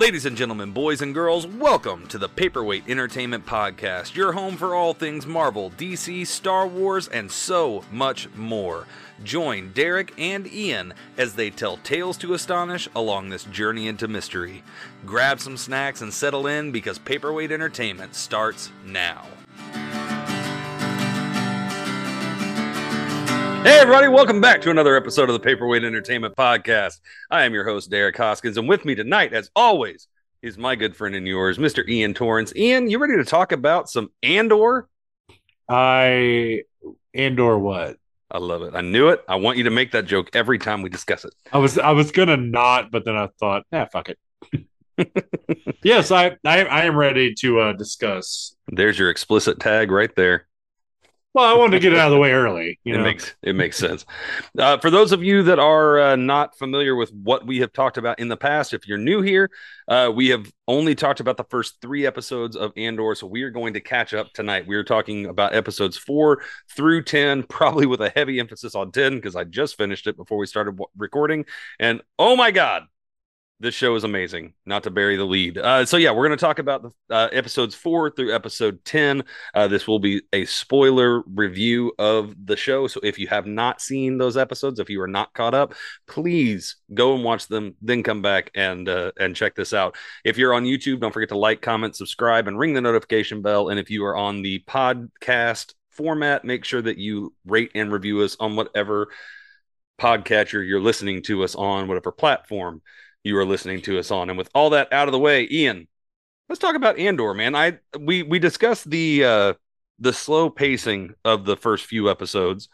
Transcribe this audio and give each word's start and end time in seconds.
Ladies 0.00 0.24
and 0.24 0.34
gentlemen, 0.34 0.72
boys 0.72 1.02
and 1.02 1.12
girls, 1.12 1.46
welcome 1.46 2.06
to 2.06 2.16
the 2.16 2.26
Paperweight 2.26 2.88
Entertainment 2.88 3.44
Podcast, 3.44 4.14
your 4.14 4.32
home 4.32 4.56
for 4.56 4.74
all 4.74 4.94
things 4.94 5.26
Marvel, 5.26 5.72
DC, 5.72 6.26
Star 6.26 6.66
Wars, 6.66 7.06
and 7.08 7.30
so 7.30 7.84
much 7.92 8.26
more. 8.34 8.86
Join 9.22 9.72
Derek 9.72 10.14
and 10.16 10.50
Ian 10.50 10.94
as 11.18 11.34
they 11.34 11.50
tell 11.50 11.76
tales 11.76 12.16
to 12.16 12.32
astonish 12.32 12.88
along 12.96 13.28
this 13.28 13.44
journey 13.44 13.88
into 13.88 14.08
mystery. 14.08 14.62
Grab 15.04 15.38
some 15.38 15.58
snacks 15.58 16.00
and 16.00 16.14
settle 16.14 16.46
in 16.46 16.72
because 16.72 16.98
Paperweight 16.98 17.52
Entertainment 17.52 18.14
starts 18.14 18.72
now. 18.86 19.26
Hey, 23.62 23.78
everybody, 23.78 24.08
welcome 24.08 24.40
back 24.40 24.62
to 24.62 24.70
another 24.70 24.96
episode 24.96 25.28
of 25.28 25.34
the 25.34 25.40
Paperweight 25.40 25.84
Entertainment 25.84 26.34
Podcast. 26.34 26.98
I 27.30 27.44
am 27.44 27.52
your 27.52 27.64
host, 27.64 27.90
Derek 27.90 28.16
Hoskins, 28.16 28.56
and 28.56 28.66
with 28.66 28.86
me 28.86 28.94
tonight, 28.94 29.34
as 29.34 29.50
always, 29.54 30.08
is 30.40 30.56
my 30.56 30.74
good 30.76 30.96
friend 30.96 31.14
and 31.14 31.28
yours, 31.28 31.58
Mr. 31.58 31.86
Ian 31.86 32.14
Torrance. 32.14 32.56
Ian, 32.56 32.88
you 32.88 32.98
ready 32.98 33.16
to 33.16 33.24
talk 33.24 33.52
about 33.52 33.90
some 33.90 34.08
Andor? 34.22 34.88
I 35.68 36.62
Andor 37.12 37.58
what? 37.58 37.98
I 38.30 38.38
love 38.38 38.62
it. 38.62 38.74
I 38.74 38.80
knew 38.80 39.10
it. 39.10 39.22
I 39.28 39.36
want 39.36 39.58
you 39.58 39.64
to 39.64 39.70
make 39.70 39.92
that 39.92 40.06
joke 40.06 40.30
every 40.32 40.58
time 40.58 40.80
we 40.80 40.88
discuss 40.88 41.26
it. 41.26 41.34
I 41.52 41.58
was 41.58 41.76
I 41.78 41.90
was 41.90 42.12
gonna 42.12 42.38
not, 42.38 42.90
but 42.90 43.04
then 43.04 43.16
I 43.16 43.28
thought, 43.38 43.64
yeah, 43.70 43.84
fuck 43.92 44.08
it. 44.08 44.18
yes, 45.82 46.10
I, 46.10 46.38
I 46.46 46.64
I 46.64 46.84
am 46.84 46.96
ready 46.96 47.34
to 47.40 47.60
uh, 47.60 47.72
discuss. 47.74 48.56
There's 48.68 48.98
your 48.98 49.10
explicit 49.10 49.60
tag 49.60 49.90
right 49.90 50.14
there. 50.16 50.46
Well, 51.32 51.44
I 51.44 51.56
wanted 51.56 51.76
to 51.76 51.78
get 51.80 51.92
it 51.92 51.98
out 51.98 52.08
of 52.08 52.12
the 52.12 52.18
way 52.18 52.32
early. 52.32 52.80
You 52.82 52.94
it 52.94 52.98
know? 52.98 53.04
makes 53.04 53.36
it 53.42 53.54
makes 53.54 53.76
sense. 53.76 54.04
Uh, 54.58 54.78
for 54.78 54.90
those 54.90 55.12
of 55.12 55.22
you 55.22 55.44
that 55.44 55.60
are 55.60 56.00
uh, 56.00 56.16
not 56.16 56.58
familiar 56.58 56.96
with 56.96 57.12
what 57.12 57.46
we 57.46 57.60
have 57.60 57.72
talked 57.72 57.98
about 57.98 58.18
in 58.18 58.26
the 58.26 58.36
past, 58.36 58.74
if 58.74 58.88
you're 58.88 58.98
new 58.98 59.22
here, 59.22 59.48
uh, 59.86 60.10
we 60.12 60.28
have 60.30 60.50
only 60.66 60.96
talked 60.96 61.20
about 61.20 61.36
the 61.36 61.44
first 61.44 61.80
three 61.80 62.04
episodes 62.04 62.56
of 62.56 62.72
Andor, 62.76 63.14
so 63.14 63.28
we 63.28 63.42
are 63.42 63.50
going 63.50 63.74
to 63.74 63.80
catch 63.80 64.12
up 64.12 64.32
tonight. 64.32 64.66
We 64.66 64.74
are 64.74 64.82
talking 64.82 65.26
about 65.26 65.54
episodes 65.54 65.96
four 65.96 66.42
through 66.74 67.04
ten, 67.04 67.44
probably 67.44 67.86
with 67.86 68.00
a 68.00 68.10
heavy 68.10 68.40
emphasis 68.40 68.74
on 68.74 68.90
ten 68.90 69.14
because 69.14 69.36
I 69.36 69.44
just 69.44 69.76
finished 69.76 70.08
it 70.08 70.16
before 70.16 70.38
we 70.38 70.46
started 70.46 70.80
recording, 70.96 71.44
and 71.78 72.02
oh 72.18 72.34
my 72.34 72.50
god, 72.50 72.86
this 73.60 73.74
show 73.74 73.94
is 73.94 74.04
amazing. 74.04 74.54
Not 74.64 74.84
to 74.84 74.90
bury 74.90 75.16
the 75.16 75.24
lead. 75.24 75.58
Uh, 75.58 75.84
so 75.84 75.98
yeah, 75.98 76.12
we're 76.12 76.26
going 76.26 76.38
to 76.38 76.44
talk 76.44 76.58
about 76.58 76.82
the 76.82 77.14
uh, 77.14 77.28
episodes 77.30 77.74
four 77.74 78.10
through 78.10 78.34
episode 78.34 78.82
ten. 78.86 79.22
Uh, 79.54 79.68
this 79.68 79.86
will 79.86 79.98
be 79.98 80.22
a 80.32 80.46
spoiler 80.46 81.20
review 81.20 81.92
of 81.98 82.34
the 82.46 82.56
show. 82.56 82.86
So 82.86 83.00
if 83.02 83.18
you 83.18 83.28
have 83.28 83.46
not 83.46 83.82
seen 83.82 84.16
those 84.16 84.38
episodes, 84.38 84.80
if 84.80 84.88
you 84.88 85.00
are 85.02 85.06
not 85.06 85.34
caught 85.34 85.54
up, 85.54 85.74
please 86.08 86.76
go 86.94 87.14
and 87.14 87.22
watch 87.22 87.48
them. 87.48 87.76
Then 87.82 88.02
come 88.02 88.22
back 88.22 88.50
and 88.54 88.88
uh, 88.88 89.12
and 89.20 89.36
check 89.36 89.54
this 89.54 89.74
out. 89.74 89.94
If 90.24 90.38
you're 90.38 90.54
on 90.54 90.64
YouTube, 90.64 91.00
don't 91.00 91.12
forget 91.12 91.28
to 91.28 91.38
like, 91.38 91.60
comment, 91.60 91.96
subscribe, 91.96 92.48
and 92.48 92.58
ring 92.58 92.72
the 92.72 92.80
notification 92.80 93.42
bell. 93.42 93.68
And 93.68 93.78
if 93.78 93.90
you 93.90 94.06
are 94.06 94.16
on 94.16 94.40
the 94.40 94.64
podcast 94.66 95.74
format, 95.90 96.46
make 96.46 96.64
sure 96.64 96.80
that 96.80 96.96
you 96.96 97.34
rate 97.44 97.72
and 97.74 97.92
review 97.92 98.22
us 98.22 98.38
on 98.40 98.56
whatever 98.56 99.08
podcatcher 100.00 100.66
you're 100.66 100.80
listening 100.80 101.22
to 101.24 101.44
us 101.44 101.54
on, 101.54 101.86
whatever 101.86 102.10
platform 102.10 102.80
you 103.24 103.36
are 103.36 103.44
listening 103.44 103.82
to 103.82 103.98
us 103.98 104.10
on. 104.10 104.28
And 104.28 104.38
with 104.38 104.50
all 104.54 104.70
that 104.70 104.92
out 104.92 105.08
of 105.08 105.12
the 105.12 105.18
way, 105.18 105.46
Ian, 105.50 105.88
let's 106.48 106.58
talk 106.58 106.74
about 106.74 106.98
Andor, 106.98 107.34
man. 107.34 107.54
I 107.54 107.78
we 107.98 108.22
we 108.22 108.38
discussed 108.38 108.88
the 108.88 109.24
uh 109.24 109.54
the 109.98 110.12
slow 110.12 110.48
pacing 110.50 111.14
of 111.24 111.44
the 111.44 111.56
first 111.56 111.86
few 111.86 112.10
episodes. 112.10 112.68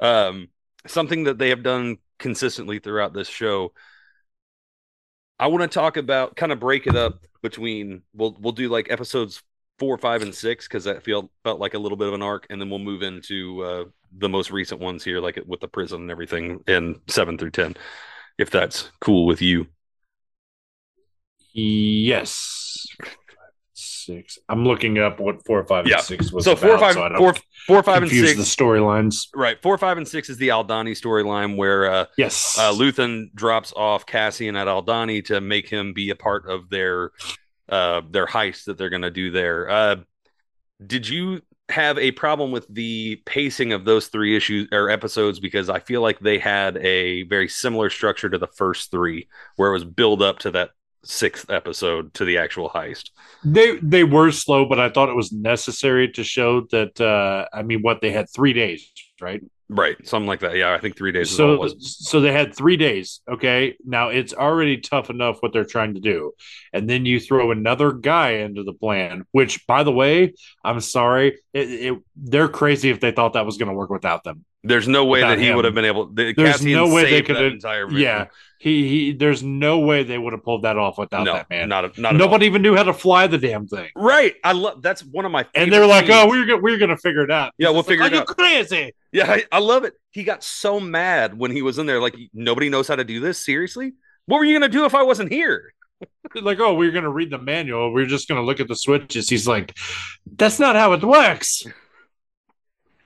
Um 0.00 0.48
something 0.86 1.24
that 1.24 1.38
they 1.38 1.50
have 1.50 1.62
done 1.62 1.98
consistently 2.18 2.78
throughout 2.78 3.12
this 3.12 3.28
show. 3.28 3.72
I 5.38 5.48
want 5.48 5.62
to 5.62 5.68
talk 5.68 5.96
about 5.96 6.36
kind 6.36 6.52
of 6.52 6.60
break 6.60 6.86
it 6.86 6.96
up 6.96 7.26
between 7.42 8.02
we'll 8.14 8.36
we'll 8.40 8.52
do 8.52 8.68
like 8.68 8.90
episodes 8.90 9.42
four, 9.78 9.98
five, 9.98 10.22
and 10.22 10.34
six 10.34 10.68
because 10.68 10.84
that 10.84 11.02
felt 11.02 11.30
felt 11.42 11.58
like 11.58 11.74
a 11.74 11.78
little 11.78 11.98
bit 11.98 12.08
of 12.08 12.14
an 12.14 12.22
arc, 12.22 12.46
and 12.50 12.60
then 12.60 12.70
we'll 12.70 12.78
move 12.78 13.02
into 13.02 13.62
uh, 13.64 13.84
the 14.16 14.28
most 14.28 14.50
recent 14.52 14.80
ones 14.80 15.02
here, 15.02 15.20
like 15.20 15.40
with 15.46 15.60
the 15.60 15.68
prison 15.68 16.02
and 16.02 16.10
everything, 16.10 16.62
in 16.68 17.00
seven 17.08 17.36
through 17.36 17.50
ten, 17.50 17.74
if 18.38 18.50
that's 18.50 18.92
cool 19.00 19.26
with 19.26 19.42
you. 19.42 19.66
Yes. 21.52 22.86
Six. 23.74 24.38
I'm 24.48 24.64
looking 24.64 24.98
up 24.98 25.20
what 25.20 25.44
four, 25.46 25.64
five, 25.64 25.86
Yeah. 25.86 25.96
and 25.96 26.04
six 26.04 26.32
was. 26.32 26.44
so 26.44 26.56
four, 26.56 26.70
about, 26.76 26.94
five, 26.94 26.94
so 26.94 27.16
four, 27.18 27.34
four, 27.66 27.82
five, 27.82 28.02
and 28.02 28.10
six. 28.10 28.36
the 28.36 28.42
storylines. 28.42 29.28
right, 29.34 29.60
four, 29.62 29.78
five, 29.78 29.96
and 29.96 30.06
six 30.08 30.28
is 30.28 30.38
the 30.38 30.48
Aldhani 30.48 30.92
storyline 31.00 31.56
where 31.56 31.90
uh, 31.90 32.06
Yes. 32.18 32.56
uh, 32.58 32.72
Luthen 32.72 33.32
drops 33.34 33.72
off 33.76 34.04
Cassian 34.04 34.56
at 34.56 34.66
Aldhani 34.66 35.24
to 35.26 35.40
make 35.40 35.68
him 35.68 35.92
be 35.92 36.10
a 36.10 36.16
part 36.16 36.48
of 36.48 36.68
their 36.68 37.12
uh, 37.68 38.02
their 38.10 38.26
heist 38.26 38.64
that 38.64 38.76
they're 38.76 38.90
going 38.90 39.02
to 39.02 39.10
do 39.10 39.30
there. 39.30 39.70
Uh, 39.70 39.96
did 40.84 41.08
you 41.08 41.40
have 41.68 41.96
a 41.98 42.10
problem 42.10 42.50
with 42.50 42.66
the 42.68 43.22
pacing 43.24 43.72
of 43.72 43.84
those 43.84 44.08
three 44.08 44.36
issues 44.36 44.68
or 44.72 44.90
episodes? 44.90 45.38
Because 45.38 45.70
I 45.70 45.78
feel 45.78 46.02
like 46.02 46.18
they 46.18 46.38
had 46.38 46.76
a 46.78 47.22
very 47.22 47.48
similar 47.48 47.88
structure 47.88 48.28
to 48.28 48.36
the 48.36 48.48
first 48.48 48.90
three, 48.90 49.28
where 49.56 49.70
it 49.70 49.72
was 49.72 49.84
build 49.84 50.22
up 50.22 50.40
to 50.40 50.50
that 50.50 50.70
sixth 51.04 51.50
episode 51.50 52.14
to 52.14 52.24
the 52.24 52.38
actual 52.38 52.70
heist. 52.70 53.10
they 53.44 53.76
they 53.78 54.04
were 54.04 54.30
slow, 54.30 54.64
but 54.66 54.78
I 54.80 54.88
thought 54.88 55.08
it 55.08 55.16
was 55.16 55.32
necessary 55.32 56.08
to 56.12 56.24
show 56.24 56.62
that. 56.70 57.00
uh 57.00 57.46
I 57.52 57.62
mean, 57.62 57.80
what 57.82 58.00
they 58.00 58.10
had 58.12 58.26
three 58.30 58.52
days, 58.52 58.90
right? 59.20 59.42
Right, 59.68 59.96
something 60.06 60.26
like 60.26 60.40
that. 60.40 60.54
Yeah, 60.56 60.74
I 60.74 60.78
think 60.78 60.96
three 60.98 61.12
days. 61.12 61.32
is 61.32 61.40
all 61.40 61.54
it 61.54 61.56
so 61.56 61.62
was. 61.62 61.96
so 62.10 62.20
they 62.20 62.30
had 62.32 62.54
three 62.54 62.76
days 62.76 63.22
okay 63.30 63.74
now 63.86 64.10
it's 64.10 64.34
already 64.34 64.76
tough 64.78 65.08
enough 65.08 65.38
what 65.40 65.52
they're 65.54 65.64
trying 65.64 65.94
to 65.94 66.00
do 66.00 66.32
and 66.74 66.90
then 66.90 67.06
you 67.06 67.18
throw 67.18 67.50
another 67.52 67.92
guy 67.92 68.30
into 68.44 68.64
the 68.64 68.74
plan 68.74 69.24
which 69.32 69.66
by 69.66 69.82
the 69.82 69.92
way 69.92 70.34
i'm 70.62 70.80
sorry 70.80 71.38
it, 71.54 71.70
it, 71.70 71.98
they're 72.16 72.48
crazy 72.48 72.90
if 72.90 73.00
they 73.00 73.12
thought 73.12 73.32
that 73.32 73.46
was 73.46 73.56
going 73.56 73.68
to 73.68 73.74
work 73.74 73.88
without 73.88 74.24
them 74.24 74.44
There's 74.64 74.86
no 74.86 75.04
way 75.04 75.20
that 75.20 75.38
he 75.38 75.48
him. 75.48 75.56
would 75.56 75.64
have 75.64 75.74
been 75.74 75.84
able. 75.84 76.06
The, 76.06 76.32
There's 76.32 76.52
Cassian 76.58 76.72
no 76.72 76.92
way 76.94 77.10
they 77.10 77.22
could 77.22 77.36
have- 77.36 77.52
entire. 77.52 77.90
yeah 77.90 78.26
he, 78.58 78.86
he 78.88 79.12
there's 79.12 79.42
no 79.42 79.80
way 79.80 80.04
they 80.04 80.16
would 80.16 80.32
have 80.32 80.44
pulled 80.44 80.62
that 80.62 80.78
off 80.78 80.96
without 80.96 81.24
no, 81.24 81.32
that 81.34 81.50
man 81.50 81.68
not 81.68 81.84
a, 81.84 82.00
not 82.00 82.14
nobody 82.14 82.46
even 82.46 82.62
knew 82.62 82.76
how 82.76 82.84
to 82.84 82.92
fly 82.94 83.26
the 83.26 83.36
damn 83.36 83.66
thing 83.66 83.90
Right. 83.96 84.36
I 84.44 84.52
love 84.52 84.80
that's 84.82 85.04
one 85.04 85.24
of 85.24 85.32
my 85.32 85.44
and 85.52 85.72
they 85.72 85.80
were 85.80 85.86
like 85.86 86.08
oh 86.08 86.28
we're 86.28 86.46
gonna 86.46 86.62
we're 86.62 86.78
gonna 86.78 86.96
figure 86.96 87.22
it 87.24 87.30
out 87.32 87.52
Yeah, 87.58 87.70
we'll 87.70 87.80
It's 87.80 87.88
like, 87.88 87.98
figure 87.98 88.06
it 88.06 88.14
are 88.14 88.20
out. 88.22 88.28
you 88.28 88.34
crazy 88.36 88.94
Yeah, 89.10 89.32
I, 89.32 89.44
I 89.50 89.58
love 89.58 89.82
it. 89.82 89.94
He 90.12 90.22
got 90.22 90.44
so 90.44 90.78
mad 90.78 91.36
when 91.36 91.50
he 91.50 91.60
was 91.60 91.78
in 91.78 91.86
there. 91.86 92.00
Like 92.00 92.14
nobody 92.32 92.68
knows 92.68 92.86
how 92.86 92.94
to 92.94 93.02
do 93.02 93.18
this. 93.18 93.44
Seriously, 93.44 93.94
what 94.26 94.38
were 94.38 94.44
you 94.44 94.54
gonna 94.54 94.68
do 94.68 94.84
if 94.84 94.94
I 94.94 95.02
wasn't 95.02 95.32
here? 95.32 95.74
like 96.40 96.60
oh 96.60 96.74
we're 96.74 96.92
gonna 96.92 97.10
read 97.10 97.30
the 97.30 97.38
manual 97.38 97.92
we're 97.92 98.06
just 98.06 98.28
gonna 98.28 98.42
look 98.42 98.60
at 98.60 98.68
the 98.68 98.76
switches 98.76 99.28
he's 99.28 99.46
like 99.48 99.76
that's 100.36 100.58
not 100.60 100.76
how 100.76 100.92
it 100.92 101.02
works 101.02 101.64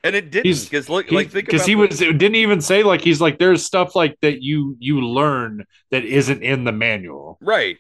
And 0.06 0.16
it 0.16 0.30
didn't 0.30 0.62
because 0.70 0.88
like, 0.88 1.10
like 1.10 1.30
think 1.30 1.46
because 1.46 1.66
he 1.66 1.74
was 1.74 2.00
it 2.00 2.18
didn't 2.18 2.36
even 2.36 2.60
say 2.60 2.82
like 2.82 3.00
he's 3.00 3.20
like 3.20 3.38
there's 3.38 3.64
stuff 3.64 3.96
like 3.96 4.16
that 4.20 4.42
you 4.42 4.76
you 4.78 5.00
learn 5.00 5.64
that 5.90 6.04
isn't 6.04 6.42
in 6.42 6.64
the 6.64 6.72
manual. 6.72 7.38
right. 7.40 7.78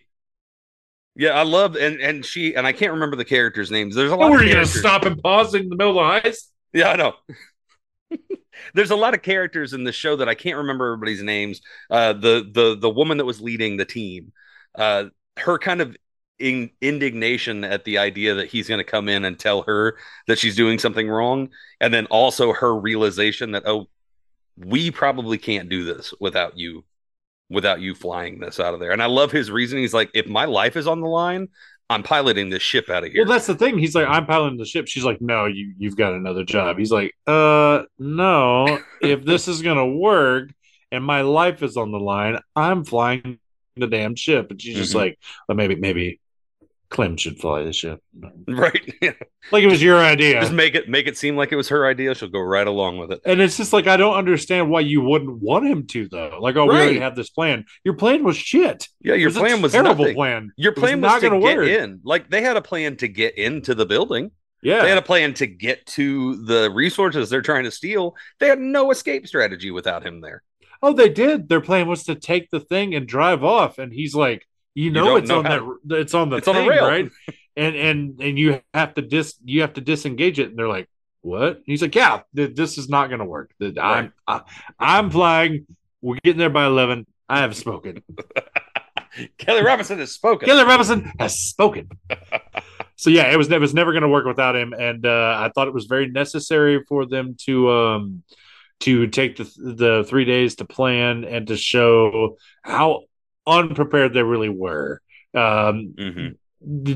Yeah, 1.18 1.30
I 1.30 1.44
love 1.44 1.76
and 1.76 1.98
and 2.00 2.26
she 2.26 2.54
and 2.54 2.66
I 2.66 2.72
can't 2.72 2.92
remember 2.92 3.16
the 3.16 3.24
characters' 3.24 3.70
names. 3.70 3.94
There's 3.94 4.10
a 4.10 4.16
lot. 4.16 4.30
We're 4.30 4.46
gonna 4.52 4.66
stop 4.66 5.04
and 5.06 5.22
pause 5.22 5.54
in 5.54 5.70
the 5.70 5.76
middle 5.76 5.98
of 5.98 6.22
the 6.22 6.28
heist. 6.28 6.50
Yeah, 6.74 6.90
I 6.90 6.96
know. 6.96 7.14
There's 8.74 8.90
a 8.90 8.96
lot 8.96 9.14
of 9.14 9.22
characters 9.22 9.72
in 9.72 9.84
the 9.84 9.92
show 9.92 10.16
that 10.16 10.28
I 10.28 10.34
can't 10.34 10.58
remember 10.58 10.92
everybody's 10.92 11.22
names. 11.22 11.62
Uh, 11.90 12.12
the 12.12 12.46
the 12.52 12.76
the 12.78 12.90
woman 12.90 13.16
that 13.16 13.24
was 13.24 13.40
leading 13.40 13.78
the 13.78 13.86
team, 13.86 14.32
uh, 14.74 15.04
her 15.38 15.58
kind 15.58 15.80
of 15.80 15.96
in, 16.38 16.70
indignation 16.80 17.64
at 17.64 17.84
the 17.84 17.98
idea 17.98 18.34
that 18.34 18.48
he's 18.48 18.68
going 18.68 18.78
to 18.78 18.84
come 18.84 19.08
in 19.08 19.24
and 19.24 19.38
tell 19.38 19.62
her 19.62 19.96
that 20.26 20.38
she's 20.38 20.56
doing 20.56 20.78
something 20.78 21.08
wrong, 21.08 21.48
and 21.80 21.92
then 21.92 22.06
also 22.06 22.52
her 22.52 22.74
realization 22.74 23.52
that 23.52 23.64
oh, 23.66 23.88
we 24.56 24.90
probably 24.90 25.38
can't 25.38 25.68
do 25.68 25.84
this 25.84 26.14
without 26.20 26.56
you, 26.56 26.84
without 27.50 27.80
you 27.80 27.94
flying 27.94 28.40
this 28.40 28.58
out 28.58 28.74
of 28.74 28.80
there. 28.80 28.92
And 28.92 29.02
I 29.02 29.06
love 29.06 29.30
his 29.32 29.50
reason. 29.50 29.78
He's 29.78 29.94
like, 29.94 30.10
if 30.14 30.26
my 30.26 30.46
life 30.46 30.76
is 30.76 30.86
on 30.86 31.00
the 31.00 31.08
line, 31.08 31.48
I'm 31.88 32.02
piloting 32.02 32.50
this 32.50 32.62
ship 32.62 32.88
out 32.90 33.04
of 33.04 33.12
here. 33.12 33.24
Well, 33.24 33.32
that's 33.34 33.46
the 33.46 33.54
thing. 33.54 33.78
He's 33.78 33.94
like, 33.94 34.08
I'm 34.08 34.26
piloting 34.26 34.58
the 34.58 34.64
ship. 34.64 34.88
She's 34.88 35.04
like, 35.04 35.20
No, 35.20 35.46
you 35.46 35.72
you've 35.78 35.96
got 35.96 36.14
another 36.14 36.44
job. 36.44 36.78
He's 36.78 36.90
like, 36.90 37.12
Uh, 37.26 37.82
no. 37.98 38.80
if 39.00 39.24
this 39.24 39.46
is 39.46 39.62
gonna 39.62 39.86
work 39.86 40.50
and 40.90 41.04
my 41.04 41.20
life 41.20 41.62
is 41.62 41.76
on 41.76 41.92
the 41.92 42.00
line, 42.00 42.38
I'm 42.56 42.84
flying 42.84 43.38
the 43.76 43.86
damn 43.86 44.16
ship. 44.16 44.50
And 44.50 44.60
she's 44.60 44.74
just 44.76 44.92
Mhm. 44.92 44.96
like, 44.96 45.18
Well, 45.48 45.56
maybe 45.56 45.76
maybe 45.76 46.18
Clem 46.88 47.16
should 47.16 47.38
fly 47.38 47.62
the 47.64 47.72
ship. 47.72 48.00
right. 48.48 48.94
Like 49.52 49.62
it 49.62 49.66
was 49.68 49.82
your 49.82 49.98
idea. 49.98 50.40
Just 50.40 50.52
make 50.52 50.74
it 50.74 50.88
make 50.88 51.06
it 51.06 51.16
seem 51.16 51.36
like 51.36 51.52
it 51.52 51.56
was 51.56 51.68
her 51.68 51.86
idea. 51.86 52.14
She'll 52.14 52.28
go 52.28 52.40
right 52.40 52.66
along 52.66 52.98
with 52.98 53.12
it. 53.12 53.20
And 53.24 53.40
it's 53.40 53.56
just 53.56 53.72
like 53.72 53.86
I 53.86 53.96
don't 53.96 54.14
understand 54.16 54.70
why 54.70 54.80
you 54.80 55.00
wouldn't 55.02 55.40
want 55.42 55.66
him 55.66 55.86
to 55.88 56.08
though. 56.08 56.38
Like, 56.40 56.56
oh, 56.56 56.66
we 56.66 56.70
already 56.74 56.98
have 57.00 57.16
this 57.16 57.30
plan. 57.30 57.64
Your 57.84 57.94
plan 57.94 58.24
was 58.24 58.36
shit. 58.36 58.88
Yeah, 59.00 59.14
your 59.14 59.28
was 59.28 59.36
a 59.36 59.40
plan 59.40 59.62
was 59.62 59.72
terrible 59.72 59.96
nothing. 60.04 60.14
plan. 60.14 60.52
Your 60.56 60.72
It 60.72 60.76
was 60.78 60.82
plan 60.82 61.00
was, 61.00 61.10
not 61.12 61.20
to 61.20 61.28
gonna 61.30 61.40
get 61.40 61.56
work. 61.58 61.68
in. 61.68 62.00
Like 62.04 62.30
they 62.30 62.42
had 62.42 62.56
a 62.56 62.62
plan 62.62 62.96
to 62.98 63.08
get 63.08 63.36
into 63.38 63.74
the 63.74 63.86
building. 63.86 64.30
Yeah, 64.62 64.82
They 64.82 64.88
had 64.88 64.98
a 64.98 65.02
plan 65.02 65.34
to 65.34 65.46
get 65.46 65.86
to 65.86 66.44
the 66.44 66.70
resources 66.72 67.30
they're 67.30 67.42
trying 67.42 67.64
to 67.64 67.70
steal. 67.70 68.16
They 68.40 68.48
had 68.48 68.58
no 68.58 68.90
escape 68.90 69.26
strategy 69.28 69.70
without 69.70 70.04
him 70.04 70.20
there. 70.20 70.42
oh, 70.82 70.92
they 70.92 71.08
did. 71.08 71.48
Their 71.48 71.60
plan 71.60 71.86
was 71.88 72.04
to 72.04 72.14
take 72.16 72.50
the 72.50 72.58
thing 72.60 72.94
and 72.94 73.06
drive 73.06 73.44
off. 73.44 73.78
And 73.78 73.92
he's 73.92 74.14
like, 74.14 74.44
you 74.84 74.90
know 74.90 75.04
don't 75.06 75.18
it's 75.18 75.28
know 75.28 75.38
on 75.38 75.44
that 75.88 75.98
it's 75.98 76.14
on 76.14 76.30
the 76.30 76.36
It's 76.36 76.48
on 76.48 76.56
a 76.56 76.60
thing, 76.60 76.68
rail. 76.68 76.86
right? 76.86 77.10
And 77.58 77.74
and 77.74 78.20
and 78.20 78.38
you 78.38 78.60
have 78.74 78.92
to 78.96 79.02
dis 79.02 79.34
you 79.42 79.62
have 79.62 79.72
to 79.72 79.80
disengage 79.80 80.38
it, 80.38 80.50
and 80.50 80.58
they're 80.58 80.68
like, 80.68 80.90
"What?" 81.22 81.56
And 81.56 81.62
he's 81.64 81.80
like, 81.80 81.94
"Yeah, 81.94 82.20
th- 82.36 82.54
this 82.54 82.76
is 82.76 82.90
not 82.90 83.06
going 83.08 83.20
to 83.20 83.24
work. 83.24 83.50
Th- 83.58 83.78
I'm 83.80 84.12
I, 84.28 84.42
I'm 84.78 85.08
flying. 85.08 85.64
We're 86.02 86.18
getting 86.22 86.38
there 86.38 86.50
by 86.50 86.66
eleven. 86.66 87.06
I 87.30 87.38
have 87.40 87.56
spoken. 87.56 88.02
Kelly 89.38 89.62
Robinson 89.62 89.98
has 90.00 90.12
spoken. 90.12 90.46
Kelly 90.46 90.64
Robinson 90.64 91.10
has 91.18 91.40
spoken." 91.40 91.88
so 92.96 93.08
yeah, 93.08 93.32
it 93.32 93.38
was 93.38 93.50
it 93.50 93.58
was 93.60 93.72
never 93.72 93.92
going 93.92 94.02
to 94.02 94.08
work 94.08 94.26
without 94.26 94.54
him, 94.54 94.74
and 94.74 95.06
uh, 95.06 95.36
I 95.40 95.50
thought 95.54 95.68
it 95.68 95.74
was 95.74 95.86
very 95.86 96.08
necessary 96.10 96.84
for 96.86 97.06
them 97.06 97.36
to 97.46 97.70
um 97.70 98.22
to 98.80 99.06
take 99.06 99.36
the 99.36 99.44
the 99.56 100.04
three 100.06 100.26
days 100.26 100.56
to 100.56 100.66
plan 100.66 101.24
and 101.24 101.46
to 101.46 101.56
show 101.56 102.36
how 102.62 103.04
unprepared 103.46 104.12
they 104.14 104.22
really 104.22 104.48
were. 104.48 105.00
Um, 105.34 105.94
Mhm. 105.98 106.36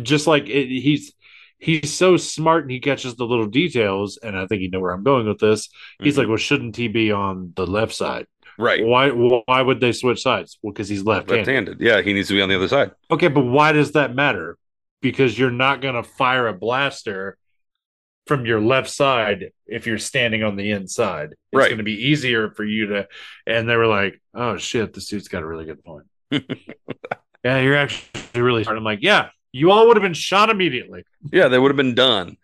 just 0.02 0.26
like 0.26 0.48
it, 0.48 0.68
he's 0.68 1.12
he's 1.58 1.92
so 1.92 2.16
smart 2.16 2.62
and 2.64 2.70
he 2.70 2.80
catches 2.80 3.14
the 3.16 3.26
little 3.26 3.46
details 3.46 4.16
and 4.22 4.34
i 4.36 4.46
think 4.46 4.62
you 4.62 4.70
know 4.70 4.80
where 4.80 4.92
i'm 4.92 5.02
going 5.04 5.26
with 5.26 5.38
this 5.38 5.68
he's 6.02 6.14
Mhm. 6.14 6.18
like 6.18 6.28
well 6.28 6.36
shouldn't 6.38 6.74
he 6.74 6.88
be 6.88 7.12
on 7.12 7.52
the 7.54 7.66
left 7.66 7.92
side 7.94 8.26
right. 8.56 8.82
why 8.82 9.10
why 9.10 9.60
would 9.60 9.78
they 9.80 9.92
switch 9.92 10.22
sides 10.22 10.58
well 10.62 10.72
because 10.72 10.88
he's 10.88 11.04
left-handed 11.04 11.46
Left-handed. 11.46 11.80
Yeah, 11.82 12.00
he 12.00 12.14
needs 12.14 12.28
to 12.28 12.34
be 12.34 12.40
on 12.40 12.48
the 12.48 12.56
other 12.56 12.66
side. 12.68 12.92
okay 13.10 13.28
but 13.28 13.44
why 13.44 13.72
does 13.72 13.92
that 13.92 14.14
matter 14.14 14.56
because 15.02 15.38
you're 15.38 15.50
not 15.50 15.82
going 15.82 15.94
to 15.94 16.02
fire 16.02 16.46
a 16.48 16.54
blaster 16.54 17.36
from 18.26 18.46
your 18.46 18.60
left 18.62 18.88
side 18.88 19.52
if 19.66 19.86
you're 19.86 19.98
standing 19.98 20.42
on 20.42 20.56
the 20.56 20.70
inside 20.70 21.32
it's 21.32 21.38
Right. 21.52 21.68
going 21.68 21.78
to 21.78 21.84
be 21.84 22.06
easier 22.08 22.50
for 22.50 22.64
you 22.64 22.86
to 22.86 23.08
and 23.46 23.68
they 23.68 23.76
were 23.76 23.86
like 23.86 24.18
oh 24.34 24.56
shit 24.56 24.94
this 24.94 25.08
dude's 25.08 25.28
got 25.28 25.42
a 25.42 25.46
really 25.46 25.66
good 25.66 25.84
point 25.84 26.06
yeah 27.44 27.58
you're 27.60 27.76
actually 27.76 28.40
really 28.40 28.64
smart 28.64 28.78
i'm 28.78 28.84
like 28.84 29.00
yeah 29.02 29.28
you 29.52 29.70
all 29.70 29.86
would 29.88 29.96
have 29.96 30.02
been 30.02 30.14
shot 30.14 30.50
immediately 30.50 31.04
Yeah, 31.32 31.48
they 31.48 31.58
would 31.58 31.70
have 31.70 31.76
been 31.76 31.94
done. 31.94 32.36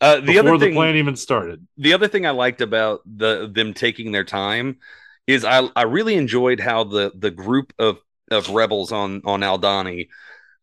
Uh, 0.00 0.20
the 0.20 0.38
before 0.38 0.38
other 0.38 0.58
the 0.58 0.66
thing, 0.66 0.74
plan 0.74 0.96
even 0.96 1.16
started. 1.16 1.66
the 1.76 1.92
other 1.94 2.08
thing 2.08 2.26
I 2.26 2.30
liked 2.30 2.60
about 2.60 3.00
the 3.06 3.50
them 3.52 3.74
taking 3.74 4.12
their 4.12 4.24
time 4.24 4.78
is 5.26 5.44
I 5.44 5.68
I 5.76 5.82
really 5.82 6.14
enjoyed 6.16 6.60
how 6.60 6.84
the 6.84 7.12
the 7.14 7.30
group 7.30 7.72
of 7.78 7.98
of 8.30 8.48
rebels 8.50 8.92
on 8.92 9.22
on 9.24 9.40
Aldhani 9.40 10.08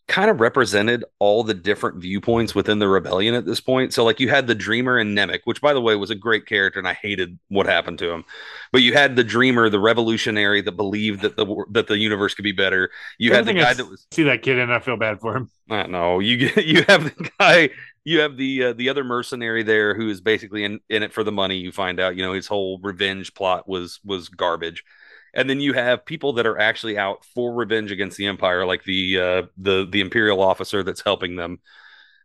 kind 0.07 0.29
of 0.29 0.39
represented 0.39 1.03
all 1.19 1.43
the 1.43 1.53
different 1.53 1.97
viewpoints 1.97 2.55
within 2.55 2.79
the 2.79 2.87
rebellion 2.87 3.35
at 3.35 3.45
this 3.45 3.59
point. 3.59 3.93
So 3.93 4.05
like 4.05 4.19
you 4.19 4.29
had 4.29 4.47
the 4.47 4.55
dreamer 4.55 4.97
and 4.97 5.17
Nemik, 5.17 5.41
which 5.43 5.61
by 5.61 5.73
the 5.73 5.81
way 5.81 5.95
was 5.95 6.09
a 6.09 6.15
great 6.15 6.45
character 6.45 6.79
and 6.79 6.87
I 6.87 6.93
hated 6.93 7.37
what 7.49 7.65
happened 7.65 7.99
to 7.99 8.11
him. 8.11 8.23
But 8.71 8.83
you 8.83 8.93
had 8.93 9.17
the 9.17 9.23
dreamer, 9.23 9.69
the 9.69 9.79
revolutionary 9.79 10.61
that 10.61 10.71
believed 10.73 11.21
that 11.21 11.35
the 11.35 11.65
that 11.71 11.87
the 11.87 11.97
universe 11.97 12.33
could 12.33 12.43
be 12.43 12.53
better. 12.53 12.89
You 13.17 13.33
had 13.33 13.45
the 13.45 13.51
Everything 13.51 13.59
I 13.59 13.63
guy 13.63 13.73
that 13.73 13.89
was 13.89 14.07
See 14.11 14.23
that 14.23 14.41
kid, 14.41 14.59
and 14.59 14.73
I 14.73 14.79
feel 14.79 14.97
bad 14.97 15.19
for 15.19 15.35
him. 15.35 15.49
I 15.69 15.87
know. 15.87 16.19
You 16.19 16.37
get 16.37 16.65
you 16.65 16.83
have 16.87 17.03
the 17.03 17.29
guy, 17.39 17.69
you 18.05 18.21
have 18.21 18.37
the 18.37 18.63
uh, 18.63 18.73
the 18.73 18.87
other 18.87 19.03
mercenary 19.03 19.63
there 19.63 19.93
who 19.93 20.09
is 20.09 20.21
basically 20.21 20.63
in, 20.63 20.79
in 20.89 21.03
it 21.03 21.11
for 21.11 21.25
the 21.25 21.31
money. 21.31 21.57
You 21.57 21.73
find 21.73 21.99
out, 21.99 22.15
you 22.15 22.23
know, 22.23 22.31
his 22.31 22.47
whole 22.47 22.79
revenge 22.81 23.33
plot 23.33 23.67
was 23.67 23.99
was 24.05 24.29
garbage, 24.29 24.85
and 25.33 25.49
then 25.49 25.59
you 25.59 25.73
have 25.73 26.05
people 26.05 26.33
that 26.33 26.47
are 26.47 26.57
actually 26.59 26.97
out 26.97 27.23
for 27.25 27.53
revenge 27.53 27.91
against 27.91 28.17
the 28.17 28.27
empire, 28.27 28.65
like 28.65 28.83
the 28.83 29.19
uh, 29.19 29.41
the 29.57 29.87
the 29.89 30.01
imperial 30.01 30.41
officer 30.41 30.83
that's 30.83 31.01
helping 31.03 31.35
them 31.35 31.59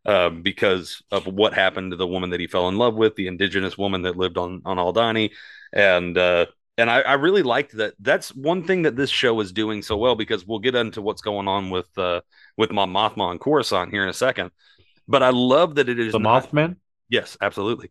um, 0.06 0.42
because 0.42 1.02
of 1.10 1.26
what 1.26 1.54
happened 1.54 1.90
to 1.92 1.96
the 1.96 2.06
woman 2.06 2.30
that 2.30 2.40
he 2.40 2.46
fell 2.46 2.68
in 2.68 2.76
love 2.78 2.94
with, 2.94 3.14
the 3.16 3.26
indigenous 3.28 3.76
woman 3.78 4.02
that 4.02 4.16
lived 4.16 4.38
on 4.38 4.62
on 4.64 4.76
Aldhani, 4.78 5.30
and 5.72 6.16
uh, 6.18 6.46
and 6.78 6.90
I, 6.90 7.00
I 7.02 7.12
really 7.14 7.42
liked 7.42 7.76
that. 7.76 7.94
That's 8.00 8.34
one 8.34 8.64
thing 8.64 8.82
that 8.82 8.96
this 8.96 9.10
show 9.10 9.38
is 9.40 9.52
doing 9.52 9.82
so 9.82 9.96
well 9.96 10.14
because 10.14 10.46
we'll 10.46 10.58
get 10.58 10.74
into 10.74 11.02
what's 11.02 11.22
going 11.22 11.46
on 11.48 11.70
with 11.70 11.86
uh, 11.98 12.22
with 12.56 12.72
Mon 12.72 12.90
Mothma 12.92 13.30
and 13.30 13.40
Coruscant 13.40 13.90
here 13.90 14.02
in 14.02 14.08
a 14.08 14.14
second. 14.14 14.50
But 15.08 15.22
I 15.22 15.30
love 15.30 15.74
that 15.74 15.88
it 15.88 15.98
is 15.98 16.12
The 16.12 16.18
not- 16.18 16.50
Mothman. 16.50 16.76
Yes, 17.08 17.36
absolutely. 17.40 17.90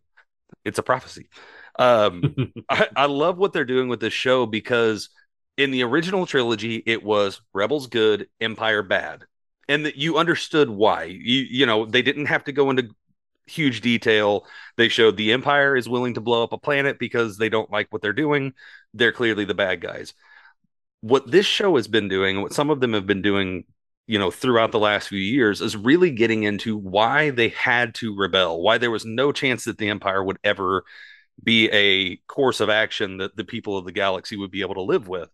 It's 0.64 0.78
a 0.78 0.82
prophecy. 0.82 1.28
Um, 1.78 2.34
I, 2.68 2.88
I 2.96 3.06
love 3.06 3.38
what 3.38 3.52
they're 3.52 3.64
doing 3.64 3.88
with 3.88 4.00
this 4.00 4.12
show 4.12 4.46
because 4.46 5.08
in 5.56 5.70
the 5.70 5.82
original 5.82 6.26
trilogy, 6.26 6.82
it 6.86 7.02
was 7.02 7.40
Rebels 7.52 7.86
good, 7.86 8.28
Empire 8.40 8.82
bad, 8.82 9.24
and 9.68 9.86
that 9.86 9.96
you 9.96 10.18
understood 10.18 10.70
why. 10.70 11.04
You 11.04 11.40
you 11.48 11.66
know 11.66 11.86
they 11.86 12.02
didn't 12.02 12.26
have 12.26 12.44
to 12.44 12.52
go 12.52 12.70
into 12.70 12.90
huge 13.46 13.80
detail. 13.80 14.46
They 14.76 14.88
showed 14.88 15.16
the 15.16 15.32
Empire 15.32 15.76
is 15.76 15.88
willing 15.88 16.14
to 16.14 16.20
blow 16.20 16.42
up 16.42 16.52
a 16.52 16.58
planet 16.58 16.98
because 16.98 17.36
they 17.36 17.48
don't 17.48 17.70
like 17.70 17.88
what 17.90 18.02
they're 18.02 18.12
doing. 18.12 18.54
They're 18.94 19.12
clearly 19.12 19.44
the 19.44 19.54
bad 19.54 19.80
guys. 19.80 20.14
What 21.00 21.30
this 21.30 21.46
show 21.46 21.76
has 21.76 21.88
been 21.88 22.08
doing, 22.08 22.42
what 22.42 22.52
some 22.52 22.70
of 22.70 22.80
them 22.80 22.92
have 22.92 23.06
been 23.06 23.22
doing, 23.22 23.64
you 24.06 24.18
know, 24.18 24.30
throughout 24.30 24.72
the 24.72 24.78
last 24.78 25.08
few 25.08 25.18
years, 25.18 25.60
is 25.60 25.76
really 25.76 26.10
getting 26.10 26.44
into 26.44 26.76
why 26.76 27.30
they 27.30 27.48
had 27.48 27.94
to 27.96 28.16
rebel, 28.16 28.62
why 28.62 28.78
there 28.78 28.90
was 28.90 29.04
no 29.04 29.32
chance 29.32 29.64
that 29.64 29.78
the 29.78 29.88
Empire 29.88 30.22
would 30.22 30.38
ever 30.44 30.84
be 31.42 31.68
a 31.70 32.16
course 32.28 32.60
of 32.60 32.68
action 32.70 33.18
that 33.18 33.36
the 33.36 33.44
people 33.44 33.76
of 33.76 33.84
the 33.84 33.92
galaxy 33.92 34.36
would 34.36 34.50
be 34.50 34.60
able 34.62 34.74
to 34.74 34.82
live 34.82 35.08
with. 35.08 35.30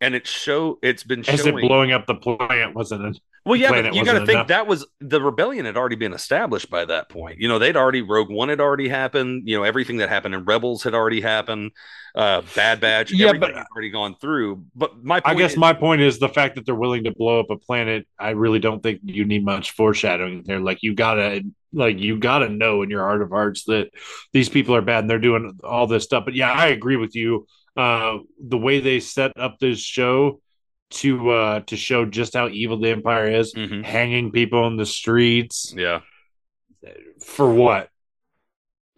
And 0.00 0.14
it 0.14 0.26
show 0.26 0.78
it's 0.82 1.04
been 1.04 1.20
As 1.28 1.40
showing 1.40 1.58
it 1.58 1.68
blowing 1.68 1.92
up 1.92 2.06
the 2.06 2.14
planet 2.16 2.74
wasn't 2.74 3.04
it? 3.04 3.20
well, 3.44 3.54
yeah, 3.56 3.70
but 3.70 3.94
you 3.94 4.04
got 4.04 4.18
to 4.18 4.26
think 4.26 4.48
that 4.48 4.66
was 4.66 4.84
the 5.00 5.20
rebellion 5.22 5.64
had 5.64 5.76
already 5.76 5.94
been 5.96 6.12
established 6.12 6.70
by 6.70 6.84
that 6.84 7.08
point. 7.08 7.38
You 7.38 7.46
know, 7.48 7.58
they'd 7.60 7.76
already 7.76 8.02
Rogue 8.02 8.28
One 8.30 8.48
had 8.48 8.60
already 8.60 8.88
happened. 8.88 9.48
You 9.48 9.56
know, 9.58 9.62
everything 9.62 9.98
that 9.98 10.08
happened 10.08 10.34
in 10.34 10.44
Rebels 10.44 10.82
had 10.82 10.94
already 10.94 11.20
happened. 11.20 11.70
Uh, 12.16 12.42
Bad 12.56 12.80
Batch, 12.80 13.12
Yeah, 13.12 13.28
everything 13.28 13.54
but- 13.54 13.66
already 13.72 13.90
gone 13.90 14.16
through. 14.20 14.64
But 14.74 15.02
my 15.04 15.20
I 15.24 15.34
guess 15.34 15.52
is- 15.52 15.56
my 15.56 15.72
point 15.72 16.00
is 16.02 16.18
the 16.18 16.28
fact 16.28 16.56
that 16.56 16.66
they're 16.66 16.74
willing 16.74 17.04
to 17.04 17.12
blow 17.12 17.38
up 17.38 17.50
a 17.50 17.56
planet. 17.56 18.06
I 18.18 18.30
really 18.30 18.58
don't 18.58 18.82
think 18.82 19.00
you 19.04 19.24
need 19.24 19.44
much 19.44 19.70
foreshadowing 19.70 20.42
there. 20.42 20.58
Like 20.60 20.82
you 20.82 20.94
gotta, 20.94 21.42
like 21.72 21.98
you 21.98 22.18
gotta 22.18 22.48
know 22.48 22.82
in 22.82 22.90
your 22.90 23.02
heart 23.04 23.22
of 23.22 23.30
hearts 23.30 23.64
that 23.64 23.90
these 24.32 24.48
people 24.48 24.74
are 24.74 24.82
bad 24.82 25.00
and 25.04 25.10
they're 25.10 25.18
doing 25.18 25.58
all 25.64 25.86
this 25.86 26.04
stuff. 26.04 26.24
But 26.24 26.34
yeah, 26.34 26.50
I 26.52 26.66
agree 26.68 26.96
with 26.96 27.14
you. 27.14 27.46
Uh, 27.76 28.18
the 28.38 28.58
way 28.58 28.80
they 28.80 29.00
set 29.00 29.32
up 29.38 29.58
this 29.58 29.80
show 29.80 30.40
to 30.90 31.30
uh 31.30 31.60
to 31.60 31.76
show 31.76 32.04
just 32.04 32.34
how 32.34 32.48
evil 32.48 32.78
the 32.78 32.90
Empire 32.90 33.26
is, 33.30 33.54
Mhm. 33.54 33.82
hanging 33.84 34.30
people 34.30 34.66
in 34.66 34.76
the 34.76 34.84
streets 34.86 35.72
yeah, 35.76 36.00
for 37.24 37.50
what? 37.52 37.88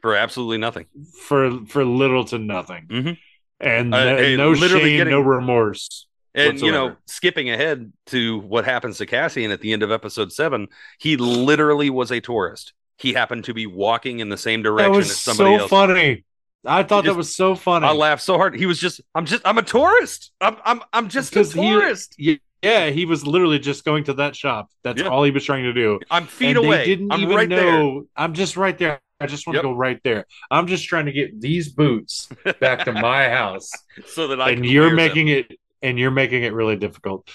for 0.02 0.14
absolutely 0.16 0.58
nothing. 0.58 0.84
For 1.22 1.64
for 1.66 1.82
little 1.84 2.24
to 2.26 2.38
nothing. 2.38 2.86
Mhm. 2.88 3.18
And 3.60 3.94
Uh, 3.94 4.16
no 4.36 4.54
shame, 4.54 4.80
getting- 4.98 5.10
no 5.12 5.20
remorse. 5.20 6.06
And 6.34 6.60
you 6.60 6.72
know, 6.72 6.96
skipping 7.06 7.50
ahead 7.50 7.92
to 8.06 8.38
what 8.40 8.64
happens 8.64 8.98
to 8.98 9.06
Cassian 9.06 9.50
at 9.50 9.60
the 9.60 9.72
end 9.72 9.82
of 9.82 9.92
episode 9.92 10.32
seven, 10.32 10.68
he 10.98 11.16
literally 11.16 11.90
was 11.90 12.10
a 12.10 12.20
tourist. 12.20 12.72
He 12.98 13.12
happened 13.12 13.44
to 13.44 13.54
be 13.54 13.66
walking 13.66 14.20
in 14.20 14.28
the 14.28 14.36
same 14.36 14.62
direction 14.62 14.92
That 14.92 14.96
was 14.96 15.10
as 15.10 15.20
somebody 15.20 15.56
so 15.56 15.62
else. 15.62 15.70
funny. 15.70 16.24
I 16.66 16.82
thought 16.82 17.04
He 17.04 17.10
that 17.10 17.16
was 17.16 17.34
so 17.34 17.54
funny. 17.54 17.86
I 17.86 17.92
laughed 17.92 18.22
so 18.22 18.36
hard. 18.36 18.56
He 18.56 18.66
was 18.66 18.80
just, 18.80 19.00
I'm 19.14 19.26
just, 19.26 19.42
I'm 19.44 19.58
a 19.58 19.62
tourist. 19.62 20.32
I'm, 20.40 20.56
I'm, 20.64 20.80
I'm 20.92 21.08
just 21.08 21.30
a 21.32 21.34
Because 21.40 21.52
he- 21.52 21.60
tourist. 21.60 22.16
Yeah, 22.62 22.88
he 22.88 23.04
was 23.04 23.26
literally 23.26 23.58
just 23.58 23.84
going 23.84 24.04
to 24.04 24.14
that 24.14 24.34
shop. 24.34 24.70
That's 24.82 25.02
Yeah. 25.02 25.08
all 25.08 25.22
he 25.22 25.30
was 25.30 25.44
trying 25.44 25.64
to 25.64 25.72
do. 25.74 26.00
I'm 26.10 26.26
feet 26.26 26.56
and 26.56 26.64
away. 26.64 26.86
Didn't 26.86 27.12
I'm 27.12 27.20
even 27.20 27.36
right 27.36 27.48
there. 27.48 28.00
I'm 28.16 28.32
just 28.32 28.56
right 28.56 28.76
there. 28.78 29.00
I 29.20 29.26
just 29.26 29.46
want 29.46 29.56
Yep. 29.56 29.62
to 29.64 29.68
go 29.68 29.74
right 29.74 30.00
there. 30.02 30.24
I'm 30.50 30.66
just 30.66 30.86
trying 30.86 31.06
to 31.06 31.12
get 31.12 31.38
these 31.40 31.68
boots 31.68 32.28
back 32.60 32.86
to 32.86 32.92
my 32.92 33.28
house. 33.38 33.70
so 34.06 34.28
that 34.28 34.40
I 34.40 34.50
and 34.50 34.62
can 34.62 34.70
you're 34.70 34.84
wear 34.84 34.90
them. 34.90 34.96
making 34.96 35.28
it 35.28 35.58
and 35.84 35.98
you're 35.98 36.10
making 36.10 36.42
it 36.42 36.52
really 36.52 36.76
difficult. 36.76 37.28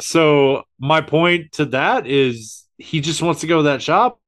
so 0.00 0.62
my 0.78 1.00
point 1.02 1.52
to 1.52 1.66
that 1.66 2.06
is 2.06 2.64
he 2.78 3.00
just 3.00 3.20
wants 3.20 3.42
to 3.42 3.46
go 3.46 3.58
to 3.58 3.62
that 3.64 3.82
shop. 3.82 4.20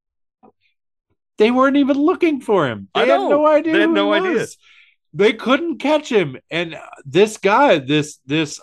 They 1.37 1.49
weren't 1.49 1.77
even 1.77 1.97
looking 1.97 2.41
for 2.41 2.67
him. 2.67 2.89
They 2.93 3.01
I 3.01 3.05
had 3.05 3.19
no 3.21 3.47
idea. 3.47 3.73
They 3.73 3.79
had 3.81 3.89
no 3.89 4.13
idea. 4.13 4.45
They 5.13 5.33
couldn't 5.33 5.79
catch 5.79 6.11
him. 6.11 6.37
And 6.51 6.77
this 7.05 7.37
guy, 7.37 7.79
this 7.79 8.19
this 8.25 8.59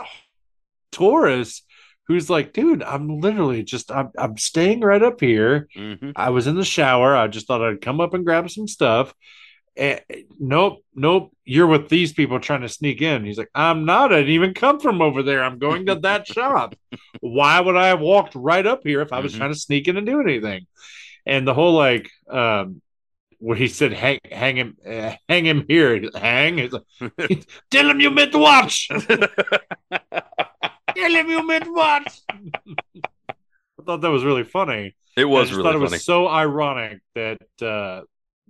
Taurus, 0.93 1.63
who's 2.07 2.31
like, 2.31 2.53
dude, 2.53 2.83
I'm 2.83 3.21
literally 3.21 3.63
just 3.63 3.91
I'm 3.91 4.11
I'm 4.17 4.37
staying 4.37 4.81
right 4.81 5.03
up 5.03 5.21
here. 5.21 5.69
Mhm. 5.77 6.13
I 6.15 6.31
was 6.31 6.47
in 6.47 6.57
the 6.57 6.65
shower. 6.65 7.17
I 7.17 7.27
just 7.29 7.47
thought 7.47 7.63
I'd 7.63 7.81
come 7.81 8.01
up 8.01 8.15
and 8.15 8.25
grab 8.25 8.49
some 8.51 8.69
stuff. 8.69 9.13
Eh, 9.79 10.01
nope, 10.41 10.83
nope. 10.95 11.33
You're 11.45 11.69
with 11.69 11.89
these 11.89 12.13
people 12.13 12.41
trying 12.41 12.63
to 12.63 12.69
sneak 12.69 13.01
in. 13.01 13.25
He's 13.25 13.39
like, 13.39 13.51
I'm 13.55 13.85
not. 13.85 14.13
I 14.13 14.17
didn't 14.19 14.33
even 14.33 14.53
come 14.53 14.81
from 14.81 15.01
over 15.01 15.23
there. 15.23 15.43
I'm 15.43 15.59
going 15.61 15.87
to 15.87 15.95
that 16.01 16.27
shop. 16.37 16.75
Why 17.21 17.61
would 17.61 17.77
I 17.77 17.87
have 17.87 18.01
walked 18.01 18.35
right 18.35 18.67
up 18.67 18.81
here 18.83 19.01
if 19.03 19.13
I 19.13 19.21
was 19.21 19.35
Mhm. 19.35 19.39
trying 19.39 19.53
to 19.53 19.59
sneak 19.59 19.87
in 19.87 19.97
and 19.97 20.05
do 20.07 20.21
anything? 20.21 20.67
And 21.25 21.47
the 21.47 21.55
whole 21.55 21.75
like, 21.75 22.11
um, 22.29 22.83
where 23.39 23.57
he 23.57 23.69
said, 23.69 23.93
"Hang, 23.93 24.19
hang 24.29 24.57
him, 24.57 24.77
uh, 24.85 25.13
hang 25.29 25.47
him 25.47 25.65
here, 25.69 26.03
hang." 26.13 26.59
He's 26.59 26.73
like, 26.73 26.83
Tell 27.71 27.89
him 27.89 28.01
you 28.01 28.11
meant 28.11 28.33
to 28.33 28.39
watch. 28.39 28.89
Tell 28.99 29.29
him 31.15 31.31
you 31.31 31.47
meant 31.47 31.65
to 31.65 31.73
watch. 31.73 32.19
I 32.35 33.83
thought 33.87 34.01
that 34.01 34.11
was 34.11 34.25
really 34.25 34.43
funny. 34.45 34.97
it 35.17 35.25
was 35.25 35.43
I 35.43 35.45
just 35.51 35.57
really 35.59 35.63
thought 35.63 35.75
it 35.77 35.79
funny. 35.79 35.91
was 35.93 36.05
so 36.05 36.27
ironic 36.29 36.99
that 37.15 37.39
uh, 37.63 38.03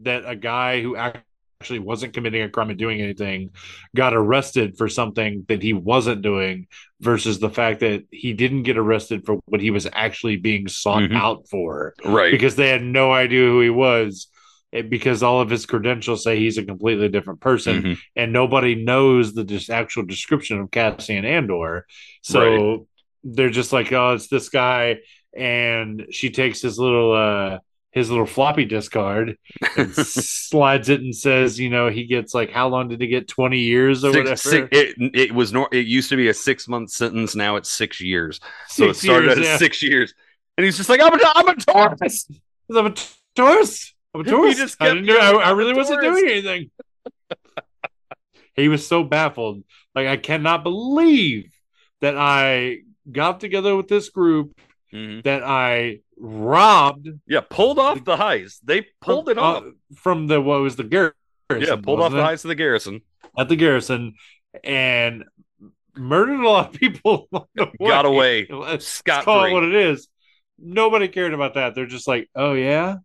that 0.02 0.22
a 0.26 0.36
guy 0.36 0.80
who 0.82 0.96
actually 0.96 1.78
wasn't 1.80 2.14
committing 2.14 2.42
a 2.42 2.48
crime 2.48 2.70
and 2.70 2.78
doing 2.78 3.00
anything 3.00 3.50
got 3.96 4.14
arrested 4.14 4.76
for 4.78 4.88
something 4.88 5.44
that 5.48 5.62
he 5.62 5.72
wasn't 5.72 6.22
doing 6.22 6.66
versus 7.00 7.40
the 7.40 7.50
fact 7.50 7.80
that 7.80 8.04
he 8.10 8.32
didn't 8.32 8.62
get 8.62 8.78
arrested 8.78 9.26
for 9.26 9.40
what 9.46 9.60
he 9.60 9.70
was 9.70 9.86
actually 9.92 10.36
being 10.36 10.68
sought 10.68 11.02
Mhm. 11.02 11.16
out 11.16 11.48
for 11.50 11.94
Right. 12.04 12.30
because 12.30 12.54
they 12.56 12.68
had 12.68 12.82
no 12.84 13.12
idea 13.12 13.40
who 13.46 13.60
he 13.60 13.70
was 13.70 14.28
because 14.90 15.22
all 15.22 15.40
of 15.40 15.48
his 15.50 15.64
credentials 15.66 16.22
say 16.22 16.38
he's 16.38 16.58
a 16.58 16.64
completely 16.64 17.08
different 17.08 17.40
person 17.40 17.82
Mhm. 17.82 17.98
and 18.14 18.32
nobody 18.32 18.74
knows 18.74 19.32
the 19.32 19.42
dis- 19.42 19.70
actual 19.70 20.04
description 20.04 20.60
of 20.60 20.70
Cassian 20.70 21.24
Andor. 21.24 21.86
So 22.22 22.86
they're 23.24 23.50
just 23.50 23.72
like, 23.72 23.90
oh, 23.92 24.12
it's 24.12 24.28
this 24.28 24.48
guy, 24.50 24.98
and 25.36 26.06
she 26.10 26.30
takes 26.30 26.60
his 26.62 26.78
little 26.78 27.12
uh 27.12 27.58
his 27.90 28.10
little 28.10 28.26
floppy 28.26 28.64
disk 28.64 28.92
card 28.92 29.36
and 29.76 29.94
slides 29.94 30.88
it 30.88 31.00
and 31.00 31.14
says, 31.16 31.58
you 31.58 31.70
know, 31.70 31.88
he 31.88 32.04
gets 32.06 32.34
like 32.34 32.50
how 32.50 32.68
long 32.68 32.88
did 32.88 33.00
he 33.00 33.06
get? 33.06 33.28
Twenty 33.28 33.60
years 33.60 34.04
or 34.04 34.08
whatever. 34.10 34.36
Six, 34.36 34.42
six, 34.50 34.68
it, 34.72 34.96
it 35.14 35.32
was 35.34 35.52
nor, 35.52 35.68
it 35.72 35.86
used 35.86 36.10
to 36.10 36.16
be 36.16 36.28
a 36.28 36.34
six 36.34 36.68
month 36.68 36.90
sentence. 36.90 37.34
Now 37.34 37.56
it's 37.56 37.70
six 37.70 38.00
years. 38.00 38.40
So 38.68 38.84
it 38.90 38.94
Six 38.94 39.00
started 39.04 39.26
years, 39.28 39.38
at 39.38 39.44
yeah. 39.44 39.56
six 39.56 39.82
years, 39.82 40.14
and 40.56 40.64
he's 40.64 40.76
just 40.76 40.88
like, 40.88 41.00
"I'm 41.00 41.12
a, 41.18 41.22
I'm 41.34 41.48
a 41.48 41.56
tourist." 41.56 42.30
I'm 42.70 42.86
a 42.86 42.94
tourist. 43.34 43.94
I'm 44.14 44.20
a 44.20 44.24
tourist. 44.24 44.58
just 44.58 44.76
I 44.80 44.88
didn't 44.88 45.06
do. 45.06 45.16
I, 45.18 45.30
I 45.32 45.50
really 45.52 45.74
wasn't 45.74 46.02
doing 46.02 46.24
anything. 46.28 46.70
he 48.54 48.68
was 48.68 48.86
so 48.86 49.02
baffled. 49.04 49.64
Like 49.94 50.06
I 50.06 50.16
cannot 50.16 50.62
believe 50.62 51.50
that 52.00 52.16
I 52.16 52.78
got 53.10 53.40
together 53.40 53.74
with 53.76 53.88
this 53.88 54.08
group 54.10 54.58
Mhm. 54.92 55.22
that 55.24 55.42
I 55.42 56.00
robbed 56.20 57.08
Yeah, 57.26 57.40
pulled 57.48 57.78
off 57.78 58.04
the 58.04 58.16
heist. 58.16 58.58
They 58.64 58.86
pulled 59.00 59.28
it 59.28 59.38
off. 59.38 59.64
uh, 59.64 59.70
from 59.96 60.26
the 60.26 60.40
what 60.40 60.60
was 60.60 60.76
the 60.76 60.84
garrison. 60.84 61.14
yeah, 61.50 61.76
pulled 61.76 62.00
off 62.00 62.12
the 62.12 62.18
heist 62.18 62.44
of 62.44 62.48
the 62.48 62.54
garrison. 62.54 63.00
at 63.38 63.48
the 63.48 63.56
garrison 63.56 64.14
and 64.64 65.24
murdered 65.96 66.40
a 66.40 66.48
lot 66.48 66.74
of 66.74 66.80
people. 66.80 67.28
Got 67.78 68.06
away 68.06 68.46
Let's 68.50 69.02
call 69.02 69.44
it 69.44 69.52
what 69.52 69.64
it 69.64 69.74
is. 69.74 70.08
Nobody 70.58 71.08
cared 71.08 71.34
about 71.34 71.54
that. 71.54 71.74
They're 71.74 71.86
just 71.86 72.08
like, 72.08 72.28
oh 72.34 72.52
yeah, 72.54 72.96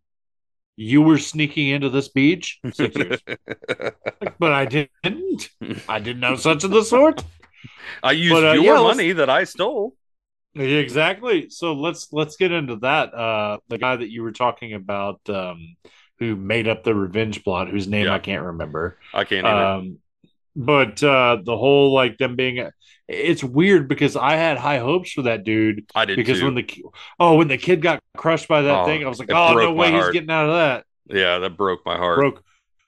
you 0.75 1.01
were 1.03 1.19
sneaking 1.19 1.67
into 1.69 1.89
this 1.89 2.07
beach, 2.09 2.59
Six 2.73 2.95
years. 2.95 3.21
but 4.39 4.51
I 4.51 4.65
didn't. 4.65 5.49
I 5.87 5.99
didn't 5.99 6.19
know 6.21 6.35
such 6.35 6.63
of 6.63 6.71
the 6.71 6.83
sort. 6.83 7.23
I 8.01 8.13
used 8.13 8.33
But, 8.33 8.43
uh, 8.43 8.53
your 8.53 8.75
yeah, 8.75 8.81
money 8.81 9.11
that 9.11 9.29
I 9.29 9.43
stole. 9.43 9.95
Exactly. 10.55 11.49
So 11.49 11.73
let's 11.73 12.11
let's 12.13 12.35
get 12.37 12.51
into 12.51 12.75
that. 12.77 13.13
Uh, 13.13 13.57
the 13.69 13.77
guy 13.77 13.95
that 13.95 14.09
you 14.11 14.21
were 14.23 14.31
talking 14.31 14.73
about, 14.73 15.19
um, 15.29 15.75
who 16.19 16.35
made 16.35 16.67
up 16.67 16.83
the 16.83 16.93
revenge 16.93 17.43
plot, 17.43 17.69
whose 17.69 17.87
name 17.87 18.05
Yeah. 18.05 18.13
I 18.13 18.19
can't 18.19 18.43
remember. 18.43 18.97
I 19.13 19.23
can't 19.23 19.45
either. 19.47 19.65
Um, 19.65 19.97
but 20.55 21.01
uh, 21.03 21.39
the 21.43 21.57
whole 21.57 21.91
like 21.93 22.19
them 22.19 22.35
being, 22.35 22.69
it's 23.07 23.43
weird 23.43 23.87
because 23.87 24.15
I 24.15 24.33
had 24.35 24.57
high 24.57 24.77
hopes 24.77 25.11
for 25.11 25.23
that 25.23 25.43
dude 25.43 25.87
I 25.95 26.05
did 26.05 26.15
because 26.17 26.39
too. 26.39 26.45
when 26.45 26.55
the 26.55 26.83
oh 27.19 27.35
when 27.37 27.47
the 27.47 27.57
kid 27.57 27.81
got 27.81 27.99
crushed 28.15 28.47
by 28.47 28.61
that 28.61 28.75
Oh, 28.81 28.85
thing, 28.85 29.03
I 29.03 29.09
was 29.09 29.17
like, 29.19 29.31
oh 29.31 29.49
no 29.49 29.73
broke 29.73 29.77
way, 29.77 29.91
he's 29.91 30.09
getting 30.09 30.29
out 30.29 30.45
of 30.49 30.53
that. 30.53 30.85
yeah, 31.07 31.39
that 31.39 31.57
broke 31.57 31.83
my 31.85 31.97
heart. 31.97 32.17
Broke 32.19 32.43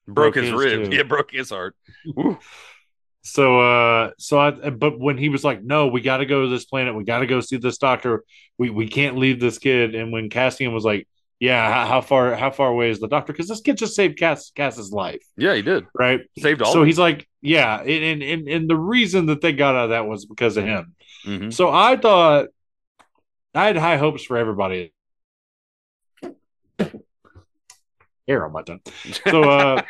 broke, 0.07 0.35
his, 0.35 0.45
his, 0.45 0.53
rib. 0.53 0.91
too. 0.91 0.95
Yeah, 0.95 1.03
broke 1.03 1.31
his 1.31 1.49
heart. 1.49 1.75
So, 3.27 3.59
uh, 3.59 4.11
so 4.19 4.37
I, 4.39 4.51
but 4.51 4.99
when 4.99 5.17
he 5.17 5.29
was 5.29 5.43
like, 5.43 5.63
"No, 5.63 5.87
we 5.87 5.99
got 6.01 6.17
to 6.17 6.27
go 6.27 6.43
to 6.43 6.47
this 6.47 6.65
planet. 6.65 6.93
We 6.93 7.03
got 7.03 7.19
to 7.19 7.25
go 7.25 7.41
see 7.41 7.57
this 7.57 7.79
doctor. 7.79 8.23
We 8.59 8.69
we 8.69 8.87
can't 8.87 9.17
leave 9.17 9.39
this 9.39 9.57
kid." 9.57 9.95
And 9.95 10.11
when 10.11 10.29
Cassian 10.29 10.71
was 10.73 10.83
like, 10.83 11.07
"Yeah, 11.39 11.73
how, 11.73 11.87
how 11.87 12.01
far 12.01 12.35
how 12.35 12.51
far 12.51 12.67
away 12.69 12.91
is 12.91 12.99
the 12.99 13.07
doctor?" 13.07 13.33
Because 13.33 13.47
this 13.47 13.61
kid 13.61 13.77
just 13.77 13.95
saved 13.95 14.19
Cass 14.19 14.51
Cass's 14.55 14.91
life, 14.91 15.23
Yeah, 15.37 15.55
he 15.55 15.63
did. 15.63 15.87
right? 15.95 16.21
Saved 16.37 16.61
all. 16.61 16.71
So 16.71 16.83
he's 16.83 16.99
like, 16.99 17.27
"Yeah," 17.41 17.79
and, 17.81 18.21
and 18.21 18.47
and 18.47 18.69
the 18.69 18.77
reason 18.77 19.25
that 19.25 19.41
they 19.41 19.53
got 19.53 19.73
out 19.73 19.85
of 19.85 19.89
that 19.89 20.05
was 20.05 20.27
because 20.27 20.55
of 20.57 20.65
him. 20.65 20.93
Mhm. 21.25 21.51
So 21.51 21.71
I 21.71 21.97
thought 21.97 22.49
I 23.55 23.65
had 23.65 23.75
high 23.77 23.97
hopes 23.97 24.23
for 24.23 24.37
everybody. 24.37 24.93
Hair 28.27 28.45
on 28.45 28.51
my 28.53 28.61
tongue. 28.61 28.81
So 29.31 29.43
uh 29.49 29.81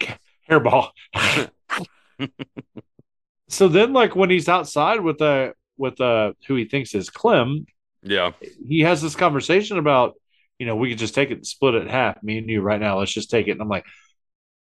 hairball. 0.50 0.90
so 3.48 3.68
then 3.68 3.92
like 3.92 4.16
when 4.16 4.30
he's 4.30 4.48
outside 4.48 5.00
with 5.00 5.20
uh 5.20 5.52
with 5.76 6.00
uh 6.00 6.32
who 6.46 6.54
he 6.54 6.64
thinks 6.66 6.94
is 6.94 7.10
Clem, 7.10 7.66
yeah, 8.02 8.32
he 8.66 8.80
has 8.80 9.02
this 9.02 9.16
conversation 9.16 9.78
about, 9.78 10.14
you 10.58 10.66
know, 10.66 10.76
we 10.76 10.90
could 10.90 10.98
just 10.98 11.14
take 11.14 11.30
it 11.30 11.34
and 11.38 11.46
split 11.46 11.74
it 11.74 11.82
in 11.82 11.88
half, 11.88 12.22
me 12.22 12.38
and 12.38 12.48
you 12.48 12.60
right 12.60 12.80
now. 12.80 12.98
Let's 12.98 13.12
just 13.12 13.30
take 13.30 13.48
it. 13.48 13.52
And 13.52 13.60
I'm 13.62 13.68
like, 13.68 13.86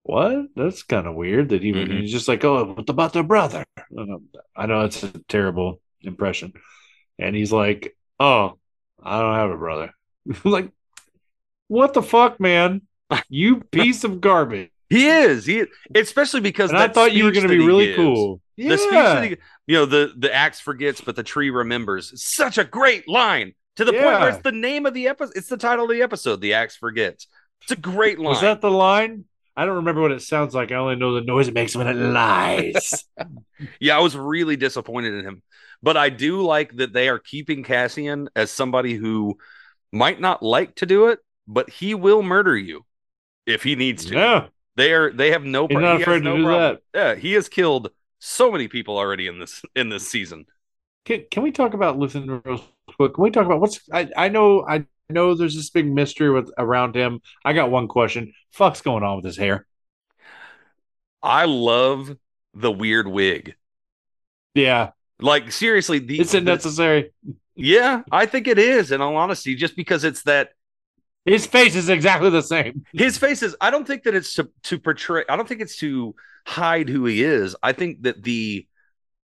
what? 0.03 0.47
That's 0.55 0.83
kind 0.83 1.07
of 1.07 1.15
weird 1.15 1.51
that 1.51 1.63
he 1.63 1.73
Mhm. 1.73 2.01
he's 2.01 2.13
just 2.13 2.29
like, 2.29 2.45
oh, 2.45 2.65
what 2.75 2.89
about 2.89 3.13
their 3.13 3.23
brother? 3.23 3.65
I 4.57 4.67
know 4.67 4.85
it's 4.85 5.03
a 5.03 5.13
terrible 5.29 5.81
impression. 6.03 6.53
And 7.19 7.35
he's 7.35 7.53
like, 7.53 7.97
Oh, 8.19 8.59
I 9.03 9.21
don't 9.21 9.35
have 9.35 9.51
a 9.51 9.57
brother. 9.57 9.93
Like, 10.45 10.71
what 11.69 11.95
the 11.95 12.03
fuck, 12.03 12.41
man? 12.41 12.83
You 13.29 13.61
piece 13.61 14.05
of 14.05 14.21
garbage. 14.21 14.71
He 14.89 15.09
is. 15.09 15.45
He 15.47 15.65
especially 15.95 16.41
because 16.41 16.73
I 16.73 16.89
thought 16.89 17.13
you 17.13 17.25
were 17.25 17.33
going 17.33 17.49
to 17.49 17.57
be 17.57 17.65
really 17.65 17.87
gives- 17.87 17.97
cool. 17.97 18.41
The 18.59 18.79
speech 18.79 18.91
that 18.93 19.25
he, 19.25 19.37
you 19.67 19.77
know, 19.77 19.85
the 19.87 20.13
the 20.17 20.33
axe 20.35 20.61
forgets, 20.61 21.01
but 21.03 21.15
the 21.15 21.23
tree 21.23 21.51
remembers. 21.51 22.13
Such 22.25 22.57
a 22.57 22.65
great 22.65 23.07
line 23.07 23.53
to 23.77 23.85
the 23.85 23.93
point 23.93 24.05
where 24.05 24.29
it's 24.31 24.43
the 24.43 24.53
name 24.53 24.87
of 24.87 24.95
the 24.95 25.09
episode. 25.09 25.35
It's 25.37 25.49
the 25.49 25.59
title 25.59 25.85
of 25.85 25.91
the 25.91 26.01
episode. 26.01 26.41
The 26.41 26.55
axe 26.55 26.75
forgets. 26.77 27.27
It's 27.63 27.73
a 27.73 27.77
great 27.77 28.19
line. 28.19 28.31
Was 28.31 28.41
that 28.41 28.63
the 28.63 28.71
line? 28.71 29.25
I 29.59 29.65
don't 29.67 29.77
remember 29.77 30.01
what 30.03 30.13
it 30.13 30.23
sounds 30.23 30.55
like. 30.55 30.71
I 30.73 30.77
only 30.77 30.97
know 30.97 31.15
the 31.15 31.21
noise 31.23 31.49
it 31.49 31.55
makes 31.55 31.75
when 31.77 31.87
it 31.87 31.95
lies. 31.97 33.05
Yeah, 33.81 33.97
I 33.97 34.01
was 34.01 34.15
really 34.15 34.57
disappointed 34.57 35.15
in 35.15 35.25
him. 35.25 35.43
But 35.83 35.97
I 35.97 36.11
do 36.11 36.43
like 36.43 36.77
that 36.77 36.93
they 36.93 37.09
are 37.09 37.19
keeping 37.19 37.63
Cassian 37.65 38.29
as 38.37 38.51
somebody 38.51 38.95
who 38.95 39.39
might 39.93 40.21
not 40.21 40.43
like 40.43 40.75
to 40.77 40.87
do 40.87 41.09
it, 41.09 41.21
but 41.49 41.71
he 41.71 41.95
will 41.95 42.23
murder 42.23 42.55
you 42.57 42.85
if 43.47 43.63
he 43.63 43.77
needs 43.77 44.05
to. 44.07 44.15
yeah. 44.15 44.47
They 44.77 44.93
are 44.93 45.11
they 45.11 45.31
have 45.31 45.45
no 45.45 45.67
He's 45.67 45.75
pro- 45.77 45.83
not 45.85 45.93
he 45.95 45.99
has 45.99 46.03
afraid 46.03 46.19
to 46.19 46.25
no 46.25 46.37
do 46.37 46.45
problem. 46.45 46.79
Yeah, 46.95 47.15
he 47.15 47.33
has 47.33 47.49
killed 47.49 47.91
so 48.19 48.51
many 48.53 48.69
people 48.69 48.97
already 48.99 49.27
in 49.27 49.39
this 49.39 49.63
in 49.75 49.89
this 49.89 50.09
season. 50.09 50.47
Can, 51.05 51.25
can 51.31 51.43
we 51.43 51.53
talk 51.53 51.75
about 51.75 51.99
Luthen 51.99 52.45
real 52.45 52.65
quick? 52.97 53.15
Can 53.15 53.23
we 53.25 53.31
talk 53.31 53.47
about 53.47 53.61
what's 53.61 53.81
I, 53.93 54.11
I 54.17 54.29
know 54.29 54.67
I 54.67 54.87
know 55.09 55.35
there's 55.35 55.55
this 55.55 55.71
big 55.71 55.87
mystery 55.91 56.31
with 56.31 56.51
around 56.59 56.95
him. 56.97 57.21
I 57.45 57.53
got 57.53 57.71
one 57.71 57.89
question. 57.89 58.33
Fuck's 58.53 58.81
going 58.83 59.03
on 59.05 59.17
with 59.17 59.25
his 59.25 59.37
hair? 59.37 59.67
I 61.23 61.45
love 61.45 62.17
the 62.55 62.71
weird 62.73 63.07
wig. 63.09 63.55
Yeah. 64.55 64.91
Like 65.21 65.53
seriously, 65.53 65.99
the, 66.01 66.21
Is 66.21 66.35
it 66.35 66.45
the- 66.45 66.51
necessary? 66.53 67.13
yeah, 67.55 68.03
I 68.13 68.27
think 68.27 68.47
it 68.49 68.59
is. 68.59 68.93
In 68.93 69.01
all 69.01 69.17
honesty, 69.17 69.55
just 69.55 69.77
because 69.77 70.05
it's 70.05 70.23
that 70.25 70.51
His 71.27 71.47
face 71.47 71.75
is 71.77 71.89
exactly 71.89 72.31
the 72.31 72.43
same. 72.43 72.87
his 72.93 73.19
face 73.19 73.43
is. 73.43 73.57
I 73.61 73.71
don't 73.71 73.87
think 73.87 74.05
that 74.05 74.15
it's 74.15 74.35
to 74.35 74.49
to 74.65 74.79
portray. 74.79 75.25
I 75.29 75.37
don't 75.37 75.49
think 75.49 75.61
it's 75.61 75.77
to 75.79 76.15
hide 76.47 76.89
who 76.89 77.05
he 77.07 77.23
is. 77.23 77.57
I 77.63 77.73
think 77.73 78.03
that 78.03 78.23
the 78.23 78.67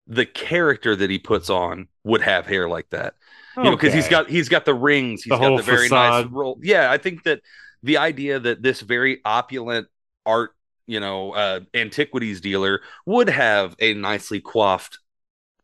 the 0.09 0.27
character 0.27 0.97
that 0.97 1.11
he 1.11 1.19
puts 1.19 1.51
on 1.51 1.89
would 2.05 2.23
have 2.23 2.47
hair 2.47 2.69
like 2.69 2.91
that. 2.91 3.15
You 3.63 3.71
know, 3.71 3.77
because 3.77 3.95
he's 3.95 4.09
got 4.09 4.29
he's 4.29 4.49
got 4.49 4.65
the 4.65 4.75
rings. 4.75 5.23
He's 5.23 5.31
The 5.31 5.39
got 5.39 5.41
whole 5.51 5.57
the 5.57 5.63
very 5.63 5.89
nice 5.91 6.25
facade. 6.25 6.33
roll. 6.33 6.59
Yeah, 6.63 6.91
I 6.91 6.99
think 6.99 7.25
that 7.25 7.41
the 7.83 7.99
idea 7.99 8.39
that 8.41 8.63
this 8.63 8.81
very 8.81 9.21
opulent 9.25 9.89
art, 10.27 10.53
you 10.87 11.01
know, 11.01 11.33
uh, 11.33 11.61
antiquities 11.75 12.41
dealer 12.41 12.81
would 13.07 13.29
have 13.29 13.77
a 13.79 13.95
nicely 13.95 14.41
coiffed 14.41 14.99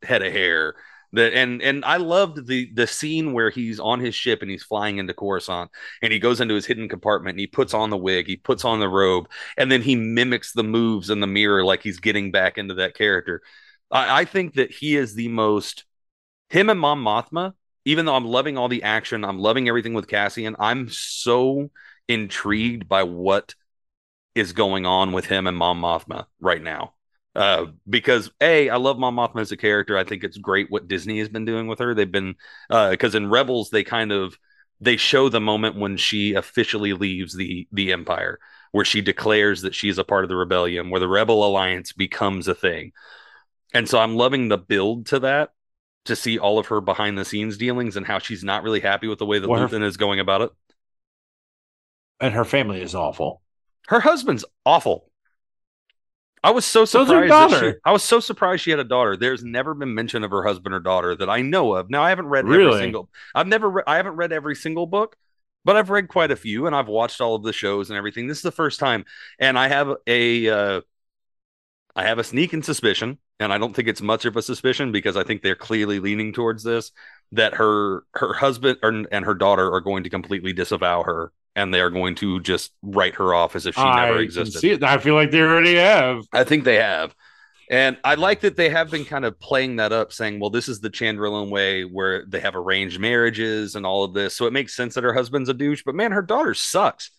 head 0.02 0.22
of 0.22 0.32
hair. 0.32 0.74
That 1.12 1.32
and 1.32 1.62
and 1.62 1.84
I 1.84 1.96
loved 1.96 2.46
the 2.46 2.70
the 2.74 2.86
scene 2.86 3.32
where 3.32 3.50
he's 3.50 3.80
on 3.80 4.00
his 4.00 4.14
ship 4.14 4.42
and 4.42 4.50
he's 4.50 4.62
flying 4.62 4.98
into 4.98 5.14
Coruscant 5.14 5.70
and 6.02 6.12
he 6.12 6.18
goes 6.18 6.40
into 6.40 6.54
his 6.54 6.66
hidden 6.66 6.88
compartment 6.88 7.34
and 7.34 7.40
he 7.40 7.46
puts 7.46 7.72
on 7.72 7.90
the 7.90 7.96
wig, 7.96 8.26
he 8.26 8.36
puts 8.36 8.64
on 8.64 8.80
the 8.80 8.88
robe, 8.88 9.28
and 9.56 9.72
then 9.72 9.82
he 9.82 9.96
mimics 9.96 10.52
the 10.52 10.62
moves 10.64 11.08
in 11.08 11.20
the 11.20 11.26
mirror 11.26 11.64
like 11.64 11.82
he's 11.82 12.00
getting 12.00 12.30
back 12.30 12.58
into 12.58 12.74
that 12.74 12.94
character. 12.94 13.42
I, 13.90 14.20
I 14.20 14.24
think 14.26 14.54
that 14.54 14.70
he 14.70 14.96
is 14.96 15.14
the 15.14 15.28
most 15.28 15.84
him 16.50 16.70
and 16.70 16.80
Mon 16.80 16.98
Mothma. 16.98 17.54
Even 17.84 18.04
though 18.04 18.16
I'm 18.16 18.26
loving 18.26 18.58
all 18.58 18.68
the 18.68 18.82
action, 18.82 19.24
I'm 19.24 19.38
loving 19.38 19.66
everything 19.66 19.94
with 19.94 20.08
Cassian. 20.08 20.56
I'm 20.58 20.90
so 20.90 21.70
intrigued 22.06 22.86
by 22.86 23.04
what 23.04 23.54
is 24.34 24.52
going 24.52 24.84
on 24.84 25.12
with 25.12 25.24
him 25.26 25.46
and 25.46 25.56
Mon 25.56 25.80
Mothma 25.80 26.26
right 26.38 26.62
now. 26.62 26.92
Uh, 27.38 27.66
because 27.88 28.30
a, 28.40 28.68
I 28.68 28.76
love 28.76 28.98
Mon 28.98 29.14
Mothma 29.14 29.40
as 29.40 29.52
a 29.52 29.56
character. 29.56 29.96
I 29.96 30.02
think 30.04 30.24
it's 30.24 30.36
great 30.38 30.70
what 30.70 30.88
Disney 30.88 31.20
has 31.20 31.28
been 31.28 31.44
doing 31.44 31.68
with 31.68 31.78
her. 31.78 31.94
They've 31.94 32.10
been 32.10 32.34
because 32.68 33.14
in 33.14 33.30
Rebels 33.30 33.70
they 33.70 33.84
kind 33.84 34.10
of 34.12 34.36
they 34.80 34.96
show 34.96 35.28
the 35.28 35.40
moment 35.40 35.76
when 35.76 35.96
she 35.96 36.34
officially 36.34 36.92
leaves 36.94 37.34
the 37.36 37.68
the 37.72 37.92
Empire, 37.92 38.40
where 38.72 38.84
she 38.84 39.00
declares 39.00 39.62
that 39.62 39.74
she's 39.74 39.98
a 39.98 40.04
part 40.04 40.24
of 40.24 40.28
the 40.28 40.36
rebellion, 40.36 40.90
where 40.90 41.00
the 41.00 41.08
Rebel 41.08 41.44
Alliance 41.44 41.92
becomes 41.92 42.48
a 42.48 42.54
thing. 42.54 42.92
And 43.72 43.88
so 43.88 43.98
I'm 44.00 44.16
loving 44.16 44.48
the 44.48 44.58
build 44.58 45.06
to 45.06 45.20
that 45.20 45.50
to 46.06 46.16
see 46.16 46.38
all 46.38 46.58
of 46.58 46.66
her 46.68 46.80
behind 46.80 47.18
the 47.18 47.24
scenes 47.24 47.56
dealings 47.58 47.96
and 47.96 48.06
how 48.06 48.18
she's 48.18 48.42
not 48.42 48.62
really 48.62 48.80
happy 48.80 49.06
with 49.08 49.18
the 49.18 49.26
way 49.26 49.38
that 49.38 49.48
Well, 49.48 49.60
her- 49.60 49.68
Luthen 49.68 49.84
is 49.84 49.96
going 49.96 50.20
about 50.20 50.42
it. 50.42 50.50
and 52.20 52.34
her 52.34 52.44
family 52.44 52.80
is 52.80 52.94
awful. 52.94 53.42
Her 53.88 54.00
husband's 54.00 54.44
awful. 54.64 55.07
I 56.44 56.50
was 56.50 56.64
so 56.64 56.84
So 56.84 57.02
is 57.02 57.08
her 57.08 57.22
surprised. 57.28 57.32
that 57.32 57.48
she- 57.50 57.54
daughter. 57.66 57.80
I 57.84 57.92
was 57.92 58.02
so 58.04 58.20
surprised 58.20 58.62
she 58.62 58.70
had 58.70 58.80
a 58.80 58.84
daughter. 58.84 59.16
There's 59.16 59.42
never 59.44 59.74
been 59.74 59.94
mention 59.94 60.24
of 60.24 60.30
her 60.30 60.44
husband 60.44 60.74
or 60.74 60.80
daughter 60.80 61.14
that 61.16 61.28
I 61.28 61.42
know 61.42 61.74
of. 61.74 61.90
Now 61.90 62.02
I 62.02 62.10
haven't 62.10 62.26
read 62.28 62.44
every 62.44 62.72
single. 62.78 63.08
I've 63.34 63.46
never. 63.46 63.68
Re- 63.70 63.82
I 63.86 63.96
haven't 63.96 64.16
read 64.16 64.32
every 64.32 64.54
single 64.54 64.86
book, 64.86 65.16
but 65.64 65.76
I've 65.76 65.90
read 65.90 66.08
quite 66.08 66.30
a 66.30 66.36
few, 66.36 66.66
and 66.66 66.74
I've 66.76 66.88
watched 66.88 67.20
all 67.20 67.34
of 67.34 67.42
the 67.42 67.52
shows 67.52 67.90
and 67.90 67.96
everything. 67.96 68.26
This 68.28 68.38
is 68.38 68.42
the 68.42 68.52
first 68.52 68.78
time, 68.80 69.04
and 69.38 69.58
I 69.58 69.68
have 69.68 69.94
a. 70.06 70.48
Uh, 70.48 70.80
I 71.96 72.04
have 72.04 72.18
a 72.18 72.24
sneaking 72.24 72.62
suspicion, 72.62 73.18
and 73.40 73.52
I 73.52 73.58
don't 73.58 73.74
think 73.74 73.88
it's 73.88 74.00
much 74.02 74.24
of 74.24 74.36
a 74.36 74.42
suspicion 74.42 74.92
because 74.92 75.16
I 75.16 75.24
think 75.24 75.42
they're 75.42 75.56
clearly 75.56 75.98
leaning 75.98 76.32
towards 76.32 76.62
this 76.62 76.92
that 77.32 77.54
her 77.54 78.04
her 78.14 78.32
husband 78.34 78.78
or, 78.82 79.04
and 79.10 79.24
her 79.24 79.34
daughter 79.34 79.72
are 79.72 79.80
going 79.80 80.04
to 80.04 80.10
completely 80.10 80.52
disavow 80.52 81.02
her, 81.02 81.32
and 81.56 81.72
they 81.72 81.80
are 81.80 81.90
going 81.90 82.14
to 82.16 82.40
just 82.40 82.72
write 82.82 83.16
her 83.16 83.34
off 83.34 83.56
as 83.56 83.66
if 83.66 83.74
she 83.74 83.80
I 83.80 84.06
never 84.06 84.20
existed. 84.20 84.60
see 84.60 84.70
it. 84.70 84.82
I 84.82 84.98
feel 84.98 85.14
like 85.14 85.30
they 85.30 85.40
already 85.40 85.74
have. 85.76 86.22
I 86.32 86.44
think 86.44 86.64
they 86.64 86.76
have. 86.76 87.14
And 87.70 87.98
I 88.02 88.14
like 88.14 88.40
that 88.40 88.56
they 88.56 88.70
have 88.70 88.90
been 88.90 89.04
kind 89.04 89.24
of 89.24 89.38
playing 89.38 89.76
that 89.76 89.92
up, 89.92 90.12
saying, 90.12 90.40
well, 90.40 90.50
this 90.50 90.68
is 90.68 90.80
the 90.80 90.88
Chandrilan 90.88 91.50
way 91.50 91.82
where 91.84 92.24
they 92.24 92.40
have 92.40 92.56
arranged 92.56 92.98
marriages 92.98 93.74
and 93.74 93.84
all 93.84 94.04
of 94.04 94.14
this. 94.14 94.34
So 94.34 94.46
it 94.46 94.52
makes 94.52 94.74
sense 94.74 94.94
that 94.94 95.04
her 95.04 95.12
husband's 95.12 95.50
a 95.50 95.54
douche, 95.54 95.82
but 95.84 95.94
man, 95.94 96.12
her 96.12 96.22
daughter 96.22 96.54
sucks. 96.54 97.10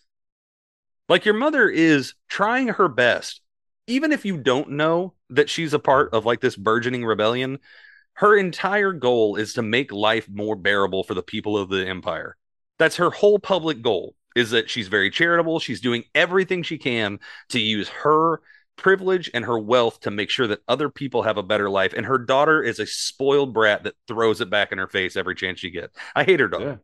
Like 1.08 1.24
your 1.24 1.34
mother 1.34 1.68
is 1.68 2.14
trying 2.28 2.68
her 2.68 2.88
best. 2.88 3.40
Even 3.86 4.12
if 4.12 4.24
you 4.24 4.38
don't 4.38 4.70
know 4.70 5.14
that 5.30 5.50
she's 5.50 5.74
a 5.74 5.78
part 5.78 6.14
of 6.14 6.26
like 6.26 6.40
this 6.40 6.56
burgeoning 6.56 7.04
rebellion, 7.04 7.58
her 8.14 8.36
entire 8.36 8.92
goal 8.92 9.36
is 9.36 9.54
to 9.54 9.62
make 9.62 9.92
life 9.92 10.28
more 10.28 10.56
bearable 10.56 11.04
for 11.04 11.14
the 11.14 11.22
people 11.22 11.56
of 11.56 11.68
the 11.68 11.86
empire. 11.86 12.36
That's 12.78 12.96
her 12.96 13.10
whole 13.10 13.38
public 13.38 13.82
goal 13.82 14.14
is 14.36 14.50
that 14.50 14.70
she's 14.70 14.88
very 14.88 15.10
charitable. 15.10 15.58
She's 15.58 15.80
doing 15.80 16.04
everything 16.14 16.62
she 16.62 16.78
can 16.78 17.18
to 17.50 17.60
use 17.60 17.88
her 17.88 18.40
privilege 18.76 19.30
and 19.34 19.44
her 19.44 19.58
wealth 19.58 20.00
to 20.00 20.10
make 20.10 20.30
sure 20.30 20.46
that 20.46 20.60
other 20.66 20.88
people 20.88 21.22
have 21.22 21.36
a 21.36 21.42
better 21.42 21.68
life. 21.68 21.92
And 21.92 22.06
her 22.06 22.18
daughter 22.18 22.62
is 22.62 22.78
a 22.78 22.86
spoiled 22.86 23.52
brat 23.52 23.84
that 23.84 23.94
throws 24.08 24.40
it 24.40 24.50
back 24.50 24.72
in 24.72 24.78
her 24.78 24.88
face 24.88 25.16
every 25.16 25.34
chance 25.34 25.60
she 25.60 25.70
gets. 25.70 25.96
I 26.14 26.24
hate 26.24 26.40
her 26.40 26.48
daughter. 26.48 26.64
Yeah. 26.64 26.76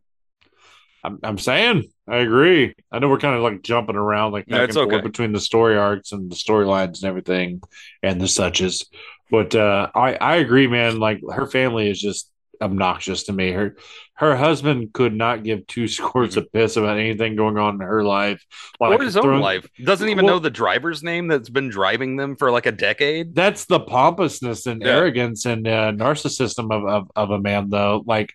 I'm, 1.05 1.21
I'm 1.23 1.39
saying 1.39 1.85
I 2.09 2.17
agree. 2.17 2.75
I 2.91 2.99
know 2.99 3.09
we're 3.09 3.19
kind 3.19 3.37
of 3.37 3.43
like 3.43 3.63
jumping 3.63 3.97
around 3.97 4.33
like 4.33 4.47
back 4.47 4.65
and 4.69 4.73
forth 4.75 4.93
okay. 4.93 5.01
between 5.01 5.33
the 5.33 5.41
story 5.41 5.77
arcs 5.77 6.11
and 6.11 6.31
the 6.31 6.35
storylines 6.35 7.03
and 7.03 7.05
everything 7.05 7.63
and 8.03 8.21
the 8.21 8.27
suches. 8.27 8.87
But 9.31 9.55
uh, 9.55 9.89
I 9.95 10.15
I 10.15 10.37
agree, 10.37 10.67
man. 10.67 10.99
Like 10.99 11.21
her 11.33 11.47
family 11.47 11.89
is 11.89 12.01
just 12.01 12.31
obnoxious 12.61 13.25
to 13.25 13.33
me. 13.33 13.53
Her 13.53 13.77
her 14.15 14.35
husband 14.37 14.93
could 14.93 15.15
not 15.15 15.43
give 15.45 15.67
two 15.67 15.89
squirts 15.99 16.37
of 16.37 16.51
piss 16.53 16.77
about 16.77 16.99
anything 16.99 17.37
going 17.37 17.59
on 17.59 17.75
in 17.75 17.81
her 17.81 18.03
life 18.05 18.45
or 18.81 19.03
his 19.03 19.17
own 19.17 19.23
throwing- 19.25 19.41
life. 19.43 19.67
Doesn't 19.83 20.09
even 20.09 20.25
Well- 20.25 20.35
know 20.35 20.39
the 20.41 20.51
driver's 20.51 21.03
name 21.03 21.29
that's 21.29 21.51
been 21.51 21.69
driving 21.69 22.17
them 22.17 22.37
for 22.37 22.51
like 22.51 22.67
a 22.67 22.73
decade. 22.73 23.35
That's 23.35 23.67
the 23.67 23.81
pompousness 23.81 24.67
and 24.67 24.83
Yeah. 24.83 24.89
arrogance 24.97 25.45
and 25.47 25.67
uh, 25.69 25.93
narcissism 25.93 26.73
of, 26.73 26.85
of 26.87 27.11
of 27.15 27.31
a 27.31 27.41
man, 27.41 27.69
though. 27.71 28.03
Like, 28.07 28.33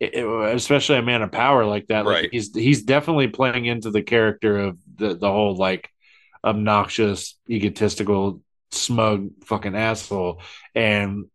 it- 0.00 0.24
especially 0.54 0.96
a 0.98 1.02
man 1.02 1.22
of 1.22 1.32
power 1.32 1.64
like 1.64 1.86
that. 1.88 2.04
Like 2.04 2.14
Right. 2.14 2.28
he's 2.32 2.54
he's 2.54 2.82
definitely 2.82 3.28
playing 3.28 3.66
into 3.66 3.90
the 3.90 4.02
character 4.02 4.58
of 4.58 4.78
the 4.96 5.14
the 5.14 5.30
whole 5.30 5.56
like 5.56 5.88
obnoxious, 6.44 7.36
egotistical, 7.48 8.40
smug 8.70 9.30
fucking 9.44 9.74
asshole, 9.74 10.42
and 10.74 11.26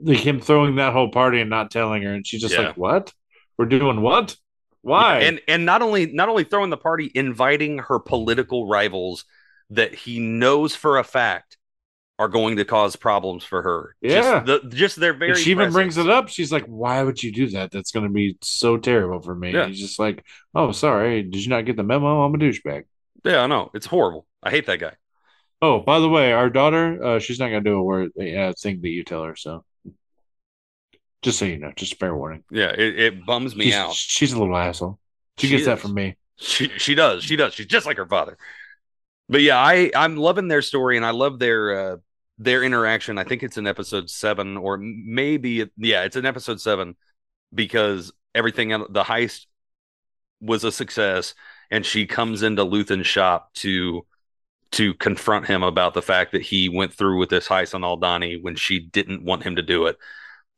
like 0.00 0.18
him 0.18 0.40
throwing 0.40 0.76
that 0.76 0.92
whole 0.92 1.10
party 1.10 1.40
and 1.40 1.50
not 1.50 1.70
telling 1.70 2.02
her, 2.02 2.12
and 2.14 2.26
she's 2.26 2.40
just 2.40 2.54
Yeah. 2.54 2.68
like, 2.68 2.76
"What? 2.76 3.12
We're 3.58 3.66
doing 3.66 4.00
what? 4.00 4.36
Why?" 4.82 5.20
And 5.20 5.40
and 5.48 5.64
not 5.64 5.82
only 5.82 6.06
not 6.06 6.28
only 6.28 6.44
throwing 6.44 6.70
the 6.70 6.76
party, 6.76 7.10
inviting 7.14 7.78
her 7.78 7.98
political 7.98 8.66
rivals 8.68 9.24
that 9.70 9.94
he 9.94 10.18
knows 10.20 10.74
for 10.76 10.98
a 10.98 11.04
fact 11.04 11.56
are 12.18 12.28
going 12.28 12.56
to 12.56 12.64
cause 12.64 12.94
problems 12.94 13.42
for 13.42 13.62
her. 13.62 13.96
Yeah. 14.00 14.44
Just, 14.44 14.46
the, 14.46 14.76
just 14.76 14.96
their 15.00 15.14
very 15.14 15.30
And 15.32 15.40
she 15.40 15.50
even 15.50 15.72
brings 15.72 15.96
it 15.96 16.08
up. 16.08 16.28
She's 16.28 16.52
like, 16.52 16.64
"Why 16.66 17.02
would 17.02 17.22
you 17.22 17.32
do 17.32 17.48
that? 17.50 17.70
That's 17.70 17.90
going 17.90 18.06
to 18.06 18.12
be 18.12 18.36
so 18.42 18.76
terrible 18.76 19.20
for 19.20 19.34
me." 19.34 19.52
Yeah. 19.52 19.66
He's 19.66 19.80
just 19.80 19.98
like, 19.98 20.24
"Oh, 20.54 20.72
sorry. 20.72 21.22
Did 21.22 21.42
you 21.42 21.48
not 21.50 21.64
get 21.64 21.76
the 21.76 21.82
memo? 21.82 22.22
I'm 22.22 22.34
a 22.34 22.38
douchebag." 22.38 22.84
Yeah, 23.24 23.42
I 23.42 23.46
know. 23.46 23.70
It's 23.74 23.86
horrible. 23.86 24.26
I 24.42 24.50
hate 24.50 24.66
that 24.66 24.78
guy. 24.80 24.94
Oh, 25.60 25.78
by 25.78 26.00
the 26.00 26.08
way, 26.08 26.32
our 26.32 26.50
daughter, 26.50 27.02
uh, 27.02 27.18
she's 27.20 27.38
not 27.38 27.48
going 27.48 27.62
to 27.62 27.70
do 27.70 27.76
a 27.76 27.82
word 27.82 28.10
uh, 28.18 28.52
thing 28.52 28.80
that 28.82 28.88
you 28.88 29.04
tell 29.04 29.22
her. 29.22 29.36
So, 29.36 29.64
just 31.22 31.38
so 31.38 31.44
you 31.44 31.58
know, 31.58 31.72
just 31.76 31.98
fair 31.98 32.14
warning. 32.14 32.44
Yeah, 32.50 32.70
it, 32.70 32.98
it 32.98 33.26
bums 33.26 33.56
me 33.56 33.66
she's, 33.66 33.74
out. 33.74 33.94
She's 33.94 34.32
a 34.32 34.38
little 34.38 34.56
asshole. 34.56 34.98
She, 35.38 35.46
She 35.46 35.56
gets 35.56 35.66
that 35.66 35.78
from 35.78 35.94
me. 35.94 36.16
She 36.36 36.68
she 36.76 36.94
does. 36.94 37.22
She 37.22 37.36
does. 37.36 37.54
She's 37.54 37.66
just 37.66 37.86
like 37.86 37.96
her 37.96 38.06
father. 38.06 38.36
But 39.28 39.42
yeah, 39.42 39.58
I 39.58 39.90
I'm 39.94 40.16
loving 40.16 40.48
their 40.48 40.62
story 40.62 40.96
and 40.96 41.06
I 41.06 41.10
love 41.10 41.38
their 41.38 41.92
uh 41.92 41.96
their 42.38 42.64
interaction. 42.64 43.18
I 43.18 43.24
think 43.24 43.42
it's 43.42 43.56
in 43.56 43.66
episode 43.66 44.10
7 44.10 44.56
or 44.56 44.78
maybe 44.78 45.70
yeah, 45.76 46.02
it's 46.02 46.16
in 46.16 46.26
episode 46.26 46.60
7 46.60 46.96
because 47.54 48.12
everything 48.34 48.70
the 48.70 49.04
heist 49.04 49.46
was 50.40 50.64
a 50.64 50.72
success 50.72 51.34
and 51.70 51.86
she 51.86 52.06
comes 52.06 52.42
into 52.42 52.64
Luthen's 52.64 53.06
shop 53.06 53.52
to 53.54 54.04
to 54.72 54.94
confront 54.94 55.46
him 55.46 55.62
about 55.62 55.94
the 55.94 56.02
fact 56.02 56.32
that 56.32 56.42
he 56.42 56.68
went 56.68 56.92
through 56.92 57.18
with 57.18 57.28
this 57.28 57.46
heist 57.46 57.74
on 57.74 57.82
Aldhani 57.82 58.42
when 58.42 58.56
she 58.56 58.80
didn't 58.80 59.22
want 59.22 59.44
him 59.44 59.56
to 59.56 59.62
do 59.62 59.86
it. 59.86 59.98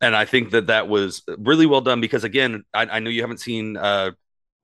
And 0.05 0.17
I 0.17 0.25
think 0.25 0.51
that 0.51 0.67
that 0.69 0.88
was 0.88 1.23
really 1.38 1.67
well 1.67 1.81
done 1.81 2.01
because 2.01 2.25
again, 2.25 2.64
I, 2.75 2.83
I 2.87 2.99
know 3.01 3.11
you 3.11 3.23
haven't 3.23 3.40
seen 3.40 3.77
uh 3.77 4.12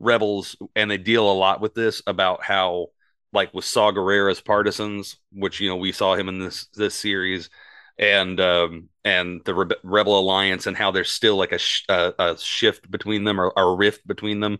Rebels, 0.00 0.56
and 0.76 0.90
they 0.90 0.98
deal 0.98 1.30
a 1.30 1.34
lot 1.34 1.60
with 1.60 1.74
this 1.74 2.02
about 2.06 2.42
how, 2.42 2.88
like 3.32 3.54
with 3.54 3.66
Saw 3.66 3.92
Gerrera's 3.92 4.40
partisans, 4.40 5.18
which 5.32 5.60
you 5.60 5.68
know 5.68 5.76
we 5.76 5.92
saw 5.92 6.16
him 6.16 6.28
in 6.28 6.40
this 6.40 6.68
this 6.74 6.94
series, 6.94 7.50
and 7.98 8.40
um, 8.40 8.88
and 9.04 9.42
the 9.46 9.52
Rebe- 9.52 9.78
Rebel 9.84 10.18
Alliance, 10.18 10.66
and 10.66 10.76
how 10.76 10.90
there's 10.90 11.12
still 11.12 11.36
like 11.36 11.52
a 11.52 11.58
sh- 11.58 11.84
uh, 11.88 12.12
a 12.18 12.36
shift 12.38 12.90
between 12.90 13.24
them 13.24 13.40
or 13.40 13.52
a 13.56 13.74
rift 13.76 14.06
between 14.06 14.40
them. 14.40 14.58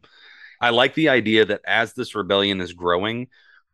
I 0.60 0.70
like 0.70 0.94
the 0.94 1.08
idea 1.10 1.44
that 1.46 1.62
as 1.66 1.94
this 1.94 2.14
rebellion 2.14 2.60
is 2.60 2.72
growing, 2.72 3.28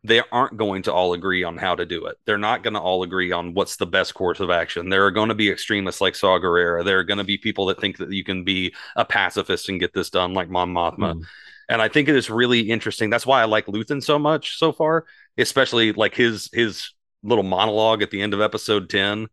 they 0.07 0.21
aren't 0.31 0.57
going 0.57 0.83
to 0.83 0.93
all 0.93 1.13
agree 1.13 1.43
on 1.43 1.57
how 1.57 1.75
to 1.75 1.85
do 1.85 2.05
it. 2.05 2.17
They're 2.25 2.37
not 2.37 2.63
going 2.63 2.73
to 2.75 2.79
all 2.79 3.03
agree 3.03 3.31
on 3.31 3.53
what's 3.53 3.75
the 3.75 3.85
best 3.85 4.13
course 4.13 4.39
of 4.39 4.49
action. 4.49 4.89
There 4.89 5.05
are 5.05 5.11
going 5.11 5.29
to 5.29 5.35
be 5.35 5.49
extremists 5.49 6.01
like 6.01 6.15
Saw 6.15 6.39
Gerrera. 6.39 6.83
There 6.85 6.99
are 6.99 7.03
going 7.03 7.17
to 7.17 7.23
be 7.23 7.37
people 7.37 7.65
that 7.67 7.81
think 7.81 7.97
that 7.97 8.11
you 8.11 8.23
can 8.23 8.43
be 8.43 8.73
a 8.95 9.03
pacifist 9.03 9.69
and 9.69 9.79
get 9.79 9.93
this 9.93 10.09
done, 10.09 10.33
like 10.33 10.49
Mon 10.49 10.73
Mothma. 10.73 11.15
Mm. 11.15 11.23
And 11.69 11.81
I 11.81 11.89
think 11.89 12.07
it 12.07 12.15
is 12.15 12.29
really 12.29 12.61
interesting. 12.61 13.09
That's 13.09 13.25
why 13.25 13.41
I 13.41 13.45
like 13.45 13.65
Luthen 13.65 14.01
so 14.01 14.17
much 14.17 14.57
so 14.57 14.71
far, 14.71 15.05
especially 15.37 15.91
like 15.91 16.15
his 16.15 16.49
his 16.53 16.93
little 17.23 17.43
monologue 17.43 18.01
at 18.01 18.09
the 18.09 18.21
end 18.21 18.33
of 18.33 18.39
episode 18.39 18.89
10 18.89 19.27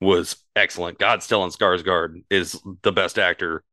was 0.00 0.36
excellent. 0.54 0.98
God 0.98 1.20
Stellan 1.20 1.54
Skarsgård 1.54 2.22
is 2.30 2.60
the 2.82 2.92
best 2.92 3.18
actor 3.18 3.64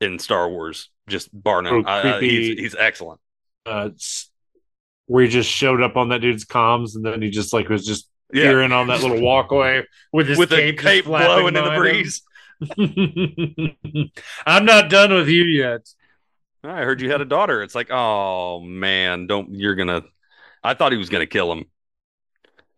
in 0.00 0.18
Star 0.18 0.48
Wars, 0.48 0.90
just 1.08 1.28
bar 1.32 1.62
none. 1.62 1.84
Oh, 1.86 1.88
I- 1.88 2.20
he's, 2.20 2.58
he's 2.58 2.74
excellent. 2.78 3.20
Uh, 3.64 3.90
where 5.06 5.22
he 5.24 5.28
just 5.30 5.50
showed 5.50 5.80
up 5.82 5.96
on 5.96 6.08
that 6.10 6.20
dude's 6.20 6.44
comms, 6.44 6.94
and 6.96 7.04
then 7.04 7.22
he 7.22 7.30
just 7.30 7.52
like 7.52 7.68
was 7.68 7.84
just 7.86 8.08
Yeah. 8.32 8.44
peering 8.44 8.72
on 8.72 8.88
that 8.88 9.02
little 9.02 9.20
walkway 9.20 9.84
with 10.12 10.28
his 10.28 10.38
With 10.38 10.50
cape, 10.50 10.78
cape 10.78 11.04
blowing 11.04 11.54
in 11.56 11.64
the 11.64 11.70
breeze. 11.76 12.22
I'm 14.46 14.64
not 14.64 14.88
done 14.90 15.12
with 15.12 15.28
you 15.28 15.44
yet. 15.44 15.88
I 16.64 16.82
heard 16.82 17.00
you 17.00 17.10
had 17.10 17.20
a 17.20 17.24
daughter. 17.26 17.62
It's 17.62 17.74
like, 17.74 17.90
oh 17.90 18.60
man, 18.60 19.26
don't 19.26 19.54
you're 19.54 19.74
gonna 19.76 20.02
I 20.64 20.74
thought 20.74 20.90
he 20.92 20.98
was 20.98 21.08
gonna 21.10 21.26
kill 21.26 21.52
him. 21.52 21.66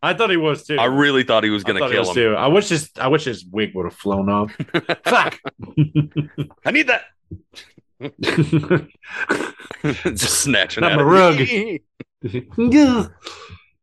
I 0.03 0.15
thought 0.15 0.31
he 0.31 0.37
was 0.37 0.65
too. 0.65 0.77
I 0.79 0.85
really 0.85 1.25
thought 1.25 1.43
he 1.45 1.51
was 1.51 1.65
gonna 1.65 1.79
thought 1.81 1.91
he 1.91 1.97
kill 1.97 2.09
him. 2.11 2.15
too. 2.15 2.35
I 2.37 2.49
wish 2.49 2.69
his 2.69 2.91
I 3.01 3.09
wish 3.09 3.25
his 3.25 3.45
wig 3.47 3.73
would 3.75 3.87
have 3.87 3.95
flown 3.95 4.29
off. 4.29 4.53
Fuck. 5.05 5.39
I 6.65 6.71
need 6.71 6.89
that. 6.89 7.03
just 9.83 10.41
snatching 10.43 10.83
Not 10.83 10.93
at 10.93 10.97
my 10.99 11.03
rug. 11.03 11.39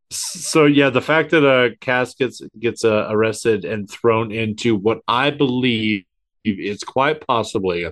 so 0.09 0.65
yeah, 0.65 0.89
the 0.89 1.01
fact 1.01 1.31
that 1.31 1.45
uh 1.45 1.75
Cass 1.81 2.15
gets 2.15 2.41
gets 2.59 2.83
uh, 2.85 3.07
arrested 3.09 3.65
and 3.65 3.89
thrown 3.89 4.31
into 4.31 4.75
what 4.75 4.99
I 5.07 5.31
believe 5.31 6.05
is 6.43 6.83
quite 6.83 7.25
possibly 7.25 7.87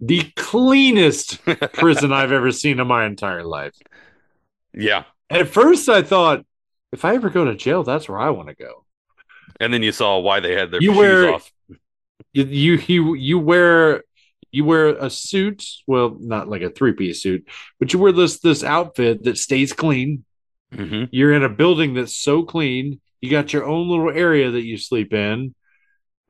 the 0.00 0.22
cleanest 0.36 1.44
prison 1.74 2.12
I've 2.12 2.32
ever 2.32 2.50
seen 2.50 2.80
in 2.80 2.86
my 2.86 3.04
entire 3.04 3.44
life. 3.44 3.74
yeah. 4.74 5.04
At 5.28 5.46
first, 5.48 5.88
I 5.88 6.02
thought 6.02 6.44
if 6.92 7.04
I 7.04 7.14
ever 7.14 7.30
go 7.30 7.44
to 7.44 7.54
jail, 7.54 7.84
that's 7.84 8.08
where 8.08 8.18
I 8.18 8.30
want 8.30 8.48
to 8.48 8.54
go. 8.54 8.84
And 9.60 9.72
then 9.72 9.80
you 9.82 9.92
saw 9.92 10.18
why 10.18 10.40
they 10.40 10.56
had 10.56 10.72
their 10.72 10.80
You 10.82 10.90
shoes 10.90 10.98
wear- 10.98 11.34
off. 11.34 11.52
You, 12.32 12.44
you 12.44 12.74
you 12.86 13.14
you 13.14 13.38
wear 13.38 14.02
you 14.52 14.64
wear 14.64 14.88
a 14.88 15.10
suit, 15.10 15.64
well, 15.86 16.16
not 16.20 16.48
like 16.48 16.62
a 16.62 16.70
three 16.70 16.92
piece 16.92 17.22
suit, 17.22 17.46
but 17.78 17.92
you 17.92 17.98
wear 17.98 18.12
this 18.12 18.40
this 18.40 18.62
outfit 18.64 19.24
that 19.24 19.38
stays 19.38 19.72
clean. 19.72 20.24
Mhm. 20.74 21.08
You're 21.12 21.32
in 21.32 21.42
a 21.42 21.48
building 21.48 21.94
that's 21.94 22.14
so 22.16 22.42
clean. 22.42 23.00
You 23.20 23.30
got 23.30 23.52
your 23.52 23.64
own 23.64 23.88
little 23.88 24.10
area 24.10 24.50
that 24.50 24.62
you 24.62 24.76
sleep 24.76 25.12
in. 25.12 25.54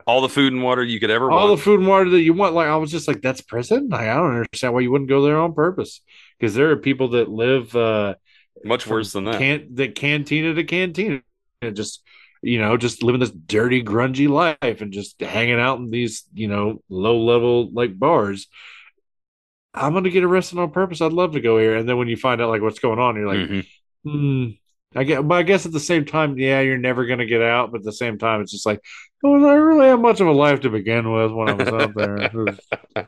All 0.07 0.21
the 0.21 0.29
food 0.29 0.51
and 0.51 0.63
water 0.63 0.83
you 0.83 0.99
could 0.99 1.11
ever 1.11 1.29
All 1.29 1.47
want. 1.47 1.59
the 1.59 1.63
food 1.63 1.79
and 1.79 1.87
water 1.87 2.09
that 2.09 2.21
you 2.21 2.33
want. 2.33 2.55
Like 2.55 2.67
I 2.67 2.75
was 2.77 2.89
just 2.91 3.07
like, 3.07 3.21
that's 3.21 3.41
prison. 3.41 3.89
Like 3.89 4.07
I 4.07 4.15
don't 4.15 4.35
understand 4.35 4.73
why 4.73 4.79
you 4.81 4.91
wouldn't 4.91 5.09
go 5.09 5.21
there 5.21 5.37
on 5.37 5.53
purpose. 5.53 6.01
Because 6.39 6.55
there 6.55 6.71
are 6.71 6.77
people 6.77 7.09
that 7.09 7.29
live 7.29 7.75
uh, 7.75 8.15
Much 8.63 8.87
worse 8.87 9.13
than 9.13 9.25
that. 9.25 9.37
Can't 9.37 9.75
that 9.75 9.93
cantina 9.95 10.53
to 10.55 10.63
cantina, 10.63 11.21
and 11.61 11.75
just 11.75 12.01
you 12.41 12.59
know, 12.59 12.77
just 12.77 13.03
living 13.03 13.19
this 13.19 13.31
dirty, 13.31 13.83
grungy 13.83 14.27
life 14.27 14.81
and 14.81 14.91
just 14.91 15.19
hanging 15.21 15.59
out 15.59 15.79
in 15.79 15.89
these, 15.89 16.23
you 16.33 16.47
know, 16.47 16.81
low 16.89 17.19
level 17.19 17.69
like 17.71 17.97
bars. 17.97 18.47
I'm 19.73 19.93
gonna 19.93 20.09
get 20.09 20.23
arrested 20.23 20.59
on 20.59 20.71
purpose. 20.71 21.01
I'd 21.01 21.13
love 21.13 21.33
to 21.33 21.41
go 21.41 21.57
here. 21.57 21.77
And 21.77 21.87
then 21.87 21.97
when 21.97 22.07
you 22.07 22.17
find 22.17 22.41
out 22.41 22.49
like 22.49 22.61
what's 22.61 22.79
going 22.79 22.99
on, 22.99 23.15
you're 23.15 23.27
like, 23.27 23.49
mm-hmm. 23.49 24.09
hmm. 24.09 24.49
I 24.93 25.05
get, 25.05 25.25
but 25.25 25.35
I 25.35 25.43
guess 25.43 25.65
at 25.65 25.71
the 25.71 25.79
same 25.79 26.03
time, 26.03 26.37
yeah, 26.37 26.59
you're 26.59 26.77
never 26.77 27.05
gonna 27.05 27.25
get 27.25 27.41
out. 27.41 27.71
But 27.71 27.79
at 27.79 27.85
the 27.85 27.93
same 27.93 28.17
time, 28.17 28.41
it's 28.41 28.51
just 28.51 28.65
like, 28.65 28.83
oh, 29.23 29.45
I 29.45 29.53
really 29.53 29.87
have 29.87 29.99
much 29.99 30.19
of 30.19 30.27
a 30.27 30.31
life 30.31 30.61
to 30.61 30.69
begin 30.69 31.11
with 31.11 31.31
when 31.31 31.49
I 31.49 31.53
was 31.53 31.67
out 31.67 31.95
there. 31.95 32.47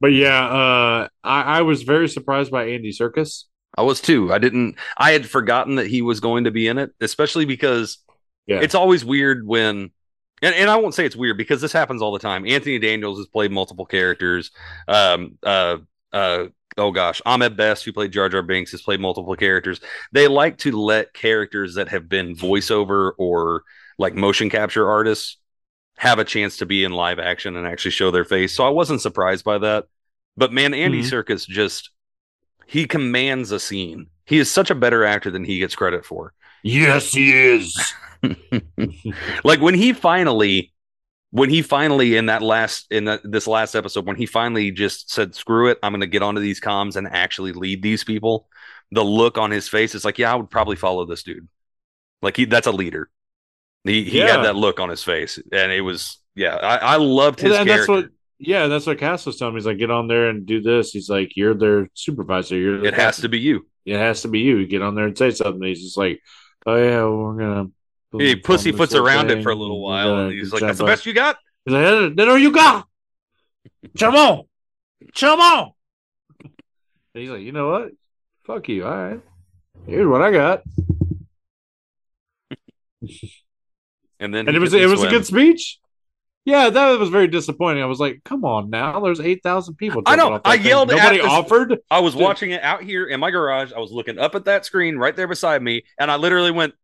but 0.00 0.12
yeah, 0.12 0.44
uh, 0.44 1.08
I, 1.24 1.42
I 1.42 1.62
was 1.62 1.82
very 1.82 2.08
surprised 2.08 2.52
by 2.52 2.66
Andy 2.68 2.92
Serkis. 2.92 3.44
I 3.76 3.82
was 3.82 4.00
too. 4.00 4.32
I 4.32 4.38
didn't. 4.38 4.76
I 4.96 5.12
had 5.12 5.28
forgotten 5.28 5.76
that 5.76 5.86
he 5.86 6.02
was 6.02 6.20
going 6.20 6.44
to 6.44 6.50
be 6.50 6.68
in 6.68 6.78
it, 6.78 6.92
especially 7.00 7.44
because 7.44 7.98
yeah. 8.46 8.60
it's 8.60 8.74
always 8.74 9.04
weird 9.04 9.46
when. 9.46 9.90
And, 10.42 10.54
and 10.54 10.70
I 10.70 10.76
won't 10.76 10.94
say 10.94 11.04
it's 11.04 11.16
weird 11.16 11.36
because 11.36 11.60
this 11.60 11.72
happens 11.72 12.00
all 12.00 12.12
the 12.12 12.18
time. 12.18 12.46
Anthony 12.46 12.78
Daniels 12.78 13.18
has 13.18 13.26
played 13.26 13.52
multiple 13.52 13.84
characters. 13.84 14.50
Um, 14.88 15.36
uh, 15.42 15.76
uh, 16.14 16.46
oh 16.78 16.92
gosh, 16.92 17.20
Ahmed 17.26 17.58
Best, 17.58 17.84
who 17.84 17.92
played 17.92 18.12
Jar 18.12 18.30
Jar 18.30 18.42
Binks, 18.42 18.70
has 18.70 18.80
played 18.80 19.00
multiple 19.00 19.36
characters. 19.36 19.80
They 20.12 20.28
like 20.28 20.56
to 20.58 20.72
let 20.72 21.12
characters 21.12 21.74
that 21.74 21.88
have 21.88 22.08
been 22.08 22.34
voiceover 22.36 23.12
or 23.18 23.64
like 23.98 24.14
motion 24.14 24.48
capture 24.48 24.88
artists 24.88 25.36
have 25.98 26.18
a 26.18 26.24
chance 26.24 26.56
to 26.56 26.66
be 26.66 26.84
in 26.84 26.92
live 26.92 27.18
action 27.18 27.56
and 27.56 27.66
actually 27.66 27.90
show 27.90 28.10
their 28.10 28.24
face. 28.24 28.54
So 28.54 28.64
I 28.64 28.70
wasn't 28.70 29.02
surprised 29.02 29.44
by 29.44 29.58
that. 29.58 29.84
But 30.36 30.52
man, 30.52 30.72
Andy 30.72 31.02
mm-hmm. 31.02 31.14
Serkis 31.14 31.46
just 31.46 31.90
he 32.66 32.86
commands 32.86 33.50
a 33.50 33.60
scene. 33.60 34.06
He 34.24 34.38
is 34.38 34.50
such 34.50 34.70
a 34.70 34.74
better 34.74 35.04
actor 35.04 35.30
than 35.30 35.44
he 35.44 35.58
gets 35.58 35.74
credit 35.74 36.06
for. 36.06 36.32
Yes, 36.62 37.12
he 37.12 37.32
is. 37.32 37.76
like 39.44 39.60
when 39.60 39.74
he 39.74 39.92
finally 39.92 40.72
when 41.30 41.48
he 41.48 41.62
finally 41.62 42.16
in 42.16 42.26
that 42.26 42.42
last 42.42 42.86
in 42.90 43.04
that, 43.04 43.20
this 43.24 43.46
last 43.46 43.74
episode 43.74 44.06
when 44.06 44.16
he 44.16 44.26
finally 44.26 44.70
just 44.70 45.10
said 45.10 45.34
screw 45.34 45.68
it 45.68 45.78
i'm 45.82 45.92
going 45.92 46.00
to 46.00 46.06
get 46.06 46.22
onto 46.22 46.40
these 46.40 46.60
comms 46.60 46.96
and 46.96 47.08
actually 47.08 47.52
lead 47.52 47.82
these 47.82 48.04
people 48.04 48.48
the 48.90 49.02
look 49.02 49.38
on 49.38 49.50
his 49.50 49.68
face 49.68 49.94
is 49.94 50.04
like 50.04 50.18
yeah 50.18 50.32
i 50.32 50.34
would 50.34 50.50
probably 50.50 50.76
follow 50.76 51.06
this 51.06 51.22
dude 51.22 51.48
like 52.20 52.36
he 52.36 52.44
that's 52.44 52.66
a 52.66 52.72
leader 52.72 53.08
he, 53.84 54.04
he 54.04 54.18
yeah. 54.18 54.36
had 54.36 54.44
that 54.44 54.56
look 54.56 54.80
on 54.80 54.88
his 54.88 55.02
face 55.02 55.38
and 55.52 55.72
it 55.72 55.80
was 55.80 56.18
yeah 56.34 56.56
i, 56.56 56.76
I 56.76 56.96
loved 56.96 57.40
his 57.40 57.56
and 57.56 57.68
that's 57.68 57.88
what 57.88 58.10
yeah, 58.40 58.68
that's 58.68 58.86
what 58.86 58.98
Cass 58.98 59.26
was 59.26 59.36
telling 59.36 59.54
me. 59.54 59.58
He's 59.58 59.66
like, 59.66 59.76
get 59.76 59.90
on 59.90 60.08
there 60.08 60.30
and 60.30 60.46
do 60.46 60.62
this. 60.62 60.92
He's 60.92 61.10
like, 61.10 61.36
you're 61.36 61.54
their 61.54 61.90
supervisor. 61.92 62.56
You're 62.56 62.84
it 62.84 62.94
has 62.94 63.18
to 63.18 63.28
be 63.28 63.38
you. 63.38 63.66
It 63.84 63.98
has 63.98 64.22
to 64.22 64.28
be 64.28 64.40
you. 64.40 64.66
Get 64.66 64.80
on 64.80 64.94
there 64.94 65.04
and 65.04 65.16
say 65.16 65.30
something. 65.30 65.62
He's 65.62 65.82
just 65.82 65.98
like, 65.98 66.20
oh 66.66 66.76
yeah, 66.76 67.04
we're 67.04 67.34
gonna. 67.34 67.70
He 68.12 68.36
pussyfoots 68.36 68.98
around 68.98 69.30
it 69.30 69.42
for 69.42 69.50
a 69.50 69.54
little 69.54 69.80
while, 69.80 70.16
and 70.16 70.32
he's 70.32 70.52
like, 70.52 70.62
"That's 70.62 70.78
the 70.78 70.84
best 70.84 71.06
you 71.06 71.12
got." 71.12 71.36
He's 71.64 71.74
like, 71.74 72.16
"That's 72.16 72.28
all 72.28 72.38
you 72.38 72.52
got." 72.52 72.86
Come 73.98 74.14
on, 74.16 74.44
come 75.14 75.40
on. 75.40 75.72
And 76.42 76.52
he's 77.14 77.30
like, 77.30 77.42
"You 77.42 77.52
know 77.52 77.70
what? 77.70 77.90
Fuck 78.44 78.68
you. 78.68 78.84
All 78.84 78.94
right, 78.94 79.20
here's 79.86 80.06
what 80.06 80.22
I 80.22 80.32
got." 80.32 80.62
and 84.20 84.34
then 84.34 84.48
and 84.48 84.56
it 84.56 84.60
was 84.60 84.74
it 84.74 84.88
was 84.88 85.02
a 85.02 85.08
good 85.08 85.24
speech. 85.24 85.78
Yeah, 86.44 86.70
that 86.70 86.98
was 86.98 87.10
very 87.10 87.28
disappointing. 87.28 87.82
I 87.82 87.86
was 87.86 88.00
like, 88.00 88.22
"Come 88.24 88.44
on, 88.44 88.70
now 88.70 88.98
there's 89.00 89.20
eight 89.20 89.42
thousand 89.42 89.76
people." 89.76 90.02
I 90.06 90.16
know. 90.16 90.40
I 90.44 90.54
yelled. 90.54 90.88
Nobody 90.88 91.18
this, 91.18 91.26
offered. 91.26 91.78
I 91.90 92.00
was 92.00 92.14
Dude. 92.14 92.22
watching 92.22 92.50
it 92.50 92.62
out 92.62 92.82
here 92.82 93.06
in 93.06 93.20
my 93.20 93.30
garage. 93.30 93.72
I 93.72 93.78
was 93.78 93.92
looking 93.92 94.18
up 94.18 94.34
at 94.34 94.46
that 94.46 94.64
screen 94.64 94.96
right 94.96 95.14
there 95.14 95.28
beside 95.28 95.62
me, 95.62 95.84
and 95.98 96.10
I 96.10 96.16
literally 96.16 96.50
went. 96.50 96.74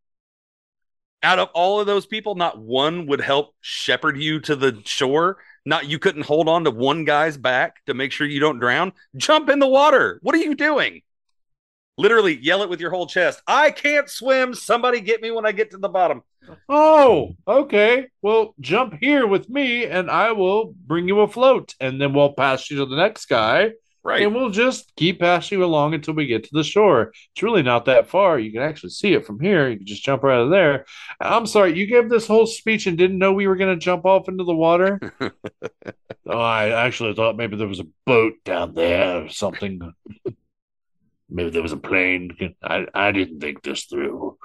Out 1.27 1.41
of 1.41 1.49
all 1.55 1.81
of 1.81 1.89
those 1.89 2.07
people, 2.07 2.37
not 2.37 2.57
one 2.57 3.09
would 3.09 3.21
help 3.21 3.53
shepherd 3.61 4.17
you 4.17 4.39
to 4.43 4.55
the 4.55 4.81
shore. 4.85 5.39
Not 5.65 5.89
you 5.89 5.99
couldn't 5.99 6.25
hold 6.25 6.49
on 6.49 6.63
to 6.63 6.71
one 6.71 7.05
guy's 7.05 7.37
back 7.37 7.85
to 7.87 7.95
make 7.95 8.13
sure 8.13 8.29
you 8.29 8.39
don't 8.39 8.61
drown. 8.61 8.93
Jump 9.17 9.49
in 9.49 9.59
the 9.59 9.67
water. 9.67 10.21
What 10.23 10.37
are 10.37 10.39
you 10.39 10.55
doing? 10.55 11.03
Literally 11.99 12.37
yell 12.37 12.63
it 12.63 12.69
with 12.69 12.81
your 12.81 12.93
whole 12.93 13.09
chest. 13.09 13.43
I 13.45 13.73
can't 13.73 14.09
swim. 14.09 14.55
Somebody 14.55 15.01
get 15.01 15.21
me 15.21 15.33
when 15.33 15.45
I 15.45 15.51
get 15.51 15.73
to 15.73 15.79
the 15.79 15.89
bottom. 15.89 16.23
Oh, 16.69 17.35
okay. 17.49 18.07
Well, 18.23 18.55
jump 18.61 18.95
here 19.01 19.27
with 19.27 19.51
me 19.51 19.85
and 19.85 20.09
I 20.09 20.31
will 20.31 20.75
bring 20.87 21.09
you 21.09 21.23
afloat. 21.23 21.75
and 21.81 22.01
then 22.01 22.13
we'll 22.13 22.35
pass 22.35 22.71
you 22.71 22.77
to 22.77 22.87
the 22.87 22.95
next 22.95 23.27
guy. 23.27 23.73
Right. 24.07 24.23
And 24.23 24.37
we'll 24.37 24.51
just 24.51 24.95
keep 24.95 25.19
passing 25.19 25.61
along 25.61 25.93
until 25.93 26.15
we 26.15 26.27
get 26.27 26.45
to 26.45 26.51
the 26.53 26.63
shore. 26.63 27.13
It's 27.33 27.43
really 27.43 27.65
not 27.65 27.87
that 27.87 28.07
far. 28.07 28.39
You 28.39 28.53
can 28.53 28.63
actually 28.63 28.91
see 28.91 29.15
it 29.15 29.27
from 29.27 29.41
here. 29.41 29.69
You 29.69 29.79
can 29.79 29.87
just 29.87 30.05
jump 30.05 30.23
right 30.23 30.37
out 30.37 30.45
of 30.45 30.51
there. 30.51 30.87
I'm 31.21 31.45
sorry, 31.45 31.77
you 31.77 31.89
gave 31.89 32.09
this 32.09 32.29
whole 32.29 32.47
speech 32.47 32.87
and 32.87 32.97
didn't 32.97 33.19
know 33.19 33.33
we 33.33 33.49
were 33.49 33.57
going 33.57 33.77
to 33.77 33.85
jump 33.85 34.05
off 34.05 34.29
into 34.29 34.45
the 34.45 34.55
water? 34.55 35.01
oh, 36.25 36.39
I 36.39 36.69
actually 36.87 37.15
thought 37.15 37.37
maybe 37.37 37.57
there 37.57 37.67
was 37.67 37.81
a 37.81 37.89
boat 38.05 38.35
down 38.45 38.75
there 38.75 39.25
or 39.25 39.29
something. 39.29 39.81
maybe 41.29 41.51
there 41.51 41.63
was 41.63 41.73
a 41.73 41.77
plane. 41.77 42.31
I, 42.63 42.87
I 42.95 43.11
didn't 43.11 43.41
think 43.41 43.65
this 43.65 43.87
through. 43.87 44.39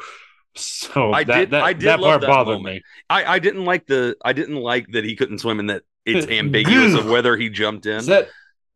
So 0.55 1.13
I 1.13 1.23
that, 1.23 1.37
did. 1.37 1.51
That, 1.51 1.63
I 1.63 1.73
did 1.73 1.83
that 1.83 1.99
part 1.99 2.21
bothered 2.23 2.57
moment. 2.57 2.77
me. 2.77 2.81
I, 3.11 3.35
I 3.35 3.37
didn't 3.39 3.65
like 3.65 3.85
the. 3.85 4.15
I 4.25 4.33
didn't 4.33 4.55
like 4.55 4.87
that 4.93 5.03
he 5.03 5.15
couldn't 5.15 5.37
swim 5.37 5.59
and 5.59 5.69
that 5.69 5.83
it's 6.03 6.27
ambiguous 6.31 6.95
of 6.95 7.07
whether 7.07 7.37
he 7.37 7.49
jumped 7.49 7.85
in. 7.85 7.97
Is 7.97 8.07
that 8.07 8.27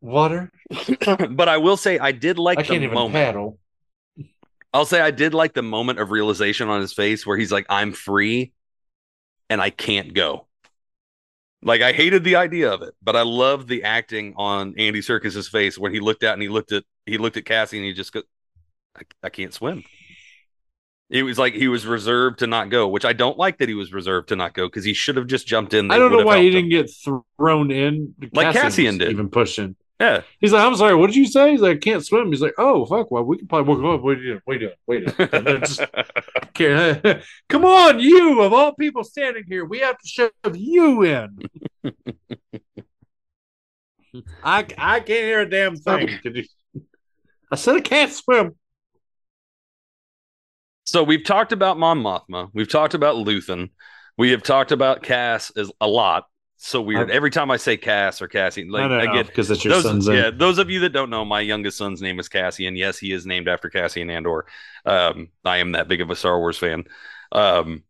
water? 0.06 0.50
but 1.30 1.48
I 1.48 1.58
will 1.58 1.76
say 1.76 1.98
I 1.98 2.12
did 2.12 2.38
like. 2.38 2.58
I 2.58 2.62
can't 2.62 2.82
even 2.82 2.94
moment. 2.94 3.14
paddle. 3.14 3.58
I'll 4.72 4.86
say 4.86 5.00
I 5.00 5.10
did 5.10 5.32
like 5.34 5.54
the 5.54 5.62
moment 5.62 5.98
of 5.98 6.10
realization 6.10 6.68
on 6.68 6.80
his 6.80 6.92
face 6.92 7.26
where 7.26 7.36
he's 7.36 7.52
like, 7.52 7.66
"I'm 7.68 7.92
free, 7.92 8.52
and 9.50 9.60
I 9.60 9.70
can't 9.70 10.14
go." 10.14 10.46
Like 11.62 11.82
I 11.82 11.92
hated 11.92 12.24
the 12.24 12.36
idea 12.36 12.72
of 12.72 12.82
it, 12.82 12.94
but 13.02 13.16
I 13.16 13.22
loved 13.22 13.68
the 13.68 13.84
acting 13.84 14.34
on 14.36 14.74
Andy 14.78 15.00
Serkis's 15.00 15.48
face 15.48 15.78
when 15.78 15.92
he 15.92 16.00
looked 16.00 16.22
out 16.22 16.34
and 16.34 16.42
he 16.42 16.48
looked 16.48 16.72
at 16.72 16.84
he 17.06 17.18
looked 17.18 17.36
at 17.36 17.44
Cassie 17.44 17.78
and 17.78 17.86
he 17.86 17.92
just 17.92 18.12
go, 18.12 18.22
I, 18.96 19.02
I 19.22 19.28
can't 19.30 19.52
swim. 19.52 19.82
It 21.08 21.22
was 21.22 21.38
like 21.38 21.54
he 21.54 21.68
was 21.68 21.86
reserved 21.86 22.40
to 22.40 22.48
not 22.48 22.68
go, 22.68 22.88
which 22.88 23.04
I 23.04 23.12
don't 23.12 23.38
like 23.38 23.58
that 23.58 23.68
he 23.68 23.74
was 23.74 23.92
reserved 23.92 24.28
to 24.30 24.36
not 24.36 24.54
go 24.54 24.66
because 24.66 24.84
he 24.84 24.92
should 24.92 25.16
have 25.16 25.28
just 25.28 25.46
jumped 25.46 25.72
in. 25.72 25.90
I 25.90 25.98
don't 25.98 26.10
know 26.10 26.24
why 26.24 26.40
he 26.40 26.50
didn't 26.50 26.70
get 26.70 26.90
thrown 26.90 27.70
in, 27.70 28.14
like 28.32 28.52
Cassian, 28.52 28.62
Cassian 28.62 28.98
did, 28.98 29.10
even 29.10 29.28
pushing. 29.28 29.76
Yeah, 29.98 30.22
he's 30.40 30.52
like, 30.52 30.62
"I'm 30.62 30.76
sorry, 30.76 30.94
what 30.94 31.06
did 31.06 31.16
you 31.16 31.26
say?" 31.26 31.52
He's 31.52 31.62
like, 31.62 31.76
"I 31.76 31.80
can't 31.80 32.04
swim." 32.04 32.30
He's 32.30 32.42
like, 32.42 32.52
"Oh 32.58 32.84
fuck, 32.84 33.10
well 33.10 33.24
we 33.24 33.38
can 33.38 33.48
probably 33.48 33.82
walk 33.82 33.98
up. 33.98 34.04
Wait, 34.04 34.18
wait, 34.46 34.68
wait, 34.86 35.18
wait. 35.18 35.64
just, 35.64 35.80
come 37.48 37.64
on, 37.64 37.98
you 37.98 38.42
of 38.42 38.52
all 38.52 38.74
people 38.74 39.04
standing 39.04 39.44
here, 39.48 39.64
we 39.64 39.78
have 39.78 39.98
to 39.98 40.06
shove 40.06 40.30
you 40.54 41.02
in." 41.02 41.38
I 44.42 44.66
I 44.78 45.00
can't 45.00 45.08
hear 45.08 45.40
a 45.40 45.48
damn 45.48 45.76
thing. 45.76 46.18
I 47.50 47.56
said 47.56 47.76
I 47.76 47.80
can't 47.80 48.12
swim. 48.12 48.54
So 50.84 51.02
we've 51.02 51.24
talked 51.24 51.52
about 51.52 51.78
Mon 51.78 52.02
Mothma. 52.02 52.50
We've 52.52 52.68
talked 52.68 52.94
about 52.94 53.16
Luthen. 53.16 53.70
We 54.18 54.30
have 54.30 54.42
talked 54.42 54.72
about 54.72 55.02
Cass 55.02 55.50
as 55.56 55.70
a 55.80 55.86
lot 55.86 56.24
so 56.58 56.80
weird. 56.80 57.10
Every 57.10 57.30
time 57.30 57.50
I 57.50 57.56
say 57.56 57.76
Cass 57.76 58.22
or 58.22 58.28
Cassie, 58.28 58.64
like 58.64 58.90
I, 58.90 59.02
I 59.02 59.14
get 59.14 59.26
because 59.26 59.50
it's 59.50 59.64
your 59.64 59.74
those, 59.74 59.82
son's 59.82 60.08
Yeah, 60.08 60.30
those 60.30 60.58
of 60.58 60.70
you 60.70 60.80
that 60.80 60.92
don't 60.92 61.10
know, 61.10 61.24
my 61.24 61.40
youngest 61.40 61.76
son's 61.76 62.00
name 62.00 62.18
is 62.18 62.28
Cassie, 62.28 62.66
and 62.66 62.76
yes, 62.76 62.98
he 62.98 63.12
is 63.12 63.26
named 63.26 63.48
after 63.48 63.68
Cassian 63.68 64.10
Andor. 64.10 64.46
Um, 64.84 65.28
I 65.44 65.58
am 65.58 65.72
that 65.72 65.88
big 65.88 66.00
of 66.00 66.10
a 66.10 66.16
Star 66.16 66.38
Wars 66.38 66.58
fan. 66.58 66.84
Um, 67.32 67.82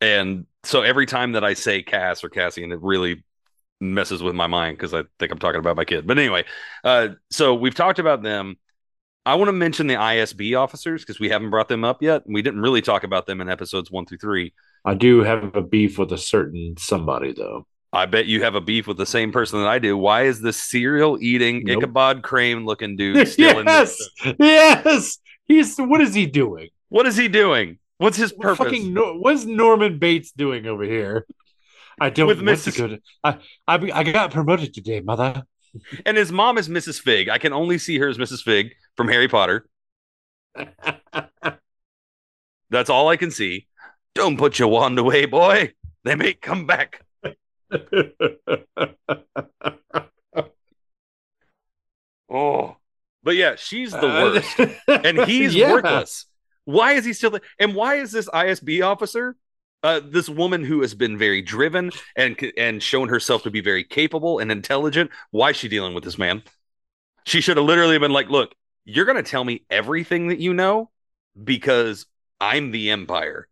and 0.00 0.46
so 0.64 0.82
every 0.82 1.06
time 1.06 1.32
that 1.32 1.44
I 1.44 1.54
say 1.54 1.82
Cass 1.82 2.24
or 2.24 2.28
Cassian, 2.28 2.72
it 2.72 2.80
really 2.82 3.22
messes 3.80 4.22
with 4.22 4.34
my 4.34 4.46
mind 4.46 4.76
because 4.76 4.94
I 4.94 5.04
think 5.18 5.32
I'm 5.32 5.38
talking 5.38 5.60
about 5.60 5.76
my 5.76 5.84
kid. 5.84 6.06
But 6.06 6.18
anyway, 6.18 6.44
uh, 6.82 7.08
so 7.30 7.54
we've 7.54 7.74
talked 7.74 7.98
about 7.98 8.22
them. 8.22 8.56
I 9.26 9.36
want 9.36 9.48
to 9.48 9.52
mention 9.52 9.86
the 9.86 9.94
ISB 9.94 10.58
officers 10.58 11.02
because 11.02 11.18
we 11.18 11.30
haven't 11.30 11.50
brought 11.50 11.68
them 11.68 11.84
up 11.84 12.02
yet. 12.02 12.24
We 12.26 12.42
didn't 12.42 12.60
really 12.60 12.82
talk 12.82 13.04
about 13.04 13.26
them 13.26 13.40
in 13.40 13.48
episodes 13.48 13.90
one 13.90 14.04
through 14.04 14.18
three. 14.18 14.52
I 14.84 14.94
do 14.94 15.22
have 15.22 15.56
a 15.56 15.62
beef 15.62 15.98
with 15.98 16.12
a 16.12 16.18
certain 16.18 16.74
somebody 16.78 17.32
though. 17.32 17.66
I 17.94 18.06
bet 18.06 18.26
you 18.26 18.42
have 18.42 18.56
a 18.56 18.60
beef 18.60 18.88
with 18.88 18.96
the 18.96 19.06
same 19.06 19.30
person 19.30 19.60
that 19.60 19.68
I 19.68 19.78
do. 19.78 19.96
Why 19.96 20.24
is 20.24 20.40
this 20.40 20.56
cereal 20.56 21.16
eating 21.20 21.62
nope. 21.64 21.78
Ichabod 21.78 22.22
Crane 22.22 22.66
looking 22.66 22.96
dude 22.96 23.28
still 23.32 23.64
yes, 23.64 24.00
in 24.24 24.34
this? 24.34 24.36
Yes, 24.38 25.18
he's 25.46 25.78
what 25.78 26.00
is 26.00 26.12
he 26.14 26.26
doing? 26.26 26.70
What 26.88 27.06
is 27.06 27.16
he 27.16 27.28
doing? 27.28 27.78
What's 27.98 28.16
his 28.16 28.32
purpose? 28.32 28.58
Fucking, 28.58 28.94
what's 28.94 29.44
Norman 29.44 29.98
Bates 29.98 30.32
doing 30.32 30.66
over 30.66 30.82
here? 30.82 31.26
I 32.00 32.10
don't 32.10 32.26
with 32.26 32.40
Mrs. 32.40 32.76
Good. 32.76 33.00
I, 33.22 33.38
I 33.68 33.74
I 33.92 34.02
got 34.02 34.32
promoted 34.32 34.74
today, 34.74 35.00
mother. 35.00 35.44
And 36.04 36.16
his 36.16 36.32
mom 36.32 36.58
is 36.58 36.68
Mrs. 36.68 37.00
Fig. 37.00 37.28
I 37.28 37.38
can 37.38 37.52
only 37.52 37.78
see 37.78 37.98
her 37.98 38.08
as 38.08 38.18
Mrs. 38.18 38.42
Fig 38.42 38.74
from 38.96 39.08
Harry 39.08 39.28
Potter. 39.28 39.66
That's 42.70 42.90
all 42.90 43.08
I 43.08 43.16
can 43.16 43.30
see. 43.30 43.66
Don't 44.14 44.36
put 44.36 44.58
your 44.58 44.68
wand 44.68 44.98
away, 44.98 45.26
boy. 45.26 45.72
They 46.04 46.14
may 46.16 46.34
come 46.34 46.66
back. 46.66 47.04
oh, 52.30 52.76
but 53.22 53.36
yeah, 53.36 53.54
she's 53.56 53.92
the 53.92 54.00
worst, 54.00 54.60
uh, 54.60 54.68
and 55.04 55.18
he's 55.20 55.54
yeah. 55.54 55.72
worthless. 55.72 56.26
Why 56.64 56.92
is 56.92 57.04
he 57.04 57.12
still 57.12 57.30
there? 57.30 57.42
And 57.58 57.74
why 57.74 57.96
is 57.96 58.12
this 58.12 58.28
ISB 58.28 58.84
officer 58.84 59.36
uh, 59.84 60.00
this 60.02 60.30
woman 60.30 60.64
who 60.64 60.80
has 60.80 60.94
been 60.94 61.18
very 61.18 61.42
driven 61.42 61.90
and 62.16 62.40
and 62.56 62.82
shown 62.82 63.08
herself 63.08 63.42
to 63.42 63.50
be 63.50 63.60
very 63.60 63.84
capable 63.84 64.38
and 64.38 64.50
intelligent. 64.50 65.10
Why 65.30 65.50
is 65.50 65.56
she 65.56 65.68
dealing 65.68 65.94
with 65.94 66.02
this 66.02 66.16
man? 66.16 66.42
She 67.26 67.42
should 67.42 67.58
have 67.58 67.66
literally 67.66 67.98
been 67.98 68.10
like, 68.10 68.30
"Look, 68.30 68.54
you're 68.86 69.04
going 69.04 69.22
to 69.22 69.30
tell 69.30 69.44
me 69.44 69.64
everything 69.68 70.28
that 70.28 70.38
you 70.38 70.54
know 70.54 70.90
because 71.42 72.06
I'm 72.40 72.70
the 72.70 72.90
Empire, 72.90 73.46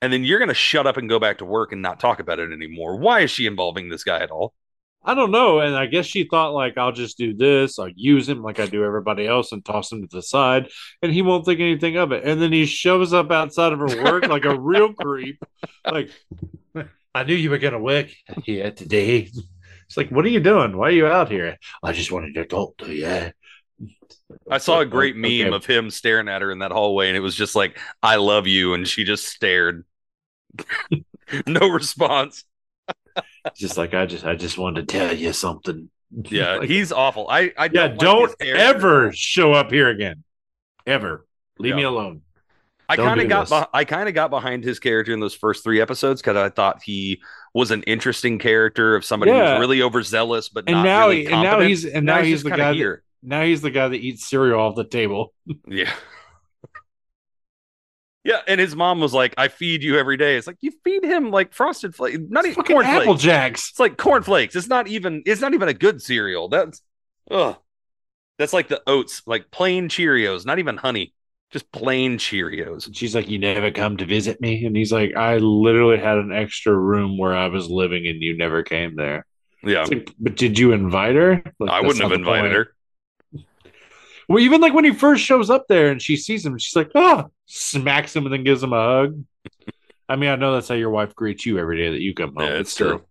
and 0.00 0.12
then 0.12 0.24
you're 0.24 0.38
going 0.38 0.48
to 0.48 0.54
shut 0.54 0.86
up 0.86 0.96
and 0.96 1.08
go 1.08 1.18
back 1.18 1.38
to 1.38 1.44
work 1.44 1.72
and 1.72 1.82
not 1.82 2.00
talk 2.00 2.20
about 2.20 2.38
it 2.38 2.52
anymore." 2.52 2.96
Why 2.96 3.20
is 3.20 3.30
she 3.30 3.46
involving 3.46 3.88
this 3.88 4.04
guy 4.04 4.20
at 4.20 4.30
all? 4.30 4.54
I 5.04 5.14
don't 5.14 5.30
know. 5.30 5.60
And 5.60 5.76
I 5.76 5.86
guess 5.86 6.06
she 6.06 6.24
thought 6.24 6.54
like 6.54 6.76
I'll 6.76 6.92
just 6.92 7.16
do 7.16 7.32
this, 7.34 7.78
I'll 7.78 7.88
use 7.88 8.28
him 8.28 8.42
like 8.42 8.60
I 8.60 8.66
do 8.66 8.84
everybody 8.84 9.26
else 9.26 9.52
and 9.52 9.64
toss 9.64 9.90
him 9.92 10.02
to 10.02 10.08
the 10.10 10.22
side, 10.22 10.68
and 11.02 11.12
he 11.12 11.22
won't 11.22 11.44
think 11.44 11.60
anything 11.60 11.96
of 11.96 12.12
it. 12.12 12.24
And 12.24 12.42
then 12.42 12.52
he 12.52 12.66
shows 12.66 13.12
up 13.12 13.30
outside 13.30 13.72
of 13.72 13.78
her 13.78 14.04
work 14.04 14.26
like 14.26 14.44
a 14.44 14.58
real 14.58 14.92
creep. 14.92 15.42
Like 15.84 16.10
I 17.14 17.24
knew 17.24 17.34
you 17.34 17.50
were 17.50 17.58
gonna 17.58 17.78
work 17.80 18.08
here 18.44 18.70
today. 18.70 19.30
It's 19.86 19.96
like, 19.96 20.10
what 20.10 20.26
are 20.26 20.28
you 20.28 20.40
doing? 20.40 20.76
Why 20.76 20.88
are 20.88 20.90
you 20.90 21.06
out 21.06 21.30
here? 21.30 21.56
I 21.82 21.92
just 21.92 22.12
wanted 22.12 22.34
to 22.34 22.44
talk 22.44 22.76
to 22.78 22.92
you. 22.92 23.30
I 24.50 24.58
saw 24.58 24.80
a 24.80 24.86
great 24.86 25.14
oh, 25.16 25.18
meme 25.18 25.48
okay. 25.48 25.56
of 25.56 25.66
him 25.66 25.90
staring 25.90 26.28
at 26.28 26.42
her 26.42 26.50
in 26.50 26.58
that 26.60 26.72
hallway, 26.72 27.08
and 27.08 27.16
it 27.16 27.20
was 27.20 27.34
just 27.34 27.54
like, 27.54 27.78
I 28.02 28.16
love 28.16 28.46
you. 28.46 28.74
And 28.74 28.86
she 28.86 29.04
just 29.04 29.26
stared. 29.26 29.84
no 31.46 31.68
response 31.68 32.44
just 33.56 33.76
like 33.76 33.94
I 33.94 34.06
just 34.06 34.24
I 34.24 34.34
just 34.34 34.58
wanted 34.58 34.88
to 34.88 34.98
tell 34.98 35.14
you 35.14 35.32
something. 35.32 35.90
Yeah, 36.10 36.54
like, 36.54 36.70
he's 36.70 36.90
awful. 36.90 37.28
I 37.28 37.52
I 37.58 37.68
don't 37.68 37.90
yeah, 37.90 37.96
don't 37.98 38.34
ever 38.40 39.12
show 39.12 39.52
up 39.52 39.70
here 39.70 39.90
again, 39.90 40.24
ever. 40.86 41.26
Leave 41.58 41.72
yeah. 41.72 41.76
me 41.76 41.82
alone. 41.82 42.22
I 42.88 42.96
kind 42.96 43.20
of 43.20 43.28
got 43.28 43.50
be- 43.50 43.68
I 43.74 43.84
kind 43.84 44.08
of 44.08 44.14
got 44.14 44.30
behind 44.30 44.64
his 44.64 44.78
character 44.78 45.12
in 45.12 45.20
those 45.20 45.34
first 45.34 45.62
three 45.62 45.82
episodes 45.82 46.22
because 46.22 46.38
I 46.38 46.48
thought 46.48 46.82
he 46.82 47.20
was 47.52 47.72
an 47.72 47.82
interesting 47.82 48.38
character 48.38 48.96
of 48.96 49.04
somebody 49.04 49.32
yeah. 49.32 49.52
who's 49.52 49.60
really 49.60 49.82
overzealous, 49.82 50.48
but 50.48 50.64
and 50.66 50.82
now 50.82 51.08
really 51.08 51.26
and 51.26 51.42
now 51.42 51.60
he's 51.60 51.84
and 51.84 52.06
now, 52.06 52.14
now 52.16 52.22
he's, 52.22 52.40
he's 52.40 52.42
the 52.44 52.56
guy 52.56 52.72
here. 52.72 53.02
That, 53.02 53.07
now 53.22 53.42
he's 53.42 53.62
the 53.62 53.70
guy 53.70 53.88
that 53.88 53.96
eats 53.96 54.28
cereal 54.28 54.60
off 54.60 54.76
the 54.76 54.84
table. 54.84 55.32
yeah. 55.66 55.92
Yeah, 58.24 58.40
and 58.46 58.60
his 58.60 58.76
mom 58.76 59.00
was 59.00 59.14
like, 59.14 59.32
"I 59.38 59.48
feed 59.48 59.82
you 59.82 59.96
every 59.96 60.18
day." 60.18 60.36
It's 60.36 60.46
like 60.46 60.58
you 60.60 60.72
feed 60.84 61.02
him 61.02 61.30
like 61.30 61.54
frosted 61.54 61.94
flakes, 61.94 62.18
not 62.28 62.44
even 62.44 62.62
corn 62.62 62.84
Apple 62.84 63.14
Jacks. 63.14 63.70
It's 63.70 63.80
like 63.80 63.96
cornflakes. 63.96 64.54
It's 64.54 64.66
not 64.66 64.86
even. 64.86 65.22
It's 65.24 65.40
not 65.40 65.54
even 65.54 65.68
a 65.68 65.72
good 65.72 66.02
cereal. 66.02 66.48
That's, 66.48 66.82
ugh. 67.30 67.56
That's 68.38 68.52
like 68.52 68.68
the 68.68 68.82
oats, 68.86 69.22
like 69.26 69.50
plain 69.50 69.88
Cheerios, 69.88 70.44
not 70.44 70.58
even 70.58 70.76
honey, 70.76 71.14
just 71.50 71.72
plain 71.72 72.18
Cheerios. 72.18 72.86
And 72.86 72.94
she's 72.94 73.14
like, 73.14 73.30
"You 73.30 73.38
never 73.38 73.70
come 73.70 73.96
to 73.96 74.04
visit 74.04 74.40
me," 74.40 74.64
and 74.66 74.76
he's 74.76 74.92
like, 74.92 75.16
"I 75.16 75.38
literally 75.38 75.98
had 75.98 76.18
an 76.18 76.32
extra 76.32 76.74
room 76.76 77.16
where 77.16 77.34
I 77.34 77.46
was 77.46 77.70
living, 77.70 78.06
and 78.06 78.20
you 78.20 78.36
never 78.36 78.62
came 78.62 78.94
there." 78.94 79.24
Yeah, 79.62 79.84
like, 79.84 80.12
but 80.18 80.36
did 80.36 80.58
you 80.58 80.72
invite 80.72 81.16
her? 81.16 81.42
Like, 81.58 81.70
I 81.70 81.80
wouldn't 81.80 82.02
have 82.02 82.12
invited 82.12 82.52
her. 82.52 82.74
Well, 84.28 84.40
even 84.40 84.60
like 84.60 84.74
when 84.74 84.84
he 84.84 84.92
first 84.92 85.24
shows 85.24 85.48
up 85.48 85.66
there 85.68 85.90
and 85.90 86.00
she 86.00 86.16
sees 86.16 86.44
him, 86.44 86.58
she's 86.58 86.76
like, 86.76 86.90
oh, 86.94 87.30
smacks 87.46 88.14
him 88.14 88.26
and 88.26 88.32
then 88.32 88.44
gives 88.44 88.62
him 88.62 88.74
a 88.74 88.76
hug. 88.76 89.24
I 90.08 90.16
mean, 90.16 90.30
I 90.30 90.36
know 90.36 90.54
that's 90.54 90.68
how 90.68 90.74
your 90.74 90.90
wife 90.90 91.14
greets 91.14 91.46
you 91.46 91.58
every 91.58 91.78
day 91.78 91.90
that 91.90 92.00
you 92.00 92.14
come 92.14 92.34
home. 92.34 92.44
Yeah, 92.44 92.58
it's 92.58 92.74
true. 92.74 93.02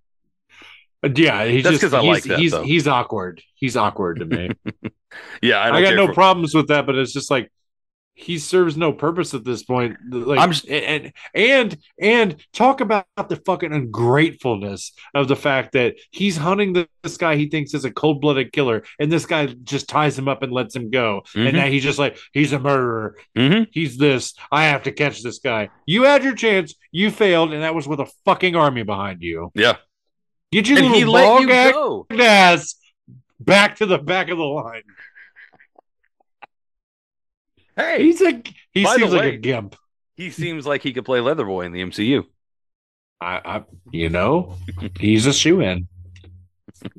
But 1.01 1.17
yeah, 1.17 1.45
he's 1.45 1.63
that's 1.63 1.77
because 1.77 1.93
I 1.93 2.01
like 2.01 2.23
that. 2.23 2.39
He's, 2.39 2.55
he's 2.57 2.87
awkward. 2.87 3.41
He's 3.55 3.75
awkward 3.75 4.19
to 4.19 4.25
me. 4.25 4.49
yeah, 5.41 5.59
I, 5.59 5.77
I 5.77 5.81
got 5.81 5.95
no 5.95 6.07
for... 6.07 6.13
problems 6.13 6.53
with 6.53 6.69
that, 6.69 6.85
but 6.85 6.95
it's 6.95 7.13
just 7.13 7.29
like 7.29 7.51
he 8.19 8.39
serves 8.39 8.75
no 8.75 8.91
purpose 8.91 9.35
at 9.35 9.45
this 9.45 9.61
point. 9.61 9.95
Like, 10.09 10.39
I'm 10.39 10.51
just, 10.51 10.67
and 10.67 11.13
and 11.35 11.77
and 12.01 12.43
talk 12.51 12.81
about 12.81 13.05
the 13.29 13.35
fucking 13.35 13.71
ungratefulness 13.71 14.91
of 15.13 15.27
the 15.27 15.35
fact 15.35 15.73
that 15.73 15.97
he's 16.09 16.35
hunting 16.35 16.87
this 17.03 17.17
guy 17.17 17.35
he 17.35 17.47
thinks 17.47 17.75
is 17.75 17.85
a 17.85 17.91
cold 17.91 18.19
blooded 18.19 18.51
killer, 18.51 18.83
and 18.99 19.11
this 19.11 19.27
guy 19.27 19.45
just 19.45 19.87
ties 19.87 20.17
him 20.17 20.27
up 20.27 20.41
and 20.41 20.51
lets 20.51 20.75
him 20.75 20.89
go, 20.89 21.21
mm-hmm. 21.27 21.45
and 21.45 21.57
now 21.57 21.67
he's 21.67 21.83
just 21.83 21.99
like 21.99 22.17
he's 22.33 22.53
a 22.53 22.59
murderer. 22.59 23.17
Mm-hmm. 23.37 23.65
He's 23.71 23.97
this. 23.99 24.33
I 24.51 24.63
have 24.65 24.83
to 24.83 24.91
catch 24.91 25.21
this 25.21 25.37
guy. 25.37 25.69
You 25.85 26.03
had 26.03 26.23
your 26.23 26.35
chance, 26.35 26.73
you 26.91 27.11
failed, 27.11 27.53
and 27.53 27.61
that 27.61 27.75
was 27.75 27.87
with 27.87 27.99
a 27.99 28.11
fucking 28.25 28.55
army 28.55 28.81
behind 28.81 29.21
you. 29.21 29.51
Yeah, 29.53 29.77
get 30.51 30.67
your 30.67 30.79
and 30.79 30.87
little 30.87 30.97
he 30.97 31.05
let 31.05 31.41
you 31.41 31.47
go. 31.47 32.07
ass 32.19 32.75
back 33.39 33.75
to 33.75 33.85
the 33.85 33.99
back 33.99 34.29
of 34.29 34.39
the 34.39 34.43
line. 34.43 34.81
Hey, 37.77 38.03
he's 38.03 38.21
a 38.21 38.41
he 38.73 38.85
seems 38.85 39.13
like 39.13 39.33
a 39.33 39.37
gimp. 39.37 39.75
He 40.15 40.31
seems 40.31 40.65
like 40.65 40.81
he 40.81 40.93
could 40.93 41.05
play 41.05 41.19
Leatherboy 41.19 41.67
in 41.67 41.71
the 41.71 41.81
MCU. 41.83 42.23
I, 43.21 43.41
I 43.45 43.63
you 43.91 44.09
know, 44.09 44.55
he's 44.99 45.27
a 45.27 45.33
shoe 45.33 45.61
in. 45.61 45.87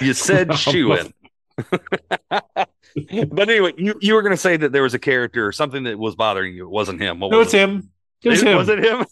you 0.00 0.12
said 0.12 0.54
shoe 0.58 0.92
in. 0.92 1.12
but 3.30 3.48
anyway, 3.48 3.72
you, 3.78 3.94
you 4.00 4.14
were 4.14 4.22
going 4.22 4.32
to 4.32 4.36
say 4.36 4.56
that 4.56 4.72
there 4.72 4.82
was 4.82 4.94
a 4.94 4.98
character 4.98 5.46
or 5.46 5.52
something 5.52 5.84
that 5.84 5.98
was 5.98 6.16
bothering 6.16 6.54
you. 6.54 6.66
It 6.66 6.70
wasn't 6.70 7.00
him. 7.00 7.20
What 7.20 7.30
no, 7.30 7.40
it's 7.40 7.54
it? 7.54 7.60
him. 7.60 7.90
It 8.22 8.30
was, 8.30 8.42
it, 8.42 8.48
him. 8.48 8.56
was 8.56 8.68
it 8.68 8.84
him? 8.84 9.06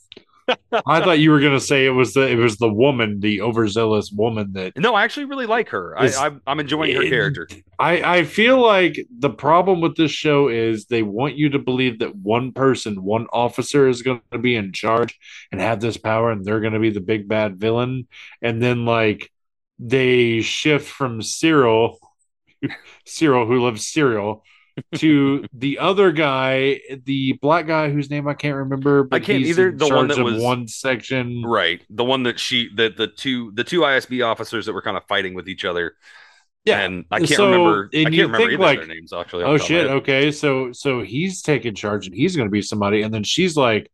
I 0.87 1.01
thought 1.01 1.19
you 1.19 1.31
were 1.31 1.41
going 1.41 1.53
to 1.53 1.61
say 1.61 1.87
it 1.87 1.91
was 1.91 2.15
the 2.15 2.29
it 2.29 2.37
was 2.37 2.57
the 2.57 2.73
woman, 2.73 3.21
the 3.21 3.41
overzealous 3.41 4.11
woman 4.11 4.53
that. 4.53 4.77
No, 4.77 4.95
I 4.95 5.05
actually 5.05 5.27
really 5.27 5.47
like 5.47 5.69
her. 5.71 5.97
Is, 6.03 6.17
I, 6.17 6.33
am 6.47 6.61
enjoying 6.61 6.95
her 6.95 7.03
it, 7.03 7.09
character. 7.09 7.49
I 7.79 8.19
I 8.19 8.25
feel 8.25 8.61
like 8.61 8.99
the 9.19 9.31
problem 9.31 9.81
with 9.81 9.97
this 9.97 10.11
show 10.11 10.49
is 10.49 10.87
they 10.87 11.03
want 11.03 11.37
you 11.37 11.51
to 11.51 11.59
believe 11.59 12.01
that 12.01 12.17
one 12.17 12.53
person, 12.53 13.03
one 13.03 13.27
officer, 13.33 13.89
is 13.89 14.03
going 14.03 14.21
to 14.33 14.39
be 14.39 14.57
in 14.57 14.73
charge 14.73 15.19
and 15.53 15.61
have 15.61 15.81
this 15.81 15.97
power, 15.97 16.31
and 16.31 16.45
they're 16.45 16.61
going 16.61 16.75
to 16.75 16.81
be 16.81 16.91
the 16.91 17.01
big 17.01 17.29
bad 17.29 17.57
villain, 17.57 18.09
and 18.43 18.63
then 18.63 18.85
like 18.85 19.31
they 19.79 20.41
shift 20.41 20.89
from 20.89 21.21
Syril, 21.21 21.97
Syril 23.07 23.47
who 23.47 23.63
loves 23.63 23.87
cereal 23.87 24.45
to 24.97 25.45
the 25.53 25.79
other 25.79 26.13
guy, 26.13 26.81
the 27.05 27.33
black 27.35 27.67
guy 27.67 27.91
whose 27.91 28.11
name 28.11 28.27
I 28.27 28.35
can't 28.35 28.57
remember. 28.57 29.05
But 29.05 29.23
I 29.23 29.25
can't 29.25 29.45
either. 29.45 29.73
The 29.73 29.89
one 29.89 30.09
that 30.09 30.19
was 30.19 30.43
one 30.43 30.69
section, 30.69 31.43
right? 31.43 31.83
The 31.91 32.05
one 32.05 32.25
that 32.25 32.39
she, 32.39 32.71
that 32.77 32.97
the 32.97 33.07
two, 33.07 33.53
the 33.53 33.65
two 33.65 33.81
ISB 33.81 34.27
officers 34.27 34.67
that 34.67 34.73
were 34.73 34.83
kind 34.83 34.97
of 34.97 35.05
fighting 35.07 35.35
with 35.35 35.49
each 35.49 35.65
other. 35.65 35.95
Yeah, 36.65 36.81
and 36.81 37.05
I 37.11 37.19
can't 37.19 37.31
so, 37.31 37.51
remember. 37.51 37.91
I 37.93 38.05
can't 38.05 38.15
remember 38.15 38.51
either 38.51 38.59
like, 38.59 38.79
their 38.79 38.89
names 38.89 39.13
actually. 39.13 39.45
Oh 39.45 39.59
shit! 39.59 39.87
Okay, 39.87 40.33
so 40.33 40.73
so 40.73 41.03
he's 41.03 41.43
taking 41.43 41.75
charge 41.75 42.07
and 42.07 42.17
he's 42.17 42.37
going 42.37 42.49
to 42.49 42.53
be 42.53 42.63
somebody, 42.63 43.03
and 43.03 43.13
then 43.13 43.23
she's 43.23 43.55
like, 43.57 43.91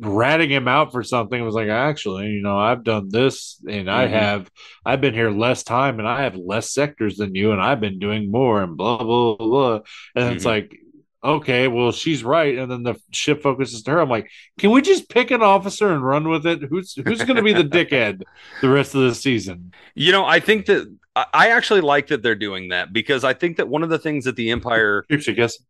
ratting 0.00 0.50
him 0.50 0.68
out 0.68 0.92
for 0.92 1.02
something. 1.02 1.42
Was 1.44 1.54
like 1.54 1.68
actually 1.68 2.28
you 2.28 2.42
know 2.42 2.58
i've 2.58 2.84
done 2.84 3.08
this 3.08 3.60
and 3.66 3.86
mm-hmm. 3.86 3.88
i 3.88 4.06
have 4.06 4.50
i've 4.84 5.00
been 5.00 5.14
here 5.14 5.30
less 5.30 5.62
time 5.62 5.98
and 5.98 6.06
i 6.06 6.22
have 6.22 6.36
less 6.36 6.70
sectors 6.70 7.16
than 7.16 7.34
you 7.34 7.52
and 7.52 7.60
i've 7.60 7.80
been 7.80 7.98
doing 7.98 8.30
more 8.30 8.62
and 8.62 8.76
blah 8.76 8.98
blah 8.98 9.36
blah 9.36 9.74
and 10.14 10.24
mm-hmm. 10.24 10.36
it's 10.36 10.44
like 10.44 10.76
okay 11.22 11.68
well 11.68 11.92
she's 11.92 12.24
right. 12.24 12.56
And 12.56 12.70
then 12.70 12.82
the 12.82 12.94
ship 13.10 13.42
focuses 13.42 13.82
to 13.82 13.90
her. 13.90 14.00
I'm 14.00 14.08
like 14.08 14.30
can 14.58 14.70
we 14.70 14.80
just 14.80 15.08
pick 15.08 15.30
an 15.30 15.42
officer 15.42 15.92
and 15.92 16.04
run 16.04 16.28
with 16.28 16.46
it? 16.46 16.62
Who's 16.62 16.94
who's 16.94 17.22
going 17.22 17.36
to 17.36 17.42
be 17.42 17.52
the 17.52 17.64
dickhead 17.64 18.22
the 18.62 18.70
rest 18.70 18.94
of 18.94 19.02
the 19.02 19.14
season? 19.14 19.72
You 19.94 20.12
know 20.12 20.24
i 20.24 20.40
think 20.40 20.66
that 20.66 20.86
i 21.34 21.50
actually 21.50 21.82
like 21.82 22.06
that 22.06 22.22
they're 22.22 22.34
doing 22.34 22.68
that 22.68 22.92
because 22.92 23.24
i 23.24 23.34
think 23.34 23.56
that 23.58 23.68
one 23.68 23.82
of 23.82 23.90
the 23.90 23.98
things 23.98 24.24
that 24.24 24.36
the 24.36 24.50
empire 24.50 25.02
keeps 25.10 25.26
you 25.26 25.34
guessing. 25.34 25.66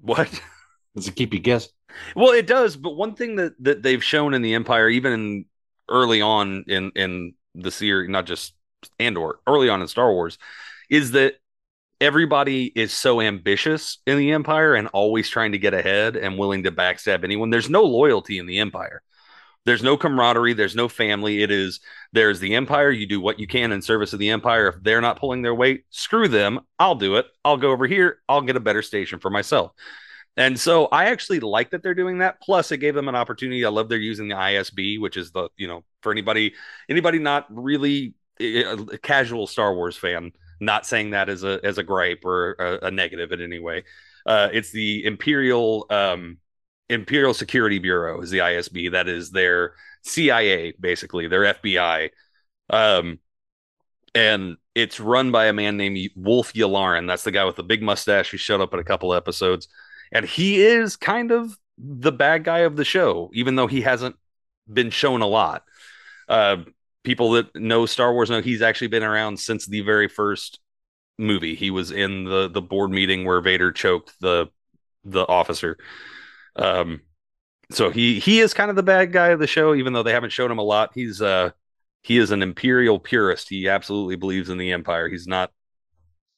What? 0.00 0.28
Does 0.94 1.08
it 1.08 1.14
keep 1.14 1.34
you 1.34 1.40
guessing 1.40 1.72
well, 2.14 2.32
it 2.32 2.46
does, 2.46 2.76
but 2.76 2.96
one 2.96 3.14
thing 3.14 3.36
that 3.36 3.52
that 3.62 3.82
they've 3.82 4.02
shown 4.02 4.34
in 4.34 4.42
the 4.42 4.54
Empire, 4.54 4.88
even 4.88 5.12
in, 5.12 5.44
early 5.88 6.22
on 6.22 6.64
in 6.68 6.90
in 6.94 7.34
the 7.54 7.70
series, 7.70 8.08
not 8.08 8.26
just 8.26 8.54
Andor, 8.98 9.40
early 9.46 9.68
on 9.68 9.82
in 9.82 9.88
Star 9.88 10.12
Wars, 10.12 10.38
is 10.88 11.12
that 11.12 11.34
everybody 12.00 12.64
is 12.66 12.92
so 12.92 13.20
ambitious 13.20 13.98
in 14.06 14.16
the 14.18 14.32
Empire 14.32 14.74
and 14.74 14.88
always 14.88 15.28
trying 15.28 15.52
to 15.52 15.58
get 15.58 15.74
ahead 15.74 16.16
and 16.16 16.38
willing 16.38 16.62
to 16.64 16.72
backstab 16.72 17.24
anyone. 17.24 17.50
There's 17.50 17.70
no 17.70 17.82
loyalty 17.82 18.38
in 18.38 18.46
the 18.46 18.58
Empire. 18.58 19.02
There's 19.66 19.82
no 19.82 19.96
camaraderie. 19.96 20.54
There's 20.54 20.74
no 20.74 20.88
family. 20.88 21.42
It 21.42 21.50
is 21.50 21.80
there's 22.12 22.40
the 22.40 22.54
Empire. 22.54 22.90
You 22.90 23.06
do 23.06 23.20
what 23.20 23.38
you 23.38 23.46
can 23.46 23.72
in 23.72 23.82
service 23.82 24.12
of 24.12 24.18
the 24.18 24.30
Empire. 24.30 24.68
If 24.68 24.82
they're 24.82 25.02
not 25.02 25.18
pulling 25.18 25.42
their 25.42 25.54
weight, 25.54 25.84
screw 25.90 26.28
them. 26.28 26.60
I'll 26.78 26.94
do 26.94 27.16
it. 27.16 27.26
I'll 27.44 27.58
go 27.58 27.70
over 27.70 27.86
here. 27.86 28.20
I'll 28.28 28.40
get 28.40 28.56
a 28.56 28.60
better 28.60 28.82
station 28.82 29.18
for 29.18 29.30
myself. 29.30 29.72
And 30.36 30.58
so 30.58 30.86
I 30.86 31.06
actually 31.06 31.40
like 31.40 31.70
that 31.70 31.82
they're 31.82 31.94
doing 31.94 32.18
that. 32.18 32.40
Plus, 32.40 32.72
it 32.72 32.78
gave 32.78 32.94
them 32.94 33.08
an 33.08 33.14
opportunity. 33.16 33.64
I 33.64 33.68
love 33.68 33.88
they're 33.88 33.98
using 33.98 34.28
the 34.28 34.36
ISB, 34.36 35.00
which 35.00 35.16
is 35.16 35.32
the 35.32 35.48
you 35.56 35.68
know 35.68 35.84
for 36.02 36.12
anybody 36.12 36.54
anybody 36.88 37.18
not 37.18 37.46
really 37.50 38.14
a 38.40 38.98
casual 39.02 39.46
Star 39.46 39.74
Wars 39.74 39.96
fan. 39.96 40.32
Not 40.60 40.86
saying 40.86 41.10
that 41.10 41.28
as 41.28 41.42
a 41.42 41.60
as 41.64 41.78
a 41.78 41.82
gripe 41.82 42.24
or 42.24 42.52
a, 42.52 42.86
a 42.86 42.90
negative 42.90 43.32
in 43.32 43.40
any 43.40 43.58
way. 43.58 43.84
Uh, 44.26 44.48
it's 44.52 44.70
the 44.70 45.04
Imperial 45.04 45.86
um, 45.90 46.38
Imperial 46.88 47.34
Security 47.34 47.78
Bureau 47.78 48.20
is 48.20 48.30
the 48.30 48.38
ISB. 48.38 48.92
That 48.92 49.08
is 49.08 49.30
their 49.30 49.74
CIA, 50.02 50.74
basically 50.78 51.28
their 51.28 51.54
FBI. 51.54 52.10
Um, 52.68 53.18
and 54.14 54.56
it's 54.74 55.00
run 55.00 55.30
by 55.30 55.46
a 55.46 55.52
man 55.52 55.76
named 55.76 56.10
Wolf 56.16 56.52
Yularen. 56.52 57.06
That's 57.06 57.24
the 57.24 57.30
guy 57.30 57.44
with 57.44 57.56
the 57.56 57.62
big 57.62 57.82
mustache 57.82 58.30
who 58.30 58.36
showed 58.36 58.60
up 58.60 58.74
in 58.74 58.80
a 58.80 58.84
couple 58.84 59.14
episodes 59.14 59.68
and 60.12 60.24
he 60.24 60.62
is 60.62 60.96
kind 60.96 61.30
of 61.30 61.56
the 61.78 62.12
bad 62.12 62.44
guy 62.44 62.60
of 62.60 62.76
the 62.76 62.84
show, 62.84 63.30
even 63.32 63.56
though 63.56 63.66
he 63.66 63.80
hasn't 63.80 64.16
been 64.72 64.90
shown 64.90 65.22
a 65.22 65.26
lot. 65.26 65.64
Uh, 66.28 66.58
people 67.02 67.32
that 67.32 67.54
know 67.56 67.86
Star 67.86 68.12
Wars 68.12 68.30
know 68.30 68.40
he's 68.40 68.62
actually 68.62 68.88
been 68.88 69.02
around 69.02 69.38
since 69.38 69.66
the 69.66 69.80
very 69.80 70.08
first 70.08 70.60
movie. 71.18 71.54
He 71.54 71.70
was 71.70 71.90
in 71.90 72.24
the 72.24 72.48
the 72.48 72.62
board 72.62 72.90
meeting 72.90 73.24
where 73.24 73.40
Vader 73.40 73.72
choked 73.72 74.12
the 74.20 74.48
the 75.04 75.26
officer. 75.26 75.78
Um, 76.56 77.02
so 77.70 77.90
he 77.90 78.18
he 78.18 78.40
is 78.40 78.54
kind 78.54 78.70
of 78.70 78.76
the 78.76 78.82
bad 78.82 79.12
guy 79.12 79.28
of 79.28 79.40
the 79.40 79.46
show, 79.46 79.74
even 79.74 79.92
though 79.92 80.02
they 80.02 80.12
haven't 80.12 80.32
shown 80.32 80.50
him 80.50 80.58
a 80.58 80.62
lot. 80.62 80.90
He's 80.94 81.22
uh 81.22 81.50
he 82.02 82.18
is 82.18 82.30
an 82.30 82.42
imperial 82.42 82.98
purist. 82.98 83.48
He 83.48 83.68
absolutely 83.68 84.16
believes 84.16 84.50
in 84.50 84.58
the 84.58 84.72
empire. 84.72 85.08
He's 85.08 85.26
not 85.26 85.52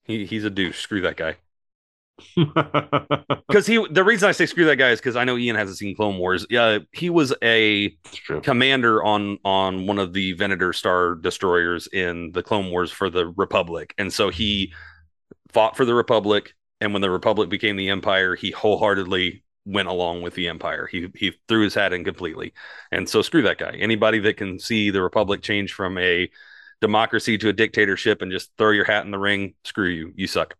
he 0.04 0.26
he's 0.26 0.44
a 0.44 0.50
douche. 0.50 0.80
Screw 0.80 1.02
that 1.02 1.16
guy. 1.16 1.36
Because 3.48 3.66
he 3.66 3.84
the 3.90 4.04
reason 4.04 4.28
I 4.28 4.32
say 4.32 4.46
screw 4.46 4.64
that 4.66 4.76
guy 4.76 4.90
is 4.90 4.98
because 4.98 5.16
I 5.16 5.24
know 5.24 5.36
Ian 5.36 5.56
hasn't 5.56 5.76
seen 5.76 5.94
Clone 5.94 6.16
Wars. 6.16 6.46
Yeah, 6.48 6.78
he 6.92 7.10
was 7.10 7.34
a 7.42 7.94
commander 8.42 9.02
on 9.02 9.38
on 9.44 9.86
one 9.86 9.98
of 9.98 10.12
the 10.14 10.32
Venator 10.32 10.72
Star 10.72 11.14
destroyers 11.16 11.86
in 11.88 12.32
the 12.32 12.42
Clone 12.42 12.70
Wars 12.70 12.90
for 12.90 13.10
the 13.10 13.26
Republic, 13.26 13.94
and 13.98 14.12
so 14.12 14.30
he 14.30 14.72
fought 15.52 15.76
for 15.76 15.84
the 15.84 15.94
Republic. 15.94 16.54
And 16.80 16.92
when 16.92 17.02
the 17.02 17.10
Republic 17.10 17.48
became 17.48 17.76
the 17.76 17.90
Empire, 17.90 18.34
he 18.34 18.50
wholeheartedly 18.50 19.44
went 19.64 19.88
along 19.88 20.22
with 20.22 20.34
the 20.34 20.48
Empire. 20.48 20.88
He 20.90 21.08
he 21.14 21.32
threw 21.48 21.64
his 21.64 21.74
hat 21.74 21.92
in 21.92 22.04
completely, 22.04 22.54
and 22.90 23.08
so 23.08 23.22
screw 23.22 23.42
that 23.42 23.58
guy. 23.58 23.72
Anybody 23.78 24.18
that 24.20 24.36
can 24.36 24.58
see 24.58 24.90
the 24.90 25.02
Republic 25.02 25.42
change 25.42 25.74
from 25.74 25.98
a 25.98 26.30
democracy 26.80 27.38
to 27.38 27.48
a 27.48 27.52
dictatorship 27.52 28.22
and 28.22 28.32
just 28.32 28.50
throw 28.58 28.70
your 28.70 28.84
hat 28.84 29.04
in 29.04 29.10
the 29.10 29.18
ring, 29.18 29.54
screw 29.64 29.88
you. 29.88 30.12
You 30.16 30.26
suck. 30.26 30.56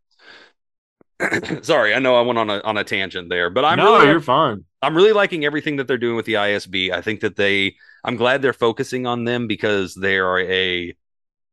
Sorry, 1.63 1.95
I 1.95 1.99
know 1.99 2.17
I 2.17 2.23
went 2.23 2.39
on 2.39 2.51
a 2.51 2.61
on 2.61 2.77
a 2.77 2.85
tangent 2.85 3.29
there, 3.29 3.51
but 3.51 3.65
I'm 3.65 3.79
no, 3.79 3.97
really, 3.99 4.11
you're 4.11 4.21
fine. 4.21 4.65
I'm 4.81 4.97
really 4.97 5.13
liking 5.13 5.45
everything 5.45 5.77
that 5.77 5.87
they're 5.87 5.99
doing 5.99 6.17
with 6.17 6.27
the 6.27 6.35
ISB. 6.35 6.91
I 6.93 7.01
think 7.01 7.21
that 7.21 7.37
they 7.37 7.77
I'm 8.05 8.17
glad 8.17 8.43
they're 8.43 8.53
focusing 8.53 9.07
on 9.07 9.25
them 9.25 9.47
because 9.47 9.95
they 9.95 10.19
are 10.19 10.41
a 10.41 10.95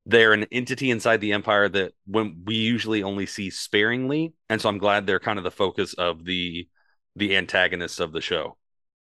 they're 0.05 0.33
an 0.33 0.45
entity 0.51 0.91
inside 0.91 1.21
the 1.21 1.33
empire 1.33 1.69
that 1.69 1.93
when 2.05 2.43
we 2.45 2.55
usually 2.55 3.03
only 3.03 3.25
see 3.25 3.49
sparingly, 3.49 4.33
and 4.49 4.59
so 4.61 4.69
I'm 4.69 4.79
glad 4.79 5.05
they're 5.05 5.19
kind 5.19 5.37
of 5.37 5.43
the 5.43 5.51
focus 5.51 5.93
of 5.93 6.25
the 6.25 6.67
the 7.15 7.35
antagonists 7.35 7.99
of 7.99 8.11
the 8.11 8.21
show. 8.21 8.57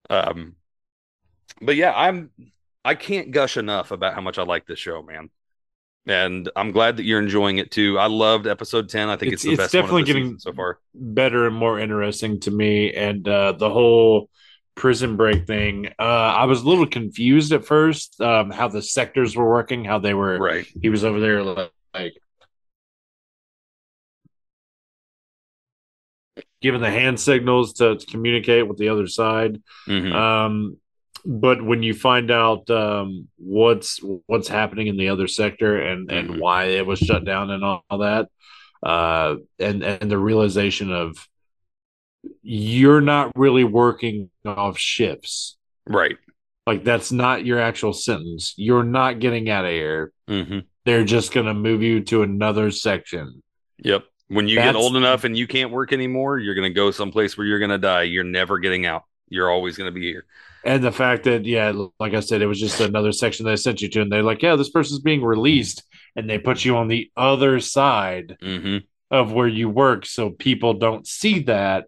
Um, 0.10 0.56
but 1.62 1.76
yeah, 1.76 1.94
I'm 1.96 2.32
I 2.84 2.96
can't 2.96 3.32
gush 3.32 3.58
enough 3.58 3.92
about 3.92 4.16
how 4.16 4.22
much 4.22 4.40
I 4.40 4.44
like 4.44 4.66
this 4.66 4.80
show, 4.80 5.02
man 5.04 5.30
and 6.08 6.50
I'm 6.56 6.72
glad 6.72 6.98
that 6.98 7.04
you're 7.04 7.22
enjoying 7.22 7.58
it 7.58 7.72
too. 7.72 8.00
I 8.00 8.08
loved 8.08 8.48
episode 8.48 8.90
ten. 8.90 9.10
I 9.10 9.16
think 9.16 9.34
it's, 9.34 9.44
it's 9.44 9.46
the 9.46 9.52
it's 9.52 9.62
best. 9.64 9.74
definitely 9.74 10.04
getting 10.04 10.40
so 10.40 10.54
far 10.54 10.80
better 10.94 11.46
and 11.46 11.56
more 11.56 11.80
interesting 11.80 12.40
to 12.42 12.52
me. 12.52 12.94
And 12.94 13.28
uh, 13.28 13.54
the 13.54 13.70
whole 13.70 14.30
prison 14.76 15.18
break 15.18 15.46
thing, 15.46 15.88
uh, 16.00 16.04
I 16.04 16.46
was 16.46 16.62
a 16.62 16.70
little 16.70 16.88
confused 16.88 17.52
at 17.52 17.66
first 17.66 18.20
um, 18.22 18.50
how 18.50 18.68
the 18.68 18.82
sectors 18.82 19.36
were 19.36 19.50
working, 19.50 19.86
how 19.86 20.00
they 20.00 20.14
were. 20.14 20.38
Right. 20.40 20.66
He 20.82 20.90
was 20.90 21.04
over 21.04 21.20
there 21.20 21.44
like, 21.44 21.72
like 21.94 22.22
giving 26.62 26.82
the 26.82 26.92
hand 26.92 27.20
signals 27.20 27.74
to, 27.74 27.98
to, 27.98 28.06
communicate 28.06 28.68
with 28.68 28.78
the 28.78 28.90
other 28.90 29.08
side. 29.08 29.62
Mm-hmm. 29.88 30.14
Um, 30.14 30.78
but 31.25 31.62
when 31.62 31.84
you 31.84 31.93
find 31.93 32.32
out 32.32 32.69
um, 32.69 33.27
what's 33.38 33.99
what's 34.27 34.47
happening 34.47 34.88
in 34.88 34.97
the 34.97 35.10
other 35.10 35.27
sector 35.27 35.79
and 35.82 36.12
and 36.12 36.29
Mhm. 36.29 36.39
why 36.39 36.65
it 36.65 36.86
was 36.86 36.99
shut 36.99 37.25
down 37.25 37.49
and 37.51 37.63
all, 37.63 37.84
all 37.89 37.99
that, 37.99 38.29
uh, 38.84 39.36
and 39.60 39.84
and 39.84 40.10
the 40.12 40.17
realization 40.17 40.91
of 40.91 41.27
you're 42.41 43.01
not 43.01 43.32
really 43.36 43.63
working 43.63 44.29
off 44.45 44.77
shifts. 44.77 45.58
Right. 45.88 46.17
Like 46.67 46.84
that's 46.84 47.12
not 47.12 47.45
your 47.45 47.60
actual 47.60 47.93
sentence. 47.93 48.53
You're 48.58 48.84
not 48.84 49.19
getting 49.19 49.49
out 49.49 49.65
of 49.65 49.71
here. 49.71 50.12
Mm-hmm. 50.29 50.60
They're 50.86 51.03
just 51.05 51.32
going 51.32 51.45
to 51.45 51.53
move 51.53 51.82
you 51.82 52.01
to 52.05 52.23
another 52.23 52.71
section. 52.71 53.41
Yep. 53.79 54.03
When 54.27 54.47
you 54.47 54.58
get 54.58 54.75
old 54.75 54.95
enough 54.95 55.23
and 55.23 55.36
you 55.36 55.47
can't 55.47 55.71
work 55.71 55.91
anymore, 55.91 56.38
you're 56.38 56.53
going 56.53 56.69
to 56.69 56.73
go 56.73 56.91
someplace 56.91 57.38
where 57.38 57.47
you're 57.47 57.58
going 57.58 57.71
to 57.71 57.79
die. 57.79 58.03
You're 58.03 58.23
never 58.23 58.60
getting 58.60 58.86
out. 58.86 59.03
You're 59.29 59.49
always 59.49 59.77
going 59.77 59.91
to 59.91 59.91
be 59.91 60.03
here. 60.05 60.25
And 60.63 60.84
the 60.84 60.91
fact 60.91 61.24
that, 61.24 61.45
yeah, 61.45 61.72
like 62.00 62.13
I 62.13 62.19
said, 62.19 62.41
it 62.41 62.48
was 62.48 62.60
just 62.60 62.80
another 62.82 63.12
section 63.12 63.45
they 63.45 63.56
sent 63.56 63.82
you 63.82 63.89
to, 63.89 64.02
and 64.02 64.12
they're 64.12 64.24
like, 64.24 64.41
yeah, 64.41 64.56
this 64.56 64.69
person's 64.69 65.00
being 65.00 65.24
released, 65.24 65.84
and 66.15 66.30
they 66.30 66.38
put 66.38 66.65
you 66.65 66.76
on 66.78 66.88
the 66.88 67.10
other 67.15 67.60
side 67.60 68.38
Mm-hmm. 68.41 68.78
of 69.12 69.34
where 69.34 69.48
you 69.48 69.69
work, 69.69 70.06
so 70.06 70.30
people 70.30 70.74
don't 70.76 71.08
see 71.08 71.39
that. 71.43 71.86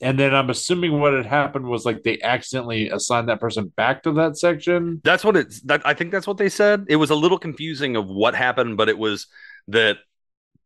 And 0.00 0.18
then 0.18 0.34
I'm 0.34 0.50
assuming 0.50 0.98
what 0.98 1.12
had 1.14 1.26
happened 1.26 1.66
was 1.66 1.84
like 1.84 2.02
they 2.02 2.20
accidentally 2.22 2.88
assigned 2.88 3.28
that 3.28 3.40
person 3.40 3.72
back 3.76 4.02
to 4.02 4.12
that 4.14 4.36
section. 4.36 5.00
That's 5.04 5.24
what 5.24 5.36
it's. 5.36 5.60
That 5.62 5.82
I 5.86 5.94
think 5.94 6.10
that's 6.10 6.26
what 6.26 6.38
they 6.38 6.48
said. 6.48 6.86
It 6.88 6.96
was 6.96 7.10
a 7.10 7.14
little 7.14 7.38
confusing 7.38 7.94
of 7.96 8.06
what 8.08 8.34
happened, 8.34 8.76
but 8.76 8.88
it 8.88 8.98
was 8.98 9.28
that 9.68 9.98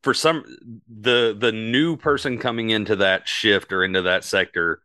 for 0.02 0.14
some 0.14 0.44
the 0.88 1.36
the 1.38 1.52
new 1.52 1.96
person 1.96 2.38
coming 2.38 2.70
into 2.70 2.96
that 2.96 3.28
shift 3.28 3.72
or 3.72 3.84
into 3.84 4.02
that 4.02 4.24
sector 4.24 4.80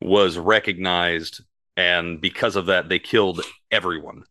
was 0.00 0.38
recognized, 0.38 1.42
and 1.78 2.20
because 2.20 2.56
of 2.56 2.66
that, 2.66 2.88
they 2.88 2.98
killed 2.98 3.40
everyone 3.70 4.24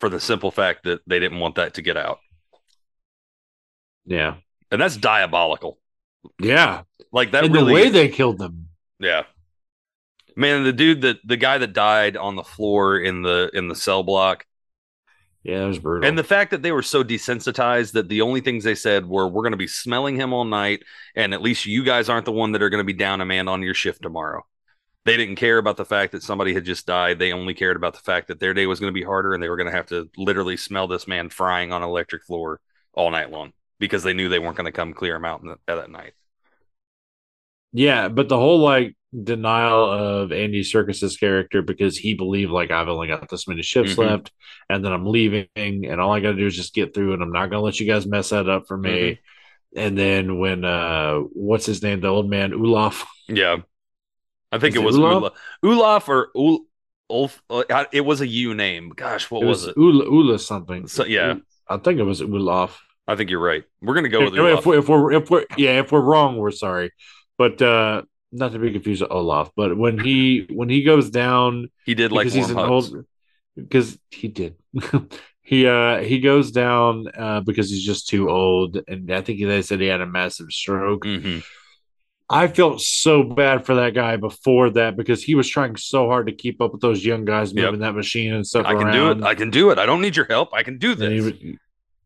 for 0.00 0.08
the 0.08 0.20
simple 0.20 0.50
fact 0.50 0.84
that 0.84 1.00
they 1.06 1.18
didn't 1.18 1.40
want 1.40 1.54
that 1.56 1.74
to 1.74 1.82
get 1.82 1.96
out, 1.96 2.18
Yeah, 4.04 4.36
and 4.70 4.80
that's 4.80 4.96
diabolical. 4.96 5.78
yeah. 6.40 6.82
Like 7.12 7.30
that 7.32 7.44
and 7.44 7.54
really, 7.54 7.68
the 7.68 7.74
way 7.74 7.88
they 7.90 8.08
killed 8.08 8.38
them. 8.38 8.68
yeah. 8.98 9.22
Man, 10.36 10.64
the 10.64 10.72
dude 10.72 11.02
that 11.02 11.18
the 11.24 11.36
guy 11.36 11.58
that 11.58 11.72
died 11.72 12.16
on 12.16 12.34
the 12.34 12.42
floor 12.42 12.98
in 12.98 13.22
the 13.22 13.50
in 13.54 13.68
the 13.68 13.74
cell 13.76 14.02
block, 14.02 14.44
Yeah, 15.44 15.62
it 15.64 15.68
was 15.68 15.78
brutal. 15.78 16.08
And 16.08 16.18
the 16.18 16.24
fact 16.24 16.50
that 16.50 16.60
they 16.62 16.72
were 16.72 16.82
so 16.82 17.04
desensitized 17.04 17.92
that 17.92 18.08
the 18.08 18.20
only 18.22 18.40
things 18.40 18.64
they 18.64 18.74
said 18.74 19.06
were, 19.06 19.28
"We're 19.28 19.42
going 19.42 19.52
to 19.52 19.56
be 19.56 19.68
smelling 19.68 20.16
him 20.16 20.32
all 20.32 20.44
night, 20.44 20.82
and 21.14 21.32
at 21.34 21.40
least 21.42 21.66
you 21.66 21.84
guys 21.84 22.08
aren't 22.08 22.24
the 22.24 22.32
one 22.32 22.50
that 22.52 22.62
are 22.62 22.70
going 22.70 22.80
to 22.80 22.84
be 22.84 22.92
down 22.98 23.20
a 23.20 23.24
man 23.24 23.46
on 23.46 23.62
your 23.62 23.74
shift 23.74 24.02
tomorrow." 24.02 24.44
They 25.04 25.16
didn't 25.18 25.36
care 25.36 25.58
about 25.58 25.76
the 25.76 25.84
fact 25.84 26.12
that 26.12 26.22
somebody 26.22 26.54
had 26.54 26.64
just 26.64 26.86
died. 26.86 27.18
They 27.18 27.32
only 27.32 27.52
cared 27.52 27.76
about 27.76 27.92
the 27.92 28.00
fact 28.00 28.28
that 28.28 28.40
their 28.40 28.54
day 28.54 28.66
was 28.66 28.80
going 28.80 28.92
to 28.92 28.98
be 28.98 29.04
harder, 29.04 29.34
and 29.34 29.42
they 29.42 29.50
were 29.50 29.56
going 29.56 29.70
to 29.70 29.76
have 29.76 29.86
to 29.86 30.08
literally 30.16 30.56
smell 30.56 30.86
this 30.88 31.06
man 31.06 31.28
frying 31.28 31.72
on 31.72 31.82
an 31.82 31.88
electric 31.88 32.24
floor 32.24 32.60
all 32.94 33.10
night 33.10 33.30
long 33.30 33.52
because 33.78 34.02
they 34.02 34.14
knew 34.14 34.28
they 34.28 34.38
weren't 34.38 34.56
going 34.56 34.64
to 34.64 34.72
come 34.72 34.94
clear 34.94 35.16
him 35.16 35.24
out 35.24 35.42
in 35.42 35.48
the, 35.48 35.56
that 35.66 35.90
night. 35.90 36.14
Yeah, 37.72 38.08
but 38.08 38.28
the 38.28 38.38
whole 38.38 38.60
like 38.60 38.96
denial 39.22 39.90
of 39.90 40.32
Andy 40.32 40.62
Serkis's 40.62 41.16
character 41.16 41.60
because 41.60 41.98
he 41.98 42.14
believed 42.14 42.50
like 42.50 42.70
I've 42.70 42.88
only 42.88 43.08
got 43.08 43.28
this 43.28 43.46
many 43.48 43.62
ships 43.62 43.94
Mhm. 43.94 43.98
left, 43.98 44.32
and 44.70 44.84
then 44.84 44.92
I'm 44.92 45.06
leaving, 45.06 45.48
and 45.56 46.00
all 46.00 46.12
I 46.12 46.20
got 46.20 46.32
to 46.32 46.36
do 46.36 46.46
is 46.46 46.56
just 46.56 46.74
get 46.74 46.94
through, 46.94 47.12
and 47.14 47.22
I'm 47.22 47.32
not 47.32 47.50
gonna 47.50 47.62
let 47.62 47.78
you 47.78 47.86
guys 47.86 48.06
mess 48.06 48.30
that 48.30 48.48
up 48.48 48.66
for 48.68 48.78
me. 48.78 48.90
Mm-hmm. 48.90 49.78
And 49.78 49.98
then 49.98 50.38
when 50.38 50.64
uh, 50.64 51.16
what's 51.32 51.66
his 51.66 51.82
name, 51.82 52.00
the 52.00 52.08
old 52.08 52.30
man 52.30 52.54
Olaf, 52.54 53.04
Yeah, 53.28 53.56
I 54.54 54.58
think 54.58 54.74
Is 54.76 54.82
it 54.82 54.84
was? 54.84 54.98
Olaf, 54.98 55.32
Olaf 55.62 56.08
or 56.08 56.28
Ul- 56.36 56.66
Ulf. 57.10 57.42
uh, 57.50 57.84
It 57.92 58.02
was 58.02 58.20
a 58.20 58.26
U 58.26 58.54
name. 58.54 58.90
Gosh, 58.94 59.30
what 59.30 59.42
it 59.42 59.46
was, 59.46 59.62
was 59.62 59.68
it? 59.68 59.76
Ula, 59.76 60.04
Ula 60.04 60.38
something. 60.38 60.86
So- 60.86 61.04
yeah. 61.04 61.34
I 61.68 61.76
think 61.78 61.98
it 61.98 62.04
was 62.04 62.20
Olaf. 62.22 62.80
I 63.06 63.16
think 63.16 63.30
you're 63.30 63.40
right. 63.40 63.64
We're 63.82 63.94
going 63.94 64.04
to 64.04 64.10
go 64.10 64.24
with 64.24 64.38
Olaf. 64.38 64.60
if 64.60 64.66
we're, 64.66 64.78
if 64.78 64.88
we're 64.88 65.12
if 65.12 65.30
we're 65.30 65.44
yeah 65.58 65.80
if 65.80 65.92
we're 65.92 66.00
wrong 66.00 66.36
we're 66.38 66.50
sorry 66.50 66.90
but 67.36 67.60
uh 67.60 68.02
not 68.32 68.52
to 68.52 68.58
be 68.58 68.70
confused 68.72 69.02
with 69.02 69.10
olaf 69.10 69.50
but 69.56 69.76
when 69.76 69.98
he 69.98 70.46
when 70.50 70.68
he 70.70 70.82
goes 70.82 71.10
down 71.10 71.68
He 71.84 71.94
did 71.94 72.12
like 72.12 72.24
because 72.24 72.34
he's 72.34 72.50
an 72.50 72.56
hugs. 72.56 72.70
old 72.94 73.04
because 73.56 73.98
he 74.10 74.28
did 74.28 74.56
he 75.42 75.66
uh 75.66 75.98
he 75.98 76.18
goes 76.20 76.50
down 76.50 77.06
uh 77.16 77.40
because 77.42 77.68
he's 77.70 77.84
just 77.84 78.08
too 78.08 78.28
old 78.30 78.78
and 78.88 79.10
i 79.12 79.20
think 79.20 79.38
they 79.40 79.62
said 79.62 79.80
he 79.80 79.86
had 79.86 80.00
a 80.00 80.06
massive 80.06 80.50
stroke 80.50 81.04
hmm 81.04 81.38
i 82.30 82.46
felt 82.48 82.80
so 82.80 83.22
bad 83.22 83.66
for 83.66 83.74
that 83.76 83.94
guy 83.94 84.16
before 84.16 84.70
that 84.70 84.96
because 84.96 85.22
he 85.22 85.34
was 85.34 85.48
trying 85.48 85.76
so 85.76 86.08
hard 86.08 86.26
to 86.26 86.32
keep 86.32 86.60
up 86.60 86.72
with 86.72 86.80
those 86.80 87.04
young 87.04 87.24
guys 87.24 87.52
Yep. 87.52 87.64
moving 87.64 87.80
that 87.80 87.94
machine 87.94 88.32
and 88.32 88.46
stuff 88.46 88.64
I 88.66 88.74
can 88.74 88.92
do 88.92 89.10
it. 89.10 89.22
I 89.22 89.34
can 89.34 89.50
do 89.50 89.70
it. 89.70 89.78
I 89.78 89.86
don't 89.86 90.00
need 90.00 90.16
your 90.16 90.26
help. 90.26 90.54
I 90.54 90.62
can 90.62 90.78
do 90.78 90.92
And 90.92 91.02
he 91.02 91.20
this. 91.20 91.24
was- 91.24 91.56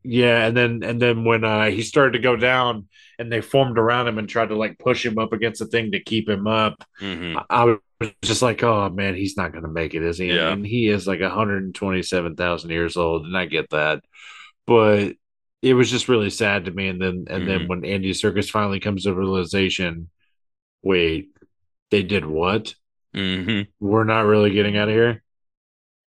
yeah, 0.04 0.46
and 0.46 0.56
then 0.56 0.82
and 0.84 1.02
then 1.02 1.24
when 1.24 1.44
uh, 1.44 1.66
he 1.66 1.82
started 1.82 2.12
to 2.12 2.18
go 2.20 2.36
down, 2.36 2.86
and 3.18 3.30
they 3.30 3.40
formed 3.40 3.78
around 3.78 4.06
him 4.08 4.16
and 4.18 4.28
tried 4.28 4.48
to 4.50 4.54
like 4.56 4.78
push 4.78 5.04
him 5.04 5.18
up 5.18 5.32
against 5.32 5.58
the 5.58 5.66
thing 5.66 5.90
to 5.92 6.00
keep 6.00 6.28
him 6.28 6.46
up. 6.46 6.82
hmm 7.00 7.36
I, 7.36 7.44
I 7.50 7.64
was 8.00 8.10
just 8.22 8.40
like, 8.40 8.62
oh 8.62 8.88
man, 8.90 9.16
he's 9.16 9.36
not 9.36 9.50
going 9.52 9.64
to 9.64 9.68
make 9.70 9.94
it, 9.94 10.02
is 10.04 10.16
he? 10.16 10.32
Yeah. 10.32 10.50
And 10.52 10.64
he 10.64 10.88
is 10.88 11.06
like 11.06 11.20
127,000 11.20 12.70
years 12.70 12.96
old, 12.96 13.26
and 13.26 13.36
I 13.36 13.46
get 13.46 13.70
that, 13.70 14.02
but 14.66 15.14
it 15.62 15.74
was 15.74 15.90
just 15.90 16.08
really 16.08 16.30
sad 16.30 16.64
to 16.66 16.70
me. 16.70 16.88
And 16.88 17.00
then 17.00 17.24
and 17.28 17.48
then 17.48 17.60
Mhm. 17.60 17.68
when 17.68 17.84
Andy 17.84 18.12
Serkis 18.12 18.50
finally 18.50 18.80
comes 18.80 19.04
to 19.04 19.14
realization, 19.14 20.10
wait, 20.82 21.28
they 21.90 22.02
did 22.02 22.24
what? 22.24 22.74
hmm 23.14 23.62
We're 23.80 24.04
not 24.04 24.26
really 24.26 24.50
getting 24.50 24.76
out 24.76 24.88
of 24.88 24.94
here. 24.94 25.22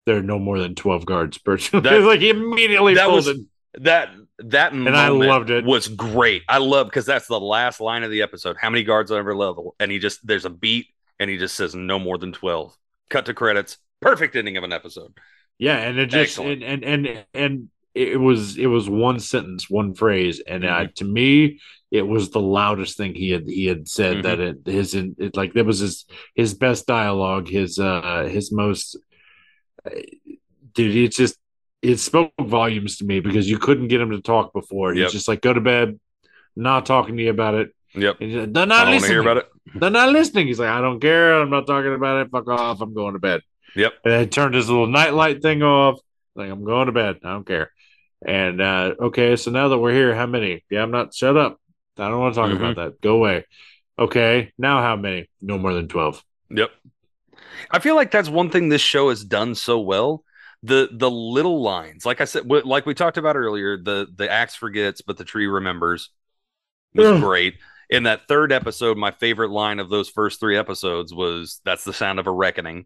There 0.06 0.18
are 0.18 0.22
no 0.24 0.38
more 0.38 0.60
than 0.60 0.76
12 0.76 1.06
guards 1.06 1.38
per. 1.38 1.58
That- 1.72 2.02
like 2.04 2.20
he 2.20 2.30
immediately 2.30 2.94
that 2.96 3.10
was-. 3.12 3.30
That 3.80 4.10
that 4.38 4.72
And 4.74 4.90
I 4.96 5.08
loved 5.08 5.50
it. 5.50 5.66
Was 5.66 5.88
great. 5.88 6.44
I 6.48 6.60
love 6.60 6.88
because 6.88 7.06
that's 7.06 7.28
the 7.28 7.40
last 7.40 7.80
line 7.82 8.04
of 8.04 8.12
the 8.12 8.22
episode. 8.22 8.56
How 8.60 8.70
many 8.70 8.84
guards 8.84 9.10
on 9.12 9.18
every 9.18 9.34
level? 9.36 9.76
And 9.80 9.92
he 9.92 9.98
just 10.00 10.26
there's 10.28 10.46
a 10.46 10.50
beat, 10.52 10.88
and 11.20 11.30
he 11.30 11.38
just 11.38 11.56
says 11.56 11.74
no 11.74 11.98
more 11.98 12.18
than 12.20 12.34
12. 12.34 12.76
Cut 13.10 13.26
to 13.26 13.34
credits. 13.34 13.78
Perfect 14.00 14.36
ending 14.36 14.58
of 14.58 14.64
an 14.64 14.74
episode. 14.74 15.14
Yeah, 15.58 15.78
and 15.78 15.98
it 15.98 16.08
just 16.08 16.38
and, 16.38 16.62
and 16.64 16.84
and 16.84 17.26
and 17.34 17.70
it 17.96 18.20
was 18.20 18.58
it 18.58 18.68
was 18.68 18.90
one 18.90 19.20
sentence, 19.20 19.70
one 19.70 19.94
phrase, 19.94 20.42
and 20.46 20.66
uh, 20.66 20.88
to 20.96 21.06
me, 21.06 21.60
it 21.92 22.02
was 22.02 22.32
the 22.32 22.40
loudest 22.42 22.98
thing 22.98 23.14
he 23.14 23.30
had 23.30 23.48
he 23.48 23.66
had 23.68 23.88
said. 23.88 24.18
Mhm. 24.18 24.24
That 24.24 24.40
it 24.40 24.58
his 24.66 24.94
it, 24.96 25.36
like 25.36 25.54
that 25.54 25.66
was 25.66 25.80
his 25.80 26.06
his 26.36 26.54
best 26.54 26.88
dialogue, 26.88 27.48
his 27.48 27.78
uh 27.80 28.28
his 28.32 28.52
most 28.52 28.98
uh, 29.86 29.92
dude. 30.74 30.96
It's 30.96 31.18
just 31.18 31.38
it 31.82 31.98
spoke 32.00 32.32
volumes 32.42 32.98
to 32.98 33.06
me 33.06 33.20
because 33.20 33.50
you 33.50 33.58
couldn't 33.60 33.90
get 33.90 34.02
him 34.02 34.12
to 34.12 34.22
talk 34.22 34.54
before. 34.54 34.94
He's 34.94 35.02
Yep. 35.02 35.12
just 35.12 35.28
like 35.28 35.42
go 35.42 35.54
to 35.54 35.62
bed, 35.62 36.00
not 36.56 36.86
talking 36.86 37.18
to 37.18 37.24
you 37.24 37.30
about 37.30 37.56
it. 37.56 37.70
Yep. 37.94 38.18
Like, 38.22 38.30
They're 38.32 38.48
not 38.48 38.54
don't 38.54 38.70
want 38.70 38.86
to 38.88 38.92
listening. 38.94 39.12
hear 39.12 39.22
about 39.22 39.38
it. 39.38 39.50
They're 39.76 39.90
not 39.90 40.10
listening. 40.10 40.48
He's 40.48 40.60
like, 40.60 40.70
I 40.70 40.82
don't 40.82 41.00
care. 41.00 41.40
I'm 41.40 41.50
not 41.50 41.68
talking 41.68 41.94
about 41.94 42.26
it. 42.26 42.32
Fuck 42.32 42.48
off. 42.48 42.82
I'm 42.82 42.94
going 42.94 43.14
to 43.14 43.20
bed. 43.20 43.42
Yep. 43.76 43.94
And 44.06 44.22
he 44.22 44.28
turned 44.28 44.56
his 44.56 44.70
little 44.70 44.88
nightlight 44.88 45.42
thing 45.42 45.62
off. 45.62 46.00
Like, 46.36 46.50
I'm 46.50 46.64
going 46.64 46.88
to 46.88 46.92
bed. 46.92 47.18
I 47.24 47.34
don't 47.34 47.46
care. 47.46 47.72
And 48.26 48.62
uh, 48.62 48.96
okay, 49.00 49.36
so 49.36 49.52
now 49.52 49.68
that 49.70 49.78
we're 49.78 49.94
here, 49.94 50.16
how 50.16 50.26
many? 50.26 50.64
Yeah, 50.70 50.84
I'm 50.84 50.92
not. 50.92 51.14
Shut 51.14 51.36
up. 51.38 51.60
I 51.98 52.08
don't 52.10 52.20
want 52.20 52.34
to 52.36 52.40
talk 52.42 52.50
Mhm. 52.52 52.56
about 52.58 52.76
that. 52.78 53.02
Go 53.02 53.16
away. 53.18 53.46
Okay, 54.00 54.52
now 54.58 54.82
how 54.82 54.96
many? 54.96 55.30
No 55.42 55.58
more 55.58 55.74
than 55.74 55.88
twelve. 55.88 56.24
Yep. 56.50 56.72
I 57.72 57.80
feel 57.80 57.96
like 57.96 58.12
that's 58.12 58.30
one 58.30 58.50
thing 58.50 58.70
this 58.70 58.82
show 58.82 59.10
has 59.10 59.24
done 59.24 59.56
so 59.56 59.80
well. 59.80 60.24
The 60.64 60.90
the 60.92 61.12
little 61.12 61.62
lines, 61.62 62.06
like 62.06 62.22
I 62.22 62.26
said, 62.26 62.44
wh- 62.44 62.66
like 62.66 62.86
we 62.86 62.94
talked 62.94 63.18
about 63.18 63.36
earlier, 63.36 63.78
the 63.78 64.08
the 64.16 64.30
axe 64.32 64.56
forgets, 64.56 65.02
but 65.02 65.18
the 65.18 65.26
tree 65.26 65.48
remembers 65.48 66.10
was 66.96 67.08
Ugh. 67.08 67.20
great. 67.22 67.56
In 67.90 68.04
that 68.04 68.28
third 68.28 68.52
episode, 68.52 68.98
my 68.98 69.12
favorite 69.12 69.52
line 69.52 69.80
of 69.80 69.90
those 69.90 70.10
first 70.10 70.40
three 70.40 70.58
episodes 70.58 71.14
was 71.14 71.60
"That's 71.66 71.84
the 71.84 71.94
sound 71.94 72.20
of 72.20 72.28
a 72.28 72.32
reckoning," 72.32 72.86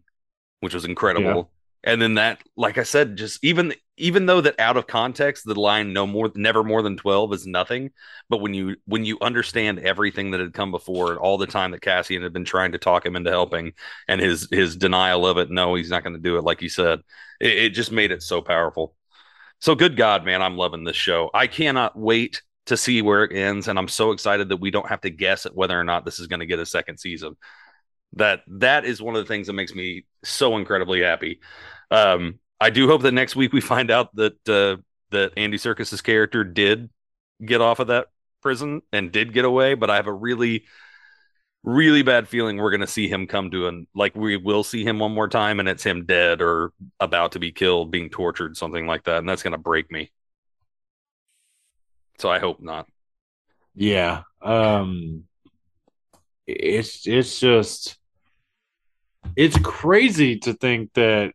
which 0.60 0.74
was 0.74 0.84
incredible. 0.84 1.52
And 1.84 2.02
then 2.02 2.14
that, 2.14 2.42
like 2.56 2.76
I 2.78 2.82
said, 2.82 3.16
just 3.16 3.42
even 3.44 3.72
even 3.98 4.26
though 4.26 4.40
that 4.40 4.58
out 4.58 4.76
of 4.76 4.86
context, 4.86 5.44
the 5.44 5.58
line 5.58 5.92
"no 5.92 6.06
more, 6.06 6.30
never 6.34 6.64
more 6.64 6.82
than 6.82 6.96
twelve 6.96 7.32
is 7.32 7.46
nothing. 7.46 7.90
But 8.28 8.40
when 8.40 8.54
you 8.54 8.76
when 8.86 9.04
you 9.04 9.18
understand 9.20 9.80
everything 9.80 10.30
that 10.30 10.40
had 10.40 10.54
come 10.54 10.70
before, 10.70 11.10
and 11.10 11.18
all 11.18 11.38
the 11.38 11.46
time 11.46 11.72
that 11.72 11.82
Cassian 11.82 12.22
had 12.22 12.32
been 12.32 12.44
trying 12.44 12.72
to 12.72 12.78
talk 12.78 13.04
him 13.04 13.16
into 13.16 13.30
helping, 13.30 13.72
and 14.06 14.20
his 14.20 14.48
his 14.50 14.76
denial 14.76 15.26
of 15.26 15.38
it, 15.38 15.50
no, 15.50 15.74
he's 15.74 15.90
not 15.90 16.02
going 16.02 16.14
to 16.14 16.20
do 16.20 16.38
it, 16.38 16.44
like 16.44 16.62
you 16.62 16.68
said, 16.68 17.00
it, 17.40 17.52
it 17.52 17.68
just 17.70 17.92
made 17.92 18.12
it 18.12 18.22
so 18.22 18.40
powerful. 18.40 18.94
So 19.60 19.74
good 19.74 19.96
God, 19.96 20.24
man, 20.24 20.40
I'm 20.42 20.56
loving 20.56 20.84
this 20.84 20.96
show. 20.96 21.30
I 21.34 21.46
cannot 21.48 21.98
wait 21.98 22.42
to 22.66 22.76
see 22.76 23.02
where 23.02 23.24
it 23.24 23.34
ends, 23.36 23.66
and 23.68 23.78
I'm 23.78 23.88
so 23.88 24.12
excited 24.12 24.50
that 24.50 24.58
we 24.58 24.70
don't 24.70 24.88
have 24.88 25.00
to 25.00 25.10
guess 25.10 25.46
at 25.46 25.54
whether 25.54 25.78
or 25.78 25.84
not 25.84 26.04
this 26.04 26.20
is 26.20 26.26
going 26.26 26.40
to 26.40 26.46
get 26.46 26.58
a 26.58 26.66
second 26.66 26.98
season. 26.98 27.36
That 28.14 28.42
that 28.46 28.84
is 28.84 29.02
one 29.02 29.16
of 29.16 29.22
the 29.22 29.28
things 29.28 29.46
that 29.48 29.54
makes 29.54 29.74
me 29.74 30.04
so 30.24 30.56
incredibly 30.56 31.02
happy. 31.02 31.40
Um, 31.90 32.38
I 32.60 32.70
do 32.70 32.88
hope 32.88 33.02
that 33.02 33.12
next 33.12 33.36
week 33.36 33.52
we 33.52 33.60
find 33.60 33.90
out 33.90 34.14
that 34.16 34.48
uh, 34.48 34.82
that 35.10 35.32
Andy 35.36 35.58
Serkis's 35.58 36.02
character 36.02 36.44
did 36.44 36.90
get 37.44 37.60
off 37.60 37.78
of 37.78 37.88
that 37.88 38.08
prison 38.42 38.82
and 38.92 39.12
did 39.12 39.32
get 39.32 39.44
away, 39.44 39.74
but 39.74 39.90
I 39.90 39.96
have 39.96 40.06
a 40.06 40.12
really 40.12 40.64
really 41.64 42.02
bad 42.02 42.28
feeling 42.28 42.56
we're 42.56 42.70
going 42.70 42.80
to 42.80 42.86
see 42.86 43.08
him 43.08 43.26
come 43.26 43.50
to 43.50 43.66
an 43.66 43.86
like 43.94 44.14
we 44.14 44.36
will 44.36 44.62
see 44.62 44.84
him 44.84 44.98
one 44.98 45.12
more 45.12 45.28
time 45.28 45.58
and 45.58 45.68
it's 45.68 45.82
him 45.82 46.06
dead 46.06 46.40
or 46.40 46.72
about 47.00 47.32
to 47.32 47.38
be 47.38 47.50
killed 47.50 47.90
being 47.90 48.08
tortured 48.08 48.56
something 48.56 48.86
like 48.86 49.04
that 49.04 49.18
and 49.18 49.28
that's 49.28 49.42
going 49.42 49.52
to 49.52 49.58
break 49.58 49.90
me 49.90 50.10
so 52.18 52.30
i 52.30 52.38
hope 52.38 52.60
not 52.60 52.86
Yeah. 53.74 54.22
Um 54.40 55.24
it's 56.46 57.06
it's 57.06 57.38
just 57.38 57.98
it's 59.36 59.58
crazy 59.58 60.38
to 60.38 60.54
think 60.54 60.92
that 60.94 61.32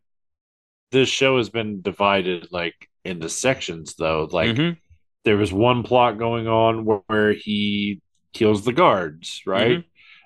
this 0.93 1.09
show 1.09 1.37
has 1.37 1.49
been 1.49 1.81
divided 1.81 2.47
like 2.51 2.75
into 3.03 3.27
sections 3.27 3.95
though. 3.95 4.29
Like 4.31 4.55
Mhm. 4.55 4.77
there 5.25 5.35
was 5.37 5.51
one 5.51 5.83
plot 5.83 6.17
going 6.17 6.47
on 6.47 6.85
where, 6.85 7.01
where 7.07 7.33
he 7.33 7.99
kills 8.33 8.63
the 8.63 8.73
guards, 8.73 9.41
right? 9.45 9.83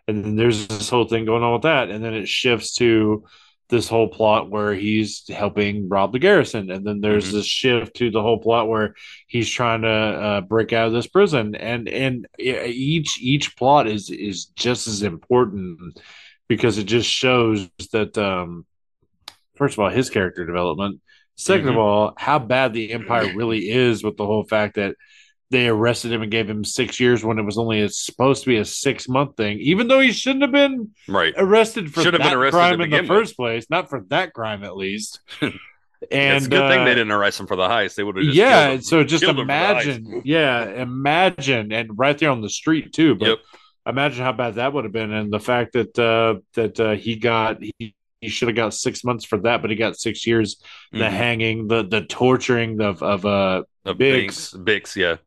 And 0.07 0.23
then 0.23 0.35
there's 0.35 0.67
this 0.67 0.89
whole 0.89 1.05
thing 1.07 1.25
going 1.25 1.43
on 1.43 1.53
with 1.53 1.63
that, 1.63 1.89
and 1.89 2.03
then 2.03 2.13
it 2.13 2.27
shifts 2.27 2.75
to 2.75 3.23
this 3.69 3.89
whole 3.89 4.07
plot 4.07 4.49
where 4.49 4.73
he's 4.73 5.27
helping 5.27 5.89
rob 5.89 6.13
the 6.13 6.19
garrison, 6.19 6.71
and 6.71 6.85
then 6.87 7.01
there's 7.01 7.27
Mhm. 7.27 7.31
this 7.33 7.45
shift 7.45 7.95
to 7.97 8.09
the 8.09 8.21
whole 8.21 8.37
plot 8.39 8.69
where 8.69 8.93
he's 9.27 9.49
trying 9.49 9.81
to 9.81 9.89
uh, 10.27 10.41
break 10.41 10.71
out 10.71 10.87
of 10.87 10.93
this 10.93 11.07
prison, 11.07 11.53
and 11.55 11.89
and 11.89 12.27
each 12.39 13.19
each 13.21 13.57
plot 13.57 13.87
is 13.87 14.09
is 14.09 14.45
just 14.55 14.87
as 14.87 15.01
important 15.03 15.99
because 16.47 16.77
it 16.77 16.85
just 16.85 17.09
shows 17.09 17.69
that 17.91 18.17
um, 18.17 18.65
first 19.57 19.75
of 19.75 19.79
all 19.79 19.89
his 19.89 20.09
character 20.09 20.45
development 20.45 21.01
2nd 21.37 21.67
of 21.69 21.75
Mhm. 21.75 21.77
all 21.77 22.13
how 22.17 22.39
bad 22.39 22.73
the 22.73 22.91
empire 22.91 23.31
really 23.35 23.69
is 23.69 24.03
with 24.03 24.17
the 24.17 24.25
whole 24.25 24.43
fact 24.43 24.75
that 24.75 24.95
they 25.49 25.67
arrested 25.67 26.11
him 26.11 26.21
and 26.21 26.31
gave 26.31 26.49
him 26.49 26.65
six 26.65 26.99
years 26.99 27.23
when 27.23 27.39
it 27.39 27.43
was 27.43 27.57
only 27.57 27.81
a, 27.81 27.87
supposed 27.89 28.43
to 28.43 28.49
be 28.49 28.57
a 28.57 28.65
six 28.65 29.07
month 29.07 29.37
thing, 29.37 29.59
even 29.59 29.87
though 29.87 30.01
he 30.01 30.11
shouldn't 30.11 30.41
have 30.41 30.51
been 30.51 30.89
right 31.07 31.33
arrested 31.37 31.93
for 31.93 32.01
Should 32.01 32.13
have 32.15 32.21
been 32.23 32.33
arrested 32.33 32.57
crime 32.57 32.73
in 32.73 32.79
the 32.79 32.85
begin 32.87 32.99
with. 33.07 33.07
first 33.07 33.37
place, 33.37 33.65
not 33.69 33.89
for 33.89 34.01
that 34.09 34.33
crime 34.33 34.63
at 34.65 34.75
least. 34.75 35.21
and 35.41 35.53
it's 36.11 36.47
a 36.47 36.49
good 36.49 36.69
thing 36.69 36.81
uh, 36.81 36.85
they 36.85 36.95
didn't 36.95 37.11
arrest 37.11 37.39
him 37.39 37.47
for 37.47 37.55
the 37.55 37.67
heist 37.67 37.95
they 37.95 38.03
would 38.03 38.17
have 38.17 38.25
just 38.25 38.35
yeah, 38.35 38.71
him. 38.71 38.81
so 38.81 39.03
just 39.05 39.23
Killed 39.23 39.39
him 39.39 39.47
for 39.47 39.53
the 39.53 39.53
heist. 39.53 39.81
imagine, 39.85 40.21
yeah, 40.25 40.65
imagine, 40.81 41.71
and 41.71 41.91
right 41.97 42.17
there 42.17 42.29
on 42.31 42.41
the 42.41 42.49
street 42.49 42.91
too. 42.93 43.15
But 43.15 43.27
yep 43.29 43.37
imagine 43.87 44.21
how 44.21 44.33
bad 44.33 44.55
that 44.55 44.73
would 44.73 44.83
have 44.83 44.91
been, 44.91 45.13
and 45.13 45.31
the 45.31 45.39
fact 45.39 45.71
that 45.71 45.97
uh, 45.97 46.41
that 46.55 46.77
uh, 46.77 46.91
he 46.95 47.15
got 47.15 47.59
he, 47.79 47.95
he 48.21 48.29
should 48.29 48.47
have 48.49 48.55
got 48.55 48.73
six 48.73 49.03
months 49.03 49.25
for 49.25 49.37
that, 49.39 49.61
but 49.61 49.69
he 49.69 49.75
got 49.75 49.97
six 49.99 50.25
years. 50.27 50.61
The 50.93 51.05
Mhm. 51.05 51.11
hanging, 51.11 51.67
the 51.67 51.83
the 51.83 52.01
torturing 52.05 52.81
of 52.81 53.03
of 53.03 53.25
uh, 53.25 53.63
Of 53.85 53.97
Bix. 53.97 53.97
Biggs. 53.97 54.51
Biggs, 54.53 54.95
yeah. 54.95 55.17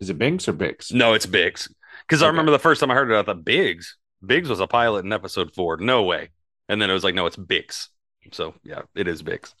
is 0.00 0.10
it 0.10 0.18
Binks 0.18 0.48
or 0.48 0.52
Bix? 0.52 0.92
No, 0.92 1.14
it's 1.14 1.26
Bix. 1.26 1.70
Because 2.06 2.22
I 2.22 2.28
remember 2.28 2.52
the 2.52 2.58
first 2.58 2.80
time 2.80 2.90
I 2.90 2.94
heard 2.94 3.10
it, 3.10 3.16
I 3.16 3.22
thought 3.22 3.44
Biggs. 3.44 3.96
Biggs 4.24 4.48
was 4.48 4.60
a 4.60 4.66
pilot 4.66 5.04
in 5.04 5.12
episode 5.12 5.54
four. 5.54 5.76
No 5.76 6.02
way. 6.04 6.30
And 6.68 6.80
then 6.80 6.90
it 6.90 6.92
was 6.92 7.04
like, 7.04 7.14
no, 7.14 7.26
it's 7.26 7.36
Bix. 7.36 7.88
So 8.32 8.54
yeah, 8.64 8.82
it 8.94 9.08
is 9.08 9.22
Bix. 9.22 9.54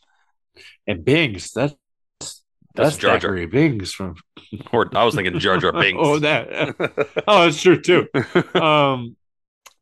And 0.86 1.04
Bings, 1.04 1.52
that's 1.52 1.74
That's 2.20 2.42
that's 2.74 2.96
Jar 2.96 3.18
Jar. 3.18 3.36
Zachary 3.36 3.46
Bings 3.46 3.92
from 3.92 4.16
Or 4.72 4.88
I 4.96 5.04
was 5.04 5.14
thinking 5.14 5.38
Jar 5.38 5.58
Jar 5.58 5.72
Binks. 5.72 5.98
oh, 6.02 6.18
that. 6.20 6.76
Oh, 7.26 7.44
that's 7.44 7.60
true 7.60 7.80
too. 7.80 8.08
Um, 8.54 9.16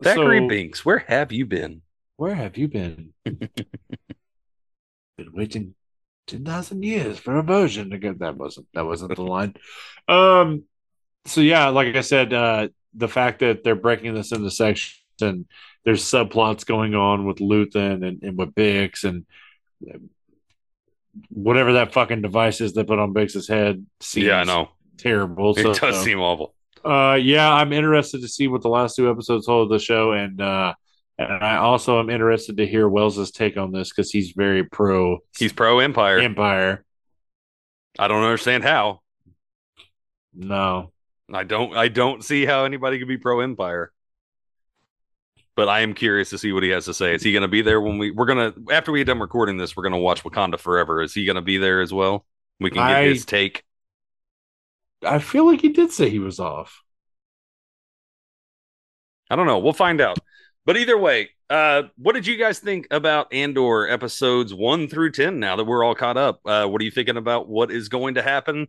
Thackeray 0.03 0.41
so, 0.41 0.49
Binks, 0.49 0.85
where 0.85 0.99
have 0.99 1.33
you 1.33 1.47
been? 1.47 1.83
Where 2.17 2.35
have 2.35 2.57
you 2.57 2.69
been? 2.69 3.13
been 3.25 3.51
waiting 5.33 5.75
ten 6.27 6.45
thousand 6.45 6.83
years 6.83 7.19
for 7.19 7.37
a 7.37 7.43
version 7.43 7.91
to 7.91 7.99
get 7.99 8.19
that 8.21 8.37
wasn't 8.37 8.67
that 8.75 8.87
wasn't 8.87 9.15
the 9.15 9.23
line. 9.23 9.55
Um, 10.09 10.65
so 11.27 11.41
yeah, 11.41 11.69
like 11.69 11.95
I 11.97 12.01
said, 12.03 12.33
uh, 12.33 12.69
the 12.95 13.09
fact 13.09 13.41
that 13.41 13.65
they're 13.65 13.75
breaking 13.77 14.15
this 14.15 14.33
into 14.33 14.51
sections 14.51 15.03
and 15.21 15.47
there's 15.85 16.05
subplots 16.05 16.67
going 16.67 16.95
on 16.95 17.27
with 17.27 17.39
Luthen 17.39 18.07
and, 18.07 18.23
and 18.23 18.39
with 18.39 18.55
Bix 18.55 19.05
and 19.05 19.27
whatever 21.31 21.75
that 21.75 21.93
fucking 21.93 22.23
device 22.23 22.61
is 22.61 22.73
they 22.73 22.85
put 22.85 22.99
on 22.99 23.13
Bix's 23.13 23.49
head. 23.49 23.85
Seems 24.01 24.27
yeah, 24.27 24.41
I 24.41 24.45
know. 24.45 24.71
terrible. 24.99 25.57
It 25.57 25.63
So, 25.63 25.73
does 25.73 26.03
seem 26.03 26.21
awful. 26.21 26.55
uh, 26.85 27.19
yeah, 27.21 27.53
I'm 27.53 27.73
interested 27.73 28.21
to 28.23 28.29
see 28.29 28.49
what 28.49 28.63
the 28.63 28.69
last 28.69 28.97
two 28.97 29.11
episodes 29.11 29.47
hold 29.47 29.71
of 29.73 29.79
the 29.79 29.85
show, 29.85 30.13
and 30.13 30.41
uh, 30.41 30.75
and 31.19 31.45
I 31.45 31.57
also 31.57 31.99
am 32.01 32.11
interested 32.11 32.57
to 32.59 32.67
hear 32.67 32.89
Wells's 32.89 33.31
take 33.31 33.57
on 33.57 33.73
this 33.73 33.91
because 33.91 34.11
he's 34.11 34.33
very 34.33 34.65
pro 34.65 35.19
He's 35.39 35.53
pro 35.53 35.79
Empire. 35.81 36.19
Empire. 36.19 36.85
I 37.99 38.09
don't 38.09 38.23
understand 38.23 38.63
how. 38.65 39.01
No, 40.35 40.93
I 41.33 41.45
don't 41.45 41.75
I 41.77 41.89
don't 41.89 42.23
see 42.23 42.45
how 42.45 42.65
anybody 42.65 42.99
could 42.99 43.09
be 43.09 43.17
pro 43.19 43.41
Empire. 43.41 43.93
But 45.55 45.71
I 45.71 45.81
am 45.81 45.95
curious 45.95 46.29
to 46.31 46.39
see 46.39 46.53
what 46.53 46.63
he 46.63 46.69
has 46.69 46.85
to 46.85 46.93
say. 46.93 47.15
Is 47.15 47.23
he 47.23 47.33
going 47.33 47.41
to 47.41 47.49
be 47.49 47.63
there 47.63 47.81
when 47.81 47.97
we 47.97 48.11
we're 48.11 48.27
going 48.27 48.53
to 48.53 48.73
after 48.73 48.93
we 48.93 48.99
get 49.01 49.07
done 49.07 49.21
recording 49.21 49.57
this, 49.57 49.75
we're 49.75 49.85
going 49.85 49.95
to 49.95 49.99
watch 49.99 50.23
Wakanda 50.23 50.61
Forever. 50.61 51.01
Is 51.01 51.15
he 51.15 51.25
going 51.25 51.37
to 51.37 51.43
be 51.43 51.57
there 51.57 51.81
as 51.81 51.95
well? 51.95 52.27
We 52.61 52.71
can 52.71 52.87
get 52.87 52.97
I- 52.97 53.05
his 53.05 53.25
take. 53.25 53.63
I 55.03 55.19
feel 55.19 55.47
like 55.47 55.61
he 55.61 55.69
did 55.71 55.93
say 55.93 56.09
he 56.11 56.19
was 56.19 56.41
off. 56.41 56.83
I 59.31 59.37
don't 59.37 59.47
know. 59.47 59.59
We'll 59.59 59.73
find 59.73 60.01
out. 60.01 60.19
But 60.67 60.77
either 60.77 60.99
way, 60.99 61.31
uh, 61.49 61.85
what 61.97 62.15
did 62.15 62.27
you 62.27 62.37
guys 62.37 62.59
think 62.59 62.89
about 62.91 63.33
Andor 63.33 63.89
episodes 63.89 64.53
one 64.53 64.89
through 64.89 65.13
10 65.13 65.39
now 65.39 65.55
that 65.55 65.65
we're 65.65 65.85
all 65.85 65.95
caught 65.95 66.17
up? 66.17 66.41
Uh, 66.45 66.67
what 66.67 66.83
are 66.83 66.85
you 66.85 66.91
thinking 66.91 67.17
about 67.17 67.49
what 67.49 67.71
is 67.71 67.89
going 67.89 68.15
to 68.15 68.23
happen 68.23 68.67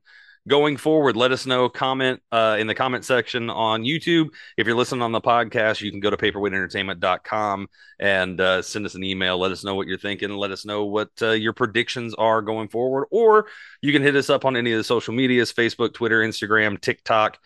going 0.47 0.77
forward? 0.77 1.15
Let 1.15 1.31
us 1.31 1.47
know. 1.47 1.69
Comment 1.69 2.21
uh, 2.31 2.57
in 2.59 2.67
the 2.67 2.75
comment 2.75 3.03
section 3.03 3.49
on 3.49 3.81
YouTube. 3.81 4.27
If 4.57 4.67
you're 4.67 4.75
listening 4.75 5.01
on 5.01 5.11
the 5.11 5.21
podcast, 5.21 5.81
you 5.81 5.89
can 5.89 5.99
go 5.99 6.11
to 6.11 6.17
paperweightentertainment.com 6.17 7.67
and 7.99 8.39
uh, 8.39 8.61
send 8.61 8.85
us 8.85 8.93
an 8.93 9.03
email. 9.03 9.39
Let 9.39 9.51
us 9.51 9.63
know 9.63 9.73
what 9.73 9.87
you're 9.87 9.97
thinking. 9.97 10.29
Let 10.29 10.51
us 10.51 10.65
know 10.65 10.85
what 10.85 11.09
uh, 11.23 11.31
your 11.31 11.53
predictions 11.53 12.13
are 12.13 12.43
going 12.43 12.67
forward. 12.67 13.07
Or 13.09 13.47
you 13.81 13.91
can 13.91 14.03
hit 14.03 14.15
us 14.15 14.29
up 14.29 14.45
on 14.45 14.55
any 14.55 14.71
of 14.71 14.77
the 14.77 14.83
social 14.83 15.15
medias 15.15 15.51
Facebook, 15.51 15.95
Twitter, 15.95 16.21
Instagram, 16.21 16.79
TikTok 16.79 17.39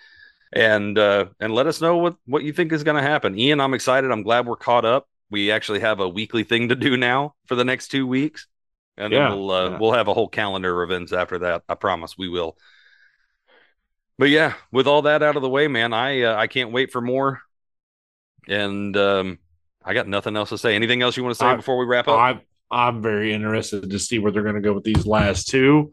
and 0.54 0.97
uh, 0.97 1.26
and 1.39 1.54
let 1.54 1.68
us 1.68 1.82
know 1.82 1.97
what 1.97 2.16
what 2.26 2.43
you 2.43 2.54
think 2.54 2.72
is 2.72 2.84
going 2.84 3.02
to 3.02 3.08
happen. 3.08 3.38
Ian, 3.38 3.60
I'm 3.62 3.74
excited. 3.74 4.12
I'm 4.12 4.24
glad 4.24 4.45
we're 4.45 4.56
caught 4.56 4.86
up. 4.86 5.08
We 5.30 5.52
actually 5.52 5.80
have 5.80 5.99
a 5.99 6.10
weekly 6.10 6.43
thing 6.43 6.70
to 6.70 6.76
do 6.76 6.97
now 6.97 7.36
for 7.45 7.56
the 7.56 7.64
next 7.64 7.88
two 7.89 8.06
weeks, 8.06 8.47
and 8.97 9.14
Yeah, 9.14 9.30
then 9.30 9.38
we'll 9.38 9.52
uh, 9.52 9.70
yeah. 9.72 9.78
we'll 9.80 9.93
have 9.93 10.08
a 10.08 10.14
whole 10.14 10.28
calendar 10.28 10.82
of 10.84 10.89
events 10.91 11.14
after 11.14 11.39
that. 11.39 11.64
I 11.70 11.76
promise 11.76 12.18
we 12.18 12.28
will. 12.30 12.58
But 14.18 14.30
yeah, 14.30 14.54
with 14.72 14.88
all 14.88 15.04
that 15.04 15.24
out 15.24 15.36
of 15.36 15.41
the 15.41 15.49
way, 15.49 15.68
man, 15.68 15.93
I 15.93 16.22
uh, 16.24 16.36
I 16.36 16.47
can't 16.47 16.72
wait 16.72 16.91
for 16.91 17.02
more. 17.02 17.41
And 18.47 18.95
um, 18.97 19.39
I 19.86 19.93
got 19.93 20.08
nothing 20.08 20.36
else 20.36 20.49
to 20.49 20.58
say. 20.58 20.76
Anything 20.76 21.02
else 21.02 21.16
you 21.16 21.24
want 21.24 21.36
to 21.36 21.39
say 21.39 21.47
I- 21.47 21.56
before 21.56 21.78
we 21.78 21.86
wrap 21.86 22.08
up? 22.08 22.20
I'm 22.20 22.41
I'm 22.70 23.02
very 23.02 23.34
interested 23.34 23.89
to 23.89 23.99
see 23.99 24.20
where 24.20 24.32
they're 24.32 24.43
going 24.43 24.56
to 24.56 24.62
go 24.62 24.74
with 24.74 24.84
these 24.84 25.06
last 25.06 25.47
two. 25.49 25.91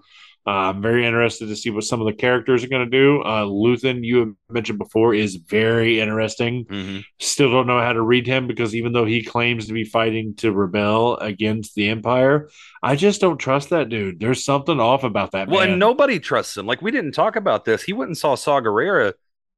Uh, 0.49 0.71
I'm 0.71 0.81
very 0.81 1.05
interested 1.07 1.49
to 1.49 1.57
see 1.57 1.69
what 1.69 1.85
some 1.85 2.01
of 2.01 2.07
the 2.07 2.15
characters 2.15 2.65
are 2.65 2.69
going 2.69 2.91
to 2.91 2.99
do. 2.99 3.21
Uh, 3.21 3.45
Luthen, 3.45 4.03
you 4.03 4.19
have 4.21 4.29
mentioned 4.49 4.79
before, 4.79 5.13
is 5.13 5.37
very 5.37 6.01
interesting. 6.01 6.65
Mhm. 6.65 7.05
Still 7.19 7.51
don't 7.51 7.67
know 7.67 7.81
how 7.81 7.93
to 7.93 8.01
read 8.01 8.27
him 8.27 8.47
because 8.47 8.75
even 8.75 8.93
though 8.95 9.05
he 9.05 9.23
claims 9.23 9.67
to 9.67 9.75
be 9.75 9.85
fighting 9.85 10.35
to 10.37 10.51
rebel 10.51 11.17
against 11.19 11.75
the 11.75 11.89
Empire, 11.91 12.49
I 12.83 12.97
just 12.97 13.21
don't 13.21 13.37
trust 13.37 13.69
that 13.71 13.91
dude. 13.91 14.21
There's 14.21 14.43
something 14.43 14.81
off 14.81 15.05
about 15.05 15.33
that 15.33 15.49
Well, 15.49 15.61
man. 15.61 15.71
and 15.73 15.79
nobody 15.79 16.19
trusts 16.19 16.57
him. 16.57 16.65
Like 16.65 16.81
we 16.81 16.93
didn't 16.93 17.13
talk 17.13 17.37
about 17.37 17.67
this. 17.67 17.83
He 17.83 17.93
went 17.93 18.09
and 18.09 18.17
saw 18.17 18.35
Saw 18.35 18.59
Gerrera, 18.63 19.13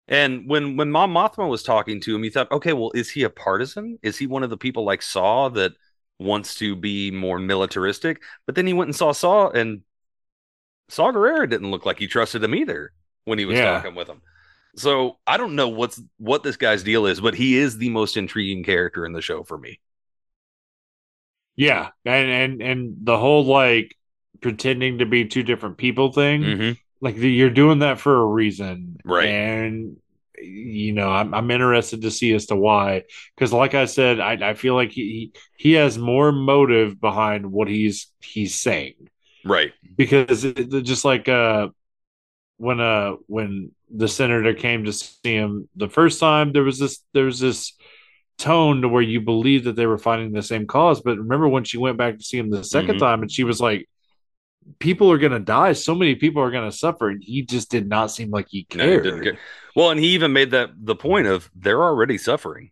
and 0.08 0.48
when 0.48 0.76
when 0.76 0.90
Mon 0.90 1.12
Mothma 1.12 1.48
was 1.48 1.62
talking 1.62 2.00
to 2.00 2.16
him, 2.16 2.24
he 2.24 2.30
thought, 2.30 2.50
okay, 2.50 2.72
well, 2.72 2.90
is 2.96 3.08
he 3.10 3.22
a 3.22 3.30
partisan? 3.30 3.96
Is 4.02 4.18
he 4.18 4.26
one 4.26 4.42
of 4.42 4.50
the 4.50 4.56
people 4.56 4.82
like 4.84 5.02
Saw 5.02 5.50
that 5.50 5.70
wants 6.18 6.56
to 6.56 6.74
be 6.74 7.12
more 7.12 7.38
militaristic? 7.38 8.20
But 8.46 8.56
then 8.56 8.66
he 8.66 8.72
went 8.72 8.88
and 8.88 8.96
saw 8.96 9.12
Saw, 9.12 9.50
and 9.50 9.82
Saw 10.90 11.12
Gerrera 11.12 11.48
didn't 11.48 11.70
look 11.70 11.86
like 11.86 11.98
he 11.98 12.06
trusted 12.06 12.42
him 12.44 12.54
either 12.54 12.92
when 13.24 13.38
he 13.38 13.44
was 13.46 13.56
Yeah. 13.58 13.72
talking 13.72 13.94
with 13.94 14.08
him. 14.08 14.20
So 14.76 15.18
I 15.26 15.36
don't 15.36 15.56
know 15.56 15.68
what's 15.68 16.00
what 16.18 16.42
this 16.42 16.56
guy's 16.56 16.82
deal 16.82 17.06
is, 17.06 17.20
but 17.20 17.34
he 17.34 17.56
is 17.56 17.78
the 17.78 17.88
most 17.90 18.16
intriguing 18.16 18.62
character 18.64 19.04
in 19.06 19.12
the 19.12 19.22
show 19.22 19.42
for 19.42 19.58
me. 19.58 19.80
yeah, 21.56 21.88
and 22.04 22.30
and 22.30 22.62
and 22.62 22.96
the 23.02 23.18
whole 23.18 23.44
like 23.44 23.94
pretending 24.40 24.98
to 24.98 25.06
be 25.06 25.26
two 25.26 25.42
different 25.42 25.76
people 25.76 26.12
thing. 26.12 26.42
Mhm. 26.42 26.78
like 27.02 27.16
you're 27.16 27.50
doing 27.50 27.78
that 27.80 27.98
for 27.98 28.14
a 28.14 28.24
reason 28.26 28.98
Right. 29.04 29.26
and 29.28 29.96
you 30.42 30.92
know 30.92 31.10
i'm, 31.10 31.32
I'm 31.34 31.50
interested 31.50 32.02
to 32.02 32.10
see 32.10 32.32
as 32.34 32.46
to 32.46 32.56
why 32.56 33.04
because 33.34 33.52
like 33.52 33.74
i 33.74 33.84
said 33.86 34.20
I, 34.20 34.50
I 34.50 34.54
feel 34.54 34.74
like 34.74 34.90
he 34.90 35.32
he 35.56 35.72
has 35.72 35.98
more 35.98 36.30
motive 36.32 36.98
behind 37.00 37.50
what 37.52 37.68
he's 37.68 38.10
he's 38.20 38.54
saying 38.54 38.94
Right. 39.44 39.72
Because 40.00 40.44
it, 40.44 40.70
just 40.82 41.04
like 41.04 41.28
uh 41.28 41.68
when 42.58 42.80
uh 42.80 43.12
when 43.26 43.72
the 43.94 44.08
senator 44.08 44.54
came 44.54 44.84
to 44.84 44.92
see 44.92 45.34
him 45.34 45.68
the 45.76 45.88
first 45.88 46.20
time 46.20 46.52
there 46.52 46.62
was 46.62 46.78
this 46.78 47.04
there 47.14 47.24
was 47.26 47.40
this 47.40 47.74
tone 48.38 48.82
to 48.82 48.88
where 48.88 49.02
you 49.02 49.20
believe 49.20 49.64
that 49.64 49.76
they 49.76 49.86
were 49.86 49.98
fighting 49.98 50.32
the 50.32 50.42
same 50.42 50.66
cause 50.66 51.00
but 51.02 51.18
remember 51.18 51.48
when 51.48 51.64
she 51.64 51.78
went 51.78 51.98
back 51.98 52.18
to 52.18 52.24
see 52.24 52.38
him 52.38 52.50
the 52.50 52.64
2nd 52.64 52.96
Mhm. 52.96 53.00
time 53.00 53.22
and 53.22 53.32
she 53.32 53.44
was 53.44 53.60
like 53.60 53.88
people 54.78 55.10
are 55.12 55.18
going 55.18 55.32
to 55.32 55.40
die 55.40 55.72
so 55.72 55.94
many 55.94 56.14
people 56.14 56.42
are 56.42 56.50
going 56.50 56.70
to 56.70 56.76
suffer 56.76 57.10
and 57.10 57.22
he 57.24 57.42
just 57.42 57.70
did 57.70 57.88
not 57.88 58.10
seem 58.10 58.30
like 58.30 58.48
he 58.50 58.66
No, 58.74 58.84
he 58.84 58.90
cared 58.90 59.02
didn't 59.02 59.22
care. 59.22 59.38
Well, 59.74 59.90
and 59.90 60.00
he 60.00 60.08
even 60.08 60.32
made 60.32 60.52
that 60.52 60.70
the 60.76 60.96
point 60.96 61.26
of 61.26 61.50
they're 61.54 61.82
already 61.82 62.18
suffering. 62.18 62.70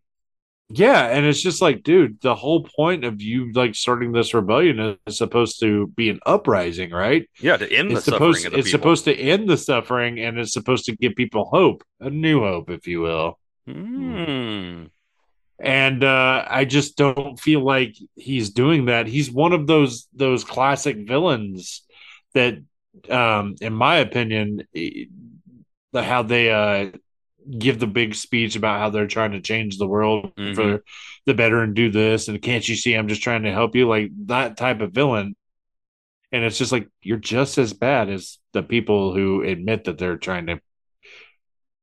Yeah 0.71 1.07
and 1.09 1.25
it's 1.25 1.41
just 1.41 1.63
like 1.63 1.83
dude 1.83 2.21
the 2.21 2.35
whole 2.35 2.63
point 2.77 3.05
of 3.05 3.23
you 3.23 3.51
like 3.53 3.75
starting 3.75 4.13
this 4.13 4.35
rebellion 4.35 4.97
is 5.07 5.17
supposed 5.17 5.61
to 5.61 5.87
be 5.89 6.11
an 6.11 6.21
uprising 6.27 6.91
right 6.91 7.29
Yeah, 7.41 7.57
to 7.57 7.73
end 7.73 7.91
the 7.91 7.97
it's 7.97 8.05
suffering 8.05 8.35
supposed 8.35 8.45
the 8.45 8.59
it's 8.59 8.67
people. 8.69 8.79
supposed 8.79 9.05
to 9.07 9.15
end 9.17 9.49
the 9.49 9.57
suffering 9.57 10.19
and 10.21 10.39
it's 10.39 10.53
supposed 10.53 10.85
to 10.87 10.97
give 10.97 11.15
people 11.15 11.47
hope 11.47 11.85
a 12.01 12.11
new 12.11 12.41
hope 12.41 12.71
if 12.71 12.87
you 12.87 13.01
will 13.01 13.39
Hmm. 13.67 14.85
and 15.59 16.05
uh 16.05 16.45
i 16.49 16.65
just 16.65 16.97
don't 16.97 17.39
feel 17.41 17.61
like 17.65 17.95
he's 18.15 18.51
doing 18.51 18.87
that 18.87 19.07
he's 19.07 19.31
one 19.31 19.53
of 19.53 19.67
those 19.67 20.07
those 20.15 20.45
classic 20.45 20.97
villains 21.07 21.83
that 22.35 22.59
um 23.11 23.55
in 23.61 23.73
my 23.73 23.97
opinion 23.97 24.63
the 24.75 26.03
how 26.03 26.23
they 26.23 26.51
uh 26.51 26.91
give 27.59 27.79
the 27.79 27.87
big 27.87 28.15
speech 28.15 28.57
about 28.57 28.81
how 28.81 28.91
they're 28.91 29.07
trying 29.07 29.33
to 29.33 29.41
change 29.41 29.79
the 29.79 29.87
world 29.87 30.33
Mhm. 30.37 30.55
for 30.55 30.85
the 31.27 31.35
better 31.35 31.63
and 31.63 31.75
do 31.75 31.91
this 31.91 32.29
and 32.29 32.41
can't 32.43 32.69
you 32.69 32.75
see 32.77 32.95
i'm 32.95 33.09
just 33.09 33.23
trying 33.23 33.43
to 33.45 33.53
help 33.53 33.75
you? 33.77 33.87
Like 33.89 34.11
that 34.27 34.57
type 34.57 34.81
of 34.81 34.93
villain. 34.93 35.35
And 36.33 36.45
it's 36.45 36.59
just 36.59 36.73
like 36.73 36.89
you're 37.03 37.17
just 37.19 37.57
as 37.59 37.73
bad 37.73 38.11
as 38.11 38.39
the 38.53 38.63
people 38.63 39.15
who 39.15 39.43
admit 39.43 39.85
that 39.85 39.97
they're 39.99 40.19
trying 40.19 40.47
to 40.47 40.61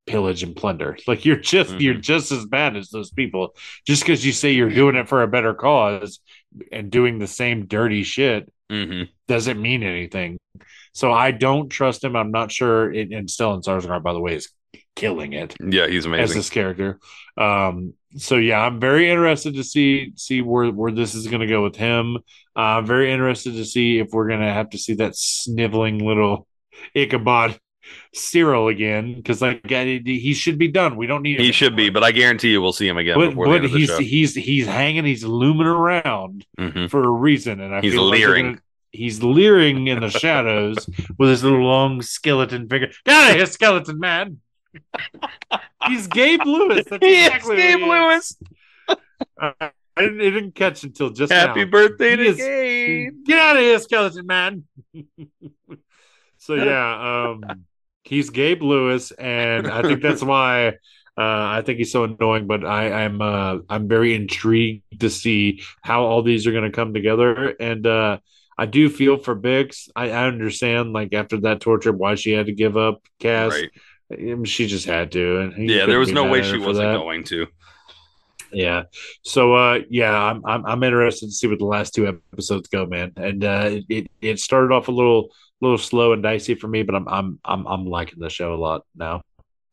pillage 0.06 0.44
and 0.44 0.56
plunder. 0.56 0.98
Like 1.08 1.26
you're 1.26 1.36
just 1.38 1.74
Mhm. 1.76 1.82
you're 1.82 1.94
just 1.96 2.32
as 2.32 2.46
bad 2.46 2.76
as 2.78 2.90
those 2.90 3.12
people. 3.12 3.56
Just 3.88 4.04
because 4.04 4.26
you 4.26 4.32
say 4.34 4.52
you're 4.52 4.70
doing 4.70 4.96
it 4.96 5.08
for 5.10 5.24
a 5.24 5.28
better 5.28 5.54
cause 5.56 6.20
and 6.72 6.92
doing 6.92 7.18
the 7.20 7.28
same 7.28 7.66
dirty 7.66 8.04
shit 8.04 8.52
hmm 8.70 9.04
doesn't 9.28 9.60
mean 9.62 9.82
anything. 9.84 10.38
So 10.94 11.12
i 11.12 11.32
don't 11.32 11.70
trust 11.70 12.04
him. 12.04 12.16
I'm 12.16 12.32
not 12.32 12.52
sure 12.52 12.90
and 12.92 13.12
and 13.14 13.28
stellan 13.28 13.64
Skarsgård, 13.64 14.04
by 14.04 14.14
the 14.14 14.20
way 14.20 14.36
is 14.36 14.50
killing 14.96 15.34
it 15.34 15.56
Yeah, 15.60 15.88
he's 15.88 16.06
amazing 16.06 16.24
as 16.24 16.34
this 16.34 16.50
character. 16.50 17.00
Um, 17.38 17.94
so 18.18 18.36
yeah, 18.38 18.60
I'm 18.62 18.80
very 18.80 19.10
interested 19.10 19.56
to 19.56 19.64
see 19.64 20.14
see 20.16 20.42
where 20.42 20.68
where 20.72 20.92
this 20.92 21.16
is 21.16 21.28
going 21.28 21.42
to 21.42 21.48
go 21.48 21.64
with 21.64 21.76
him. 21.76 22.18
Uh, 22.56 22.60
I'm 22.80 22.86
very 22.86 23.12
interested 23.12 23.54
to 23.54 23.66
see 23.66 24.00
if 24.00 24.10
we're 24.12 24.28
going 24.28 24.40
to 24.42 24.52
have 24.54 24.70
to 24.72 24.78
see 24.78 24.94
that 24.96 25.16
sniveling 25.16 26.00
little 26.00 26.48
Ichabod 26.96 27.60
Syril 28.16 28.72
again 28.72 29.14
because 29.16 29.42
like 29.42 29.70
he 29.70 30.34
should 30.34 30.58
be 30.58 30.70
done. 30.70 30.96
We 30.96 31.06
don't 31.08 31.22
need. 31.24 31.40
He 31.40 31.52
should 31.52 31.76
be, 31.76 31.90
but 31.90 32.04
I 32.04 32.12
guarantee 32.12 32.50
you 32.52 32.62
we'll 32.62 32.74
see 32.74 32.88
him 32.88 32.98
again 32.98 33.16
But, 33.18 33.36
but 33.36 33.50
end 33.52 33.66
of 33.66 33.72
the 33.72 33.78
he's 33.78 33.98
he's 33.98 34.36
he's 34.36 34.66
hanging, 34.68 35.06
he's 35.06 35.24
looming 35.24 35.68
around 35.68 36.46
Mhm. 36.60 36.90
for 36.90 37.04
a 37.04 37.10
reason, 37.10 37.60
and 37.62 37.76
I 37.76 37.82
He's 37.82 37.94
feel 37.94 38.04
like 38.06 38.20
leering. 38.20 38.46
gonna- 38.46 38.62
he's 38.92 39.22
leering 39.22 39.88
in 39.88 40.00
the 40.00 40.10
shadows 40.10 40.78
with 41.20 41.30
his 41.30 41.44
little 41.44 41.64
long 41.64 42.02
skeleton 42.02 42.68
figure. 42.70 42.88
Get 43.06 43.14
out 43.14 43.30
of 43.32 43.36
here, 43.36 43.46
skeleton 43.46 44.00
man! 44.00 44.40
he's 45.88 46.08
Gabe 46.08 46.42
Lewis. 46.46 46.86
That's 46.90 47.04
exactly 47.04 47.58
Gabe. 47.58 47.80
Lewis. 47.80 48.38
Uh, 48.90 49.52
I 49.98 50.02
didn't, 50.02 50.22
it 50.22 50.32
didn't 50.32 50.56
catch 50.56 50.84
until 50.84 51.10
just 51.10 51.32
Happy 51.32 51.64
now. 51.64 51.72
birthday 51.72 52.12
He 52.12 52.16
to 52.18 52.24
is- 52.24 52.38
Gabe. 52.38 53.14
Get 53.26 53.40
out 53.40 53.56
of 53.58 53.62
here, 53.64 53.80
skeleton 53.80 54.26
man! 54.26 54.64
so 56.38 56.54
yeah, 56.56 57.30
um, 57.32 57.66
he's 58.04 58.30
Gabe 58.30 58.62
Lewis, 58.62 59.12
and 59.12 59.68
I 59.68 59.82
think 59.82 60.02
that's 60.02 60.24
why. 60.24 60.74
Uh, 61.18 61.48
I 61.48 61.62
think 61.66 61.78
he's 61.78 61.94
so 61.94 62.04
annoying, 62.04 62.46
but 62.46 62.66
I, 62.66 63.06
I'm 63.06 63.22
uh, 63.22 63.60
I'm 63.70 63.88
very 63.88 64.14
intrigued 64.16 65.00
to 65.00 65.10
see 65.10 65.64
how 65.82 66.04
all 66.04 66.24
these 66.24 66.46
are 66.46 66.52
going 66.52 66.66
to 66.66 66.72
come 66.76 66.94
together, 66.94 67.56
and 67.58 67.88
uh, 67.88 68.18
I 68.58 68.66
do 68.66 68.90
feel 68.90 69.16
for 69.18 69.34
Bix. 69.34 69.88
I, 69.96 70.10
I 70.12 70.26
understand, 70.28 70.92
like 70.92 71.14
after 71.14 71.40
that 71.42 71.62
torture, 71.62 71.94
why 71.94 72.16
she 72.16 72.32
had 72.32 72.48
to 72.48 72.52
give 72.52 72.76
up 72.76 73.02
Cass. 73.20 73.54
Right. 73.54 73.72
Um, 74.20 74.46
She 74.46 74.68
just 74.68 74.86
had 74.86 75.12
to, 75.14 75.40
and 75.40 75.70
Yeah, 75.70 75.86
there 75.86 76.00
was 76.00 76.12
no 76.12 76.26
way 76.30 76.42
she 76.44 76.58
wasn't 76.58 76.88
that. 76.92 76.98
going 76.98 77.24
to. 77.26 77.48
Yeah. 78.52 78.84
So 79.24 79.54
uh 79.56 79.80
yeah, 79.90 80.12
I'm 80.14 80.46
I'm 80.46 80.66
I'm 80.66 80.84
interested 80.84 81.26
to 81.28 81.32
see 81.32 81.48
what 81.48 81.60
the 81.60 81.66
last 81.66 81.94
two 81.94 82.08
episodes 82.08 82.70
go, 82.70 82.86
man. 82.86 83.12
And 83.18 83.44
uh 83.44 83.80
it 83.90 84.08
it 84.22 84.40
started 84.40 84.72
off 84.74 84.88
a 84.88 84.92
little 84.92 85.30
little 85.62 85.78
slow 85.78 86.14
and 86.14 86.24
dicey 86.24 86.56
for 86.56 86.68
me, 86.68 86.84
but 86.84 86.96
I'm 86.96 87.08
I'm 87.08 87.40
I'm 87.44 87.66
I'm 87.68 87.86
liking 87.86 88.20
the 88.20 88.30
show 88.30 88.54
a 88.54 88.56
lot 88.56 88.84
now. 88.96 89.22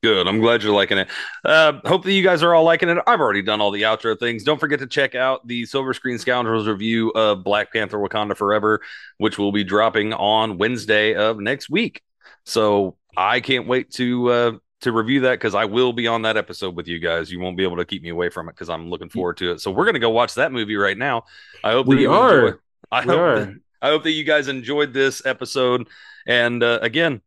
Good. 0.02 0.26
I'm 0.26 0.40
glad 0.40 0.64
you're 0.64 0.74
liking 0.74 0.98
it. 0.98 1.06
Uh, 1.44 1.74
hope 1.84 2.02
that 2.02 2.12
you 2.12 2.24
guys 2.24 2.42
are 2.42 2.52
all 2.56 2.64
liking 2.64 2.88
it. 2.88 2.98
I've 3.06 3.20
already 3.20 3.42
done 3.42 3.60
all 3.60 3.70
the 3.70 3.82
outro 3.82 4.18
things. 4.18 4.42
Don't 4.42 4.58
forget 4.58 4.80
to 4.80 4.88
check 4.88 5.14
out 5.14 5.46
the 5.46 5.64
Silver 5.64 5.94
Screen 5.94 6.18
Scoundrels 6.18 6.66
review 6.66 7.10
of 7.10 7.44
Black 7.44 7.72
Panther 7.72 7.98
Wakanda 7.98 8.36
Forever, 8.36 8.80
which 9.18 9.38
will 9.38 9.52
be 9.52 9.62
dropping 9.62 10.12
on 10.12 10.58
Wednesday 10.58 11.14
of 11.14 11.38
next 11.38 11.70
week. 11.70 12.02
So 12.44 12.96
I 13.16 13.40
can't 13.40 13.66
wait 13.66 13.90
to 13.92 14.28
uh, 14.30 14.52
to 14.82 14.92
review 14.92 15.20
that 15.20 15.32
because 15.32 15.54
I 15.54 15.64
will 15.66 15.92
be 15.92 16.06
on 16.06 16.22
that 16.22 16.36
episode 16.36 16.74
with 16.76 16.88
you 16.88 16.98
guys. 16.98 17.30
You 17.30 17.40
won't 17.40 17.56
be 17.56 17.62
able 17.64 17.76
to 17.76 17.84
keep 17.84 18.02
me 18.02 18.08
away 18.08 18.28
from 18.30 18.48
it 18.48 18.52
because 18.52 18.68
I'm 18.70 18.88
looking 18.90 19.08
forward 19.08 19.36
to 19.38 19.52
it. 19.52 19.60
So 19.60 19.70
we're 19.70 19.84
gonna 19.86 19.98
go 19.98 20.10
watch 20.10 20.34
that 20.34 20.52
movie 20.52 20.76
right 20.76 20.96
now. 20.98 21.24
I 21.62 21.72
hope 21.72 21.86
that 21.86 21.96
We 21.96 22.02
you 22.02 22.12
are. 22.12 22.46
enjoy- 22.48 22.58
I 22.90 23.00
We 23.00 23.06
hope 23.06 23.18
are. 23.20 23.38
that- 23.46 23.54
I 23.82 23.88
hope 23.88 24.04
that 24.04 24.12
you 24.12 24.22
guys 24.24 24.46
enjoyed 24.48 24.92
this 24.92 25.26
episode. 25.26 25.88
And 26.26 26.62
uh, 26.62 26.78
again, 26.82 27.20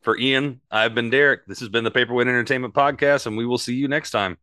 for 0.00 0.16
Ian, 0.18 0.60
I've 0.70 0.94
been 0.94 1.10
Derek. 1.10 1.44
This 1.46 1.60
has 1.60 1.68
been 1.68 1.84
the 1.84 1.90
Paperweight 1.90 2.26
Entertainment 2.26 2.72
Podcast, 2.74 3.26
and 3.26 3.36
we 3.36 3.44
will 3.44 3.58
see 3.58 3.74
you 3.74 3.86
next 3.86 4.10
time. 4.12 4.38